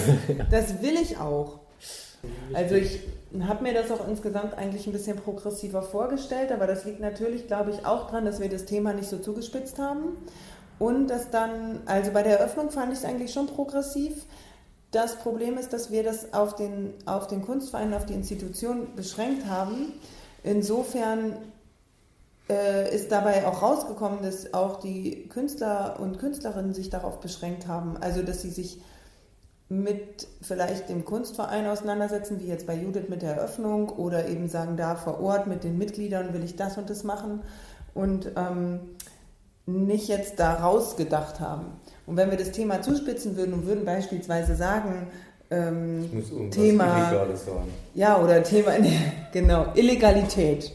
das 0.50 0.82
will 0.82 0.96
ich 1.02 1.18
auch. 1.18 1.60
Also 2.54 2.76
ich 2.76 3.00
habe 3.40 3.64
mir 3.64 3.74
das 3.74 3.92
auch 3.92 4.08
insgesamt 4.08 4.58
eigentlich 4.58 4.86
ein 4.88 4.94
bisschen 4.94 5.18
progressiver 5.18 5.82
vorgestellt, 5.82 6.52
aber 6.52 6.68
das 6.68 6.86
liegt 6.86 7.00
natürlich, 7.00 7.48
glaube 7.48 7.72
ich, 7.72 7.86
auch 7.86 8.08
daran, 8.08 8.26
dass 8.26 8.40
wir 8.40 8.50
das 8.50 8.66
Thema 8.66 8.94
nicht 8.94 9.10
so 9.10 9.18
zugespitzt 9.18 9.80
haben. 9.80 10.18
Und 10.80 11.08
dass 11.08 11.30
dann, 11.30 11.82
also 11.86 12.12
bei 12.12 12.24
der 12.24 12.40
Eröffnung 12.40 12.72
fand 12.72 12.92
ich 12.92 13.00
es 13.00 13.06
eigentlich 13.06 13.32
schon 13.32 13.48
progressiv. 13.48 14.26
Das 14.90 15.16
Problem 15.16 15.58
ist, 15.58 15.72
dass 15.74 15.92
wir 15.92 16.04
das 16.04 16.34
auf 16.34 16.56
den, 16.56 16.94
auf 17.06 17.28
den 17.28 17.44
Kunstverein, 17.44 17.94
auf 17.94 18.06
die 18.06 18.14
Institution 18.14 18.96
beschränkt 18.96 19.46
haben. 19.46 19.94
Insofern 20.44 21.38
äh, 22.50 22.94
ist 22.94 23.12
dabei 23.12 23.46
auch 23.48 23.62
rausgekommen, 23.62 24.24
dass 24.24 24.54
auch 24.54 24.82
die 24.82 25.30
Künstler 25.30 25.98
und 26.00 26.18
Künstlerinnen 26.20 26.74
sich 26.74 26.90
darauf 26.90 27.20
beschränkt 27.20 27.68
haben. 27.68 27.96
Also, 28.02 28.24
dass 28.24 28.42
sie 28.42 28.50
sich 28.50 28.82
mit 29.72 30.28
vielleicht 30.42 30.90
dem 30.90 31.06
Kunstverein 31.06 31.66
auseinandersetzen, 31.66 32.42
wie 32.42 32.48
jetzt 32.48 32.68
bei 32.68 32.76
Judith 32.76 33.08
mit 33.08 33.22
der 33.22 33.36
Eröffnung 33.36 33.88
oder 33.88 34.28
eben 34.28 34.50
sagen, 34.50 34.76
da 34.76 34.96
vor 34.96 35.22
Ort 35.22 35.48
mit 35.48 35.64
den 35.64 35.78
Mitgliedern 35.78 36.34
will 36.34 36.44
ich 36.44 36.58
das 36.58 36.78
und 36.78 36.90
das 36.90 37.06
machen 37.06 37.42
und 37.94 38.32
ähm, 38.36 38.82
nicht 39.66 40.10
jetzt 40.10 40.42
da 40.42 40.56
rausgedacht 40.56 41.40
haben. 41.40 41.68
Und 42.06 42.18
wenn 42.18 42.30
wir 42.32 42.38
das 42.38 42.52
Thema 42.52 42.82
zuspitzen 42.82 43.38
würden 43.38 43.54
und 43.54 43.66
würden 43.66 43.86
beispielsweise 43.86 44.56
sagen, 44.56 45.08
ähm, 45.50 46.22
Thema, 46.52 47.26
ja 47.94 48.22
oder 48.22 48.44
Thema, 48.44 48.72
genau, 49.32 49.68
Illegalität, 49.74 50.70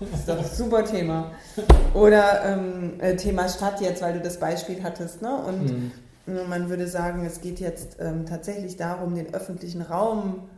das 0.00 0.20
ist 0.20 0.28
doch 0.28 0.38
ein 0.38 0.44
super 0.46 0.86
Thema. 0.86 1.32
Oder 1.92 2.44
ähm, 2.46 2.94
äh, 2.98 3.14
Thema 3.14 3.46
Stadt 3.46 3.82
jetzt, 3.82 4.00
weil 4.00 4.14
du 4.14 4.20
das 4.20 4.38
Beispiel 4.38 4.82
hattest, 4.82 5.20
ne? 5.20 5.36
Und 5.36 5.64
mhm 5.64 5.92
man 6.48 6.68
würde 6.68 6.86
sagen, 6.86 7.24
es 7.24 7.40
geht 7.40 7.60
jetzt 7.60 7.96
ähm, 8.00 8.26
tatsächlich 8.26 8.76
darum, 8.76 9.14
den 9.14 9.34
öffentlichen 9.34 9.82
Raum 9.82 10.48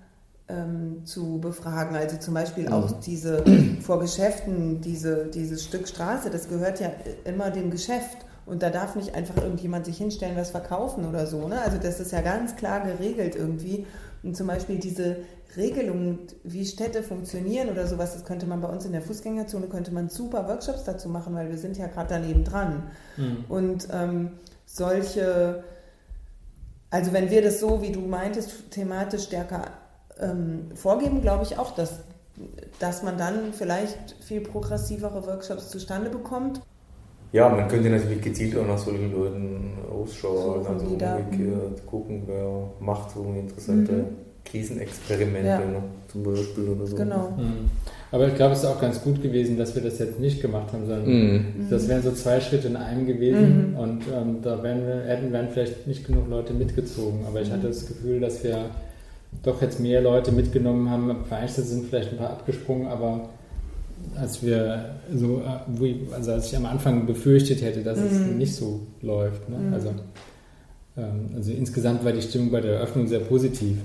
ähm, 0.48 1.04
zu 1.04 1.38
befragen. 1.40 1.96
Also 1.96 2.16
zum 2.16 2.34
Beispiel 2.34 2.66
mhm. 2.66 2.72
auch 2.72 3.00
diese 3.00 3.44
vor 3.82 4.00
Geschäften, 4.00 4.80
diese, 4.80 5.26
dieses 5.26 5.64
Stück 5.64 5.88
Straße, 5.88 6.30
das 6.30 6.48
gehört 6.48 6.80
ja 6.80 6.90
immer 7.24 7.50
dem 7.50 7.70
Geschäft. 7.70 8.18
Und 8.46 8.64
da 8.64 8.70
darf 8.70 8.96
nicht 8.96 9.14
einfach 9.14 9.36
irgendjemand 9.36 9.86
sich 9.86 9.98
hinstellen, 9.98 10.36
was 10.36 10.50
verkaufen 10.50 11.06
oder 11.06 11.26
so. 11.26 11.46
Ne? 11.46 11.60
Also 11.60 11.78
das 11.78 12.00
ist 12.00 12.10
ja 12.10 12.20
ganz 12.20 12.56
klar 12.56 12.80
geregelt 12.80 13.36
irgendwie. 13.36 13.86
Und 14.24 14.36
zum 14.36 14.48
Beispiel 14.48 14.78
diese 14.78 15.18
Regelungen, 15.56 16.18
wie 16.42 16.64
Städte 16.64 17.02
funktionieren 17.02 17.68
oder 17.68 17.86
sowas, 17.86 18.12
das 18.12 18.24
könnte 18.24 18.46
man 18.46 18.60
bei 18.60 18.68
uns 18.68 18.84
in 18.84 18.92
der 18.92 19.02
Fußgängerzone, 19.02 19.66
könnte 19.66 19.92
man 19.92 20.08
super 20.08 20.48
Workshops 20.48 20.84
dazu 20.84 21.08
machen, 21.08 21.34
weil 21.34 21.48
wir 21.48 21.58
sind 21.58 21.76
ja 21.76 21.86
gerade 21.86 22.08
daneben 22.10 22.44
dran. 22.44 22.90
Mhm. 23.16 23.44
Und 23.48 23.88
ähm, 23.92 24.30
solche, 24.72 25.64
also 26.90 27.12
wenn 27.12 27.30
wir 27.30 27.42
das 27.42 27.60
so, 27.60 27.82
wie 27.82 27.92
du 27.92 28.00
meintest, 28.00 28.70
thematisch 28.70 29.24
stärker 29.24 29.64
ähm, 30.18 30.70
vorgeben, 30.74 31.22
glaube 31.22 31.44
ich 31.44 31.58
auch, 31.58 31.74
dass, 31.74 32.00
dass 32.78 33.02
man 33.02 33.18
dann 33.18 33.52
vielleicht 33.52 34.16
viel 34.20 34.40
progressivere 34.40 35.26
Workshops 35.26 35.70
zustande 35.70 36.10
bekommt. 36.10 36.60
Ja, 37.32 37.48
man 37.48 37.68
könnte 37.68 37.90
natürlich 37.90 38.22
gezielt 38.22 38.56
auch 38.56 38.66
nach 38.66 38.78
solchen 38.78 39.12
Leuten 39.12 39.78
Ausschau 39.90 40.54
halten, 40.54 40.66
also 40.66 40.86
umgekehrt 40.86 41.86
gucken, 41.86 42.22
wer 42.26 42.70
macht 42.80 43.12
so 43.12 43.22
interessante 43.36 43.92
mhm. 43.92 44.04
Krisenexperimente 44.44 45.48
ja. 45.48 45.58
ne, 45.58 45.82
zum 46.08 46.24
Beispiel 46.24 46.68
oder 46.70 46.86
so. 46.86 46.96
Genau. 46.96 47.30
Mhm. 47.36 47.70
Aber 48.12 48.26
ich 48.26 48.34
glaube, 48.34 48.54
es 48.54 48.60
ist 48.60 48.64
auch 48.64 48.80
ganz 48.80 49.02
gut 49.02 49.22
gewesen, 49.22 49.56
dass 49.56 49.74
wir 49.74 49.82
das 49.82 49.98
jetzt 49.98 50.18
nicht 50.18 50.42
gemacht 50.42 50.72
haben, 50.72 50.86
sondern 50.86 51.06
mhm. 51.06 51.44
das 51.70 51.88
wären 51.88 52.02
so 52.02 52.10
zwei 52.10 52.40
Schritte 52.40 52.66
in 52.66 52.76
einem 52.76 53.06
gewesen 53.06 53.70
mhm. 53.70 53.76
und 53.76 54.02
ähm, 54.12 54.36
da 54.42 54.62
wären 54.62 54.84
wir, 54.84 55.02
hätten 55.06 55.32
wären 55.32 55.48
vielleicht 55.48 55.86
nicht 55.86 56.06
genug 56.06 56.28
Leute 56.28 56.52
mitgezogen. 56.52 57.20
Aber 57.26 57.40
ich 57.40 57.48
mhm. 57.48 57.52
hatte 57.52 57.68
das 57.68 57.86
Gefühl, 57.86 58.18
dass 58.18 58.42
wir 58.42 58.64
doch 59.44 59.62
jetzt 59.62 59.78
mehr 59.78 60.00
Leute 60.00 60.32
mitgenommen 60.32 60.90
haben. 60.90 61.24
Vereinzelt 61.26 61.68
sind 61.68 61.86
vielleicht 61.86 62.10
ein 62.10 62.18
paar 62.18 62.30
abgesprungen, 62.30 62.88
aber 62.88 63.28
als 64.16 64.42
wir 64.44 64.96
so, 65.14 65.42
äh, 65.42 65.94
also 66.12 66.32
als 66.32 66.46
ich 66.46 66.56
am 66.56 66.66
Anfang 66.66 67.06
befürchtet 67.06 67.62
hätte, 67.62 67.82
dass 67.82 67.98
es 67.98 68.18
mhm. 68.18 68.38
nicht 68.38 68.54
so 68.54 68.80
läuft. 69.02 69.48
Ne? 69.48 69.56
Mhm. 69.56 69.74
Also, 69.74 69.88
ähm, 70.96 71.30
also 71.36 71.52
insgesamt 71.52 72.04
war 72.04 72.12
die 72.12 72.22
Stimmung 72.22 72.50
bei 72.50 72.60
der 72.60 72.74
Eröffnung 72.74 73.06
sehr 73.06 73.20
positiv. 73.20 73.76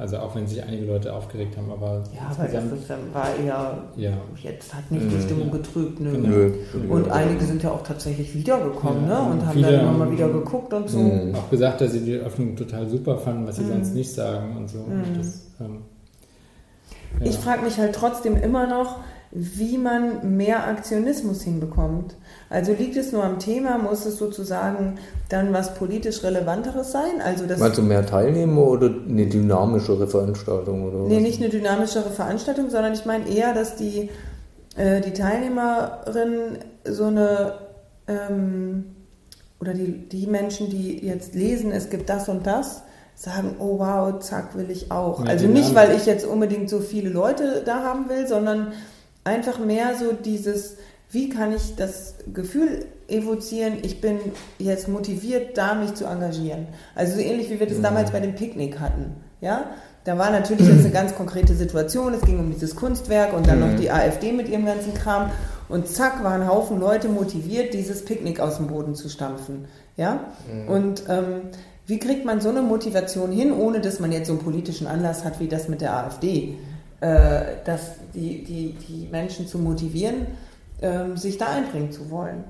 Also 0.00 0.16
auch 0.16 0.34
wenn 0.34 0.46
sich 0.46 0.62
einige 0.62 0.86
Leute 0.86 1.12
aufgeregt 1.12 1.58
haben, 1.58 1.70
aber 1.70 2.02
ja, 2.14 2.22
aber 2.30 2.48
das 2.48 2.88
war 3.12 3.36
eher 3.36 3.78
ja. 3.96 4.12
jetzt 4.42 4.72
hat 4.72 4.90
nicht 4.90 5.10
die 5.10 5.16
mhm. 5.16 5.20
Stimmung 5.20 5.50
getrübt, 5.50 6.00
ne? 6.00 6.12
Genau. 6.12 6.94
Und 6.94 7.10
einige 7.10 7.44
sind 7.44 7.62
ja 7.62 7.70
auch 7.70 7.82
tatsächlich 7.82 8.34
wiedergekommen, 8.34 9.06
ja. 9.06 9.22
ne? 9.22 9.30
Und 9.30 9.46
haben 9.46 9.60
dann 9.60 9.74
immer 9.74 9.92
mal 9.92 10.10
wieder 10.10 10.30
geguckt 10.30 10.72
und 10.72 10.88
so. 10.88 11.00
Mhm. 11.00 11.34
Auch 11.34 11.50
gesagt, 11.50 11.82
dass 11.82 11.92
sie 11.92 12.00
die 12.00 12.14
Öffnung 12.14 12.56
total 12.56 12.88
super 12.88 13.18
fanden, 13.18 13.46
was 13.46 13.56
sie 13.56 13.64
mhm. 13.64 13.72
sonst 13.72 13.94
nicht 13.94 14.10
sagen 14.10 14.56
und 14.56 14.70
so. 14.70 14.78
Und 14.78 15.12
mhm. 15.12 15.18
das, 15.18 15.42
ähm, 15.60 15.82
ja. 17.20 17.26
Ich 17.26 17.36
frage 17.36 17.62
mich 17.62 17.76
halt 17.76 17.94
trotzdem 17.94 18.36
immer 18.36 18.66
noch, 18.66 19.00
wie 19.32 19.78
man 19.78 20.36
mehr 20.36 20.66
Aktionismus 20.66 21.42
hinbekommt. 21.42 22.16
Also 22.48 22.72
liegt 22.72 22.96
es 22.96 23.12
nur 23.12 23.22
am 23.22 23.38
Thema, 23.38 23.78
muss 23.78 24.04
es 24.04 24.18
sozusagen 24.18 24.98
dann 25.28 25.52
was 25.52 25.74
politisch 25.74 26.24
Relevanteres 26.24 26.90
sein? 26.90 27.20
Also 27.24 27.46
das 27.46 27.60
Meinst 27.60 27.78
du 27.78 27.82
mehr 27.82 28.04
Teilnehmer 28.04 28.62
oder 28.62 28.86
eine 28.86 29.26
dynamischere 29.26 30.08
Veranstaltung? 30.08 30.88
Oder 30.88 31.08
nee, 31.08 31.16
was? 31.16 31.22
nicht 31.22 31.40
eine 31.40 31.48
dynamischere 31.48 32.10
Veranstaltung, 32.10 32.70
sondern 32.70 32.92
ich 32.92 33.06
meine 33.06 33.28
eher, 33.28 33.54
dass 33.54 33.76
die, 33.76 34.10
äh, 34.76 35.00
die 35.00 35.12
Teilnehmerin 35.12 36.58
so 36.84 37.04
eine 37.04 37.52
ähm, 38.08 38.84
oder 39.60 39.74
die, 39.74 40.08
die 40.08 40.26
Menschen, 40.26 40.70
die 40.70 41.06
jetzt 41.06 41.34
lesen, 41.34 41.70
es 41.70 41.90
gibt 41.90 42.08
das 42.08 42.28
und 42.28 42.46
das, 42.46 42.82
sagen, 43.14 43.56
oh 43.58 43.78
wow, 43.78 44.18
zack, 44.18 44.56
will 44.56 44.70
ich 44.70 44.90
auch. 44.90 45.22
Ja, 45.22 45.30
also 45.30 45.46
nicht, 45.46 45.74
weil 45.74 45.94
ich 45.94 46.06
jetzt 46.06 46.24
unbedingt 46.24 46.70
so 46.70 46.80
viele 46.80 47.10
Leute 47.10 47.62
da 47.64 47.82
haben 47.82 48.08
will, 48.08 48.26
sondern 48.26 48.72
einfach 49.24 49.58
mehr 49.58 49.94
so 49.96 50.12
dieses, 50.12 50.76
wie 51.10 51.28
kann 51.28 51.52
ich 51.52 51.76
das 51.76 52.14
Gefühl 52.32 52.86
evozieren, 53.08 53.78
ich 53.82 54.00
bin 54.00 54.18
jetzt 54.58 54.88
motiviert, 54.88 55.56
da 55.58 55.74
mich 55.74 55.94
zu 55.94 56.04
engagieren. 56.06 56.68
Also 56.94 57.16
so 57.16 57.20
ähnlich 57.20 57.50
wie 57.50 57.58
wir 57.60 57.66
das 57.66 57.80
damals 57.80 58.12
bei 58.12 58.20
dem 58.20 58.34
Picknick 58.34 58.78
hatten. 58.78 59.16
Ja, 59.40 59.70
da 60.04 60.16
war 60.16 60.30
natürlich 60.30 60.66
jetzt 60.66 60.80
eine 60.80 60.90
ganz 60.90 61.14
konkrete 61.14 61.54
Situation, 61.54 62.14
es 62.14 62.22
ging 62.22 62.38
um 62.38 62.50
dieses 62.50 62.76
Kunstwerk 62.76 63.32
und 63.34 63.46
dann 63.46 63.60
noch 63.60 63.76
die 63.76 63.90
AfD 63.90 64.32
mit 64.32 64.48
ihrem 64.48 64.64
ganzen 64.64 64.94
Kram 64.94 65.30
und 65.68 65.88
zack 65.88 66.22
waren 66.24 66.42
ein 66.42 66.48
Haufen 66.48 66.78
Leute 66.78 67.08
motiviert, 67.08 67.74
dieses 67.74 68.04
Picknick 68.04 68.40
aus 68.40 68.56
dem 68.56 68.68
Boden 68.68 68.94
zu 68.94 69.08
stampfen. 69.08 69.66
Ja, 69.96 70.24
und 70.68 71.04
ähm, 71.08 71.50
wie 71.86 71.98
kriegt 71.98 72.24
man 72.24 72.40
so 72.40 72.48
eine 72.48 72.62
Motivation 72.62 73.32
hin, 73.32 73.52
ohne 73.52 73.80
dass 73.80 74.00
man 74.00 74.12
jetzt 74.12 74.28
so 74.28 74.34
einen 74.34 74.42
politischen 74.42 74.86
Anlass 74.86 75.24
hat 75.24 75.40
wie 75.40 75.48
das 75.48 75.68
mit 75.68 75.80
der 75.80 75.96
AfD, 75.96 76.56
dass 77.00 77.92
die, 78.14 78.44
die, 78.44 78.74
die 78.88 79.08
Menschen 79.10 79.46
zu 79.46 79.58
motivieren, 79.58 80.26
ähm, 80.82 81.16
sich 81.16 81.38
da 81.38 81.46
einbringen 81.46 81.90
zu 81.92 82.10
wollen? 82.10 82.44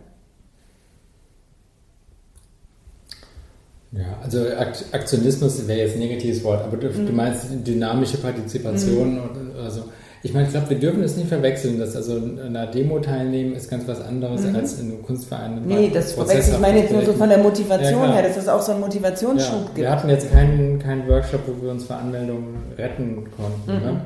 Ja, 3.93 4.19
also 4.23 4.39
Akt 4.57 4.85
Aktionismus 4.93 5.67
wäre 5.67 5.81
jetzt 5.81 5.95
ein 5.95 5.99
negatives 6.01 6.45
Wort, 6.45 6.63
aber 6.65 6.77
du, 6.77 6.89
Mhm. 6.89 7.07
du 7.07 7.13
meinst 7.13 7.47
dynamische 7.67 8.19
Partizipation 8.19 9.19
oder, 9.19 9.61
oder 9.61 9.71
so. 9.71 9.83
Ich 10.23 10.33
meine, 10.35 10.47
ich 10.47 10.53
glaube, 10.53 10.69
wir 10.71 10.79
dürfen 10.79 11.03
es 11.03 11.17
nicht 11.17 11.29
verwechseln, 11.29 11.79
dass 11.81 11.97
also 11.97 12.17
an 12.17 12.39
einer 12.39 12.67
Demo 12.67 13.01
teilnehmen 13.01 13.55
ist 13.55 13.71
ganz 13.71 13.89
was 13.89 14.03
anderes 14.03 14.45
als 14.55 14.79
in 14.79 14.93
einem 14.93 15.03
Kunstverein. 15.03 15.63
Mhm. 15.63 15.67
Nee, 15.67 15.91
das 15.93 16.13
verwechsel 16.13 16.55
ich 16.55 16.61
meine 16.61 16.81
jetzt 16.81 16.93
nur 16.93 17.05
so 17.07 17.15
von 17.15 17.29
der 17.31 17.39
Ja, 17.39 17.45
Motivation 17.45 18.03
klar. 18.03 18.13
her, 18.15 18.23
dass 18.29 18.37
es 18.37 18.47
auch 18.47 18.61
so 18.61 18.73
einen 18.73 18.81
Ja, 18.83 18.87
Motivationsschub 18.87 19.65
gibt. 19.67 19.79
wir 19.79 19.91
hatten 19.91 20.09
jetzt 20.11 20.31
keinen, 20.31 20.79
keinen 20.79 21.09
Workshop, 21.09 21.41
wo 21.47 21.63
wir 21.65 21.71
uns 21.73 21.85
vor 21.85 21.97
Anmeldungen 21.97 22.55
retten 22.77 23.27
konnten. 23.37 23.73
Mhm. 23.87 23.93
Ne? 23.95 24.01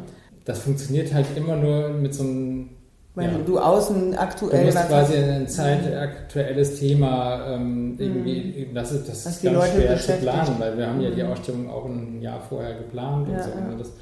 Das 0.45 0.59
funktioniert 0.61 1.13
halt 1.15 1.27
immer 1.37 1.57
nur 1.57 1.89
mit 1.91 2.15
so 2.15 2.23
einem 2.23 2.69
Wenn 3.15 3.31
ja. 3.31 3.39
du 3.47 3.59
außen 3.59 4.13
Du 4.13 4.19
aktuell 4.19 4.65
musst 4.65 4.77
was 4.77 4.89
quasi 4.89 5.15
ein 5.17 5.49
zeitaktuelles 5.49 6.79
Thema 6.81 7.55
ähm, 7.55 7.95
irgendwie, 7.99 8.69
das 8.75 8.93
ist, 8.93 9.09
das 9.09 9.25
ist 9.27 9.43
ganz 9.43 9.57
Leute 9.57 9.73
schwer 9.73 9.97
zu 9.99 10.13
planen, 10.15 10.55
weil 10.59 10.77
wir 10.79 10.87
haben 10.87 11.01
ja 11.01 11.11
die 11.11 11.23
Mhm. 11.23 11.31
Ausstellung 11.31 11.71
auch 11.71 11.85
ein 11.87 12.21
Jahr 12.21 12.41
vorher 12.41 12.75
geplant 12.75 13.29
und 13.29 13.35
Ja, 13.35 13.43
so. 13.43 13.51
ja. 13.51 13.61
ne, 13.61 13.77
Das, 13.79 13.93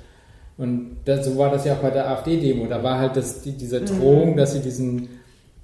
und 0.58 0.96
das, 1.04 1.26
so 1.26 1.36
war 1.38 1.50
das 1.50 1.64
ja 1.64 1.74
auch 1.74 1.78
bei 1.78 1.90
der 1.90 2.08
AfD-Demo. 2.10 2.66
Da 2.66 2.82
war 2.82 2.98
halt 2.98 3.16
das, 3.16 3.42
die, 3.42 3.52
diese 3.52 3.80
Mhm. 3.80 3.86
Drohung, 3.86 4.36
dass 4.36 4.52
sie 4.52 4.60
diesen, 4.60 5.08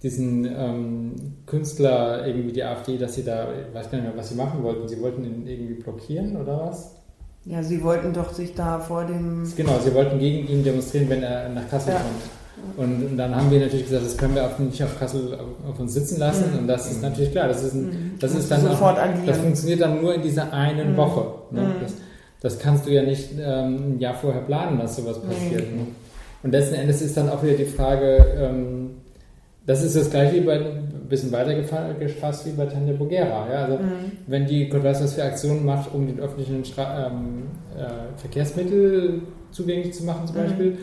diesen 0.02 0.44
ähm, 0.46 1.12
Künstler, 1.46 2.26
irgendwie 2.26 2.52
die 2.52 2.62
AfD, 2.62 2.96
dass 2.98 3.14
sie 3.14 3.24
da, 3.24 3.48
ich 3.52 3.74
weiß 3.74 3.90
gar 3.90 3.98
nicht 3.98 4.08
mehr, 4.08 4.16
was 4.16 4.28
sie 4.28 4.34
machen 4.36 4.62
wollten. 4.62 4.86
Sie 4.88 5.00
wollten 5.00 5.24
ihn 5.24 5.46
irgendwie 5.46 5.74
blockieren 5.74 6.36
oder 6.36 6.66
was? 6.68 6.94
Ja, 7.44 7.62
sie 7.62 7.82
wollten 7.82 8.12
doch 8.12 8.32
sich 8.32 8.54
da 8.54 8.78
vor 8.78 9.04
dem. 9.04 9.50
Genau, 9.56 9.78
sie 9.82 9.94
wollten 9.94 10.18
gegen 10.18 10.46
ihn 10.48 10.62
demonstrieren, 10.64 11.08
wenn 11.08 11.22
er 11.22 11.48
nach 11.48 11.68
Kassel 11.70 11.94
Ja. 11.94 12.00
kommt. 12.00 12.76
Und, 12.76 13.06
und 13.10 13.16
dann 13.16 13.34
haben 13.34 13.50
wir 13.50 13.60
natürlich 13.60 13.86
gesagt, 13.86 14.04
das 14.04 14.16
können 14.16 14.34
wir 14.34 14.44
auf, 14.44 14.58
nicht 14.58 14.82
auf 14.82 14.98
Kassel 14.98 15.32
auf, 15.34 15.70
auf 15.72 15.80
uns 15.80 15.94
sitzen 15.94 16.18
lassen. 16.18 16.52
Mhm. 16.52 16.58
Und 16.60 16.66
das 16.68 16.90
ist 16.90 17.00
natürlich 17.02 17.30
klar. 17.30 17.48
Das 17.48 17.62
ist, 17.62 17.74
ein, 17.74 17.84
Mhm. 17.86 18.10
das 18.20 18.34
ist 18.34 18.50
dann 18.50 18.60
sofort 18.62 18.98
auch, 18.98 19.04
das 19.26 19.38
funktioniert 19.38 19.80
dann 19.80 20.02
nur 20.02 20.14
in 20.14 20.22
dieser 20.22 20.52
einen 20.52 20.92
Mhm. 20.92 20.96
Woche. 20.96 21.24
Ne? 21.52 21.60
Mhm. 21.62 21.72
Das, 21.82 21.92
das 22.40 22.58
kannst 22.58 22.86
du 22.86 22.90
ja 22.90 23.02
nicht 23.02 23.30
ähm, 23.40 23.94
ein 23.94 23.98
Jahr 24.00 24.14
vorher 24.14 24.42
planen, 24.42 24.78
dass 24.78 24.96
sowas 24.96 25.18
passiert. 25.20 25.72
Ne? 25.74 25.86
Und 26.42 26.50
letzten 26.52 26.74
Endes 26.74 27.00
ist 27.00 27.16
dann 27.16 27.28
auch 27.30 27.42
wieder 27.42 27.54
die 27.56 27.64
Frage, 27.64 28.26
ähm, 28.38 28.90
das 29.66 29.82
ist 29.82 29.96
das 29.96 30.10
gleiche 30.10 30.36
wie 30.36 30.40
bei, 30.40 30.60
ein 31.08 31.10
bisschen 31.10 31.32
weiter 31.32 31.52
gefa- 31.52 31.94
gefasst 31.98 32.44
wie 32.44 32.50
bei 32.50 32.66
Tanja 32.66 32.92
Bogera. 32.92 33.46
Ja? 33.50 33.64
Also, 33.64 33.78
Mhm. 33.78 34.12
wenn 34.26 34.46
die 34.46 34.68
Gott 34.68 34.84
weiß 34.84 35.02
was 35.02 35.14
für 35.14 35.24
Aktionen 35.24 35.64
macht, 35.64 35.92
um 35.94 36.06
den 36.06 36.20
öffentlichen 36.20 36.62
Stra 36.66 37.06
ähm, 37.06 37.44
äh, 37.76 38.18
Verkehrsmittel 38.20 39.22
zugänglich 39.50 39.94
zu 39.94 40.04
machen 40.04 40.26
zum 40.26 40.36
Mhm. 40.36 40.40
Beispiel. 40.40 40.78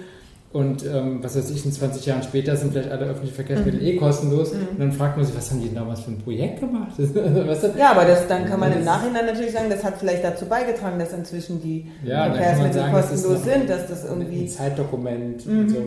Und 0.52 0.86
ähm, 0.86 1.20
was 1.22 1.36
weiß 1.38 1.52
ich, 1.52 1.66
in 1.66 1.72
20 1.74 2.06
Jahren 2.06 2.24
später 2.24 2.56
sind 2.56 2.72
vielleicht 2.72 2.90
alle 2.90 3.06
öffentlichen 3.08 3.36
Verkehrsmittel 3.36 3.86
eh 3.86 3.98
kostenlos. 3.98 4.54
Mhm. 4.54 4.60
Und 4.72 4.80
dann 4.80 4.92
fragt 4.94 5.18
man 5.18 5.26
sich, 5.26 5.36
was 5.36 5.52
haben 5.52 5.62
die 5.62 5.72
damals 5.74 6.00
für 6.00 6.12
ein 6.12 6.18
Projekt 6.18 6.62
gemacht? 6.62 6.94
Ja, 7.78 7.92
aber 7.92 8.06
das, 8.06 8.26
dann 8.28 8.46
kann 8.46 8.60
man 8.60 8.70
Das- 8.70 8.80
im 8.80 8.86
Nachhinein 8.86 9.26
natürlich 9.28 9.52
sagen, 9.52 9.70
das 9.70 9.84
hat 9.84 9.98
vielleicht 10.00 10.24
dazu 10.24 10.46
beigetragen, 10.46 10.98
dass 10.98 11.14
inzwischen 11.14 11.62
die 11.62 11.88
Ja, 12.06 12.32
Verkehrsmittel 12.34 12.74
sagen, 12.74 12.94
das 12.94 13.10
kostenlos 13.12 13.40
noch 13.46 13.54
sind, 13.54 13.70
dass 13.70 13.88
das 13.88 14.06
ein 14.10 14.22
irgendwie. 14.22 14.48
Zeitdokument 14.48 15.46
Mhm. 15.46 15.60
und 15.60 15.70
so. 15.70 15.78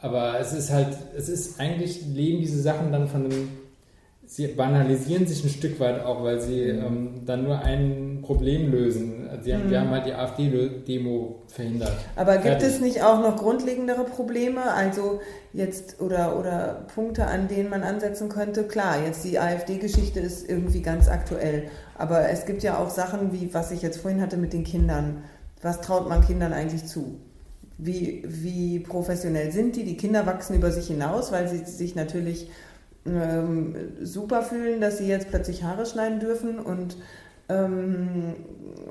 Aber 0.00 0.38
es 0.40 0.52
ist 0.52 0.70
halt, 0.72 0.88
es 1.16 1.28
ist 1.28 1.58
eigentlich, 1.60 2.04
leben 2.12 2.38
diese 2.40 2.60
Sachen 2.60 2.92
dann 2.92 3.08
von 3.08 3.24
einem, 3.24 3.48
sie 4.28 4.46
banalisieren 4.48 5.26
sich 5.26 5.42
ein 5.42 5.48
Stück 5.48 5.80
weit 5.80 6.04
auch, 6.04 6.22
weil 6.22 6.38
sie 6.38 6.60
ähm, 6.60 7.22
dann 7.24 7.44
nur 7.44 7.60
ein 7.60 8.20
Problem 8.22 8.70
lösen. 8.70 9.26
Also 9.30 9.44
sie 9.44 9.54
haben, 9.54 9.64
Mhm. 9.64 9.70
Wir 9.70 9.80
haben 9.80 9.90
halt 9.90 10.06
die 10.06 10.12
AfD-Demo 10.12 11.42
verhindert. 11.48 11.92
Aber 12.14 12.34
gibt 12.34 12.46
Fertig. 12.46 12.68
es 12.68 12.80
nicht 12.80 13.02
auch 13.02 13.20
noch 13.20 13.36
grundlegendere 13.36 14.04
Probleme, 14.04 14.72
also 14.72 15.20
jetzt 15.54 16.00
oder, 16.00 16.38
oder 16.38 16.86
Punkte, 16.94 17.26
an 17.26 17.48
denen 17.48 17.70
man 17.70 17.82
ansetzen 17.82 18.28
könnte? 18.28 18.64
Klar, 18.64 19.02
jetzt 19.04 19.24
die 19.24 19.38
AfD-Geschichte 19.38 20.20
ist 20.20 20.48
irgendwie 20.48 20.82
ganz 20.82 21.08
aktuell, 21.08 21.68
aber 21.96 22.28
es 22.28 22.44
gibt 22.44 22.62
ja 22.62 22.78
auch 22.78 22.90
Sachen 22.90 23.32
wie, 23.32 23.52
was 23.54 23.70
ich 23.70 23.80
jetzt 23.80 23.98
vorhin 23.98 24.20
hatte 24.20 24.36
mit 24.36 24.52
den 24.52 24.64
Kindern. 24.64 25.24
Was 25.62 25.80
traut 25.80 26.08
man 26.08 26.24
Kindern 26.24 26.52
eigentlich 26.52 26.84
zu? 26.84 27.18
Wie, 27.78 28.24
wie 28.26 28.80
professionell 28.80 29.52
sind 29.52 29.76
die? 29.76 29.84
Die 29.84 29.96
Kinder 29.96 30.26
wachsen 30.26 30.54
über 30.54 30.70
sich 30.70 30.88
hinaus, 30.88 31.32
weil 31.32 31.48
sie 31.48 31.64
sich 31.64 31.94
natürlich 31.94 32.50
ähm, 33.16 33.74
super 34.02 34.42
fühlen, 34.42 34.80
dass 34.80 34.98
sie 34.98 35.06
jetzt 35.08 35.28
plötzlich 35.30 35.62
Haare 35.64 35.86
schneiden 35.86 36.20
dürfen 36.20 36.58
und 36.58 36.96
ähm, 37.50 38.34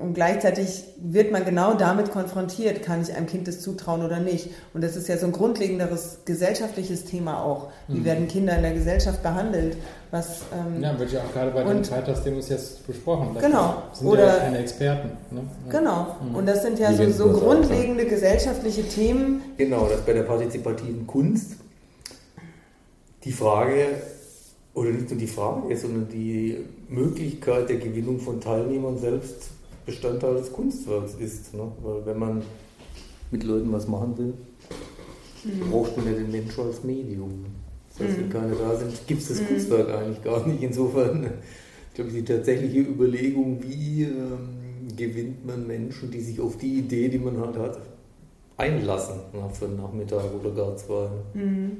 und 0.00 0.14
gleichzeitig 0.14 0.84
wird 1.00 1.30
man 1.32 1.44
genau 1.44 1.74
damit 1.74 2.10
konfrontiert, 2.10 2.82
kann 2.82 3.00
ich 3.02 3.14
einem 3.14 3.26
Kind 3.26 3.46
das 3.48 3.60
zutrauen 3.60 4.04
oder 4.04 4.18
nicht. 4.20 4.50
Und 4.74 4.82
das 4.84 4.96
ist 4.96 5.08
ja 5.08 5.16
so 5.16 5.26
ein 5.26 5.32
grundlegenderes 5.32 6.18
gesellschaftliches 6.24 7.04
Thema 7.04 7.42
auch. 7.42 7.68
Wie 7.88 7.98
Mhm. 8.00 8.04
werden 8.04 8.28
Kinder 8.28 8.56
in 8.56 8.62
der 8.62 8.72
Gesellschaft 8.74 9.22
behandelt? 9.22 9.76
Was, 10.10 10.42
ähm, 10.52 10.82
Ja, 10.82 10.98
wird 10.98 11.12
ja 11.12 11.20
auch 11.20 11.32
gerade 11.32 11.50
bei 11.52 11.62
den 11.64 11.78
Und- 11.78 11.86
Freitagsdemos 11.86 12.48
jetzt 12.48 12.86
besprochen. 12.86 13.30
Dafür 13.34 13.48
Genau. 13.48 13.74
Sind 13.92 14.06
Oder- 14.08 14.26
ja 14.26 14.38
keine 14.38 14.58
Experten. 14.58 15.10
Ne? 15.30 15.42
Ja. 15.70 15.78
Genau. 15.78 16.16
Mhm. 16.28 16.34
Und 16.36 16.46
das 16.48 16.62
sind 16.62 16.78
ja 16.78 16.90
Die 16.90 16.96
so, 16.96 17.10
so 17.10 17.28
das 17.28 17.36
auch, 17.36 17.40
grundlegende 17.44 18.06
gesellschaftliche 18.06 18.82
Themen. 18.88 19.42
Genau, 19.56 19.86
das 19.88 20.00
bei 20.02 20.12
der 20.12 20.22
partizipativen 20.24 21.06
Kunst 21.06 21.52
die 23.24 23.32
Frage, 23.32 24.00
oder 24.74 24.90
nicht 24.90 25.10
nur 25.10 25.18
die 25.18 25.26
Frage, 25.26 25.76
sondern 25.76 26.08
die 26.08 26.56
Möglichkeit 26.88 27.68
der 27.68 27.78
Gewinnung 27.78 28.20
von 28.20 28.40
Teilnehmern 28.40 28.96
selbst 28.98 29.50
Bestandteil 29.84 30.34
des 30.36 30.52
Kunstwerks 30.52 31.14
ist. 31.14 31.54
Ne? 31.54 31.70
Weil 31.82 32.06
wenn 32.06 32.18
man 32.18 32.42
mit 33.30 33.42
Leuten 33.44 33.72
was 33.72 33.88
machen 33.88 34.16
will, 34.18 34.34
brauchst 35.70 35.96
du 35.96 36.00
ja 36.02 36.12
den 36.12 36.30
Menschen 36.30 36.64
als 36.64 36.84
Medium. 36.84 37.46
Das 37.90 38.06
heißt, 38.06 38.18
wenn 38.18 38.26
Mhm. 38.28 38.30
keine 38.32 38.54
da 38.54 38.76
sind, 38.76 39.06
gibt 39.06 39.22
es 39.22 39.28
das 39.28 39.40
Mhm. 39.40 39.46
Kunstwerk 39.46 39.88
eigentlich 39.88 40.22
gar 40.22 40.46
nicht. 40.46 40.62
Insofern, 40.62 41.24
ich 41.88 41.94
glaube, 41.94 42.10
die 42.10 42.22
tatsächliche 42.24 42.80
Überlegung, 42.80 43.58
wie 43.62 44.04
ähm, 44.04 44.96
gewinnt 44.96 45.44
man 45.46 45.66
Menschen, 45.66 46.10
die 46.10 46.20
sich 46.20 46.38
auf 46.40 46.56
die 46.58 46.78
Idee, 46.80 47.08
die 47.08 47.18
man 47.18 47.38
halt 47.40 47.56
hat, 47.56 47.78
einlassen, 48.56 49.16
na, 49.32 49.48
für 49.48 49.66
einen 49.66 49.76
Nachmittag 49.76 50.24
oder 50.40 50.50
gar 50.50 50.76
zwei. 50.76 51.08
Mhm. 51.34 51.78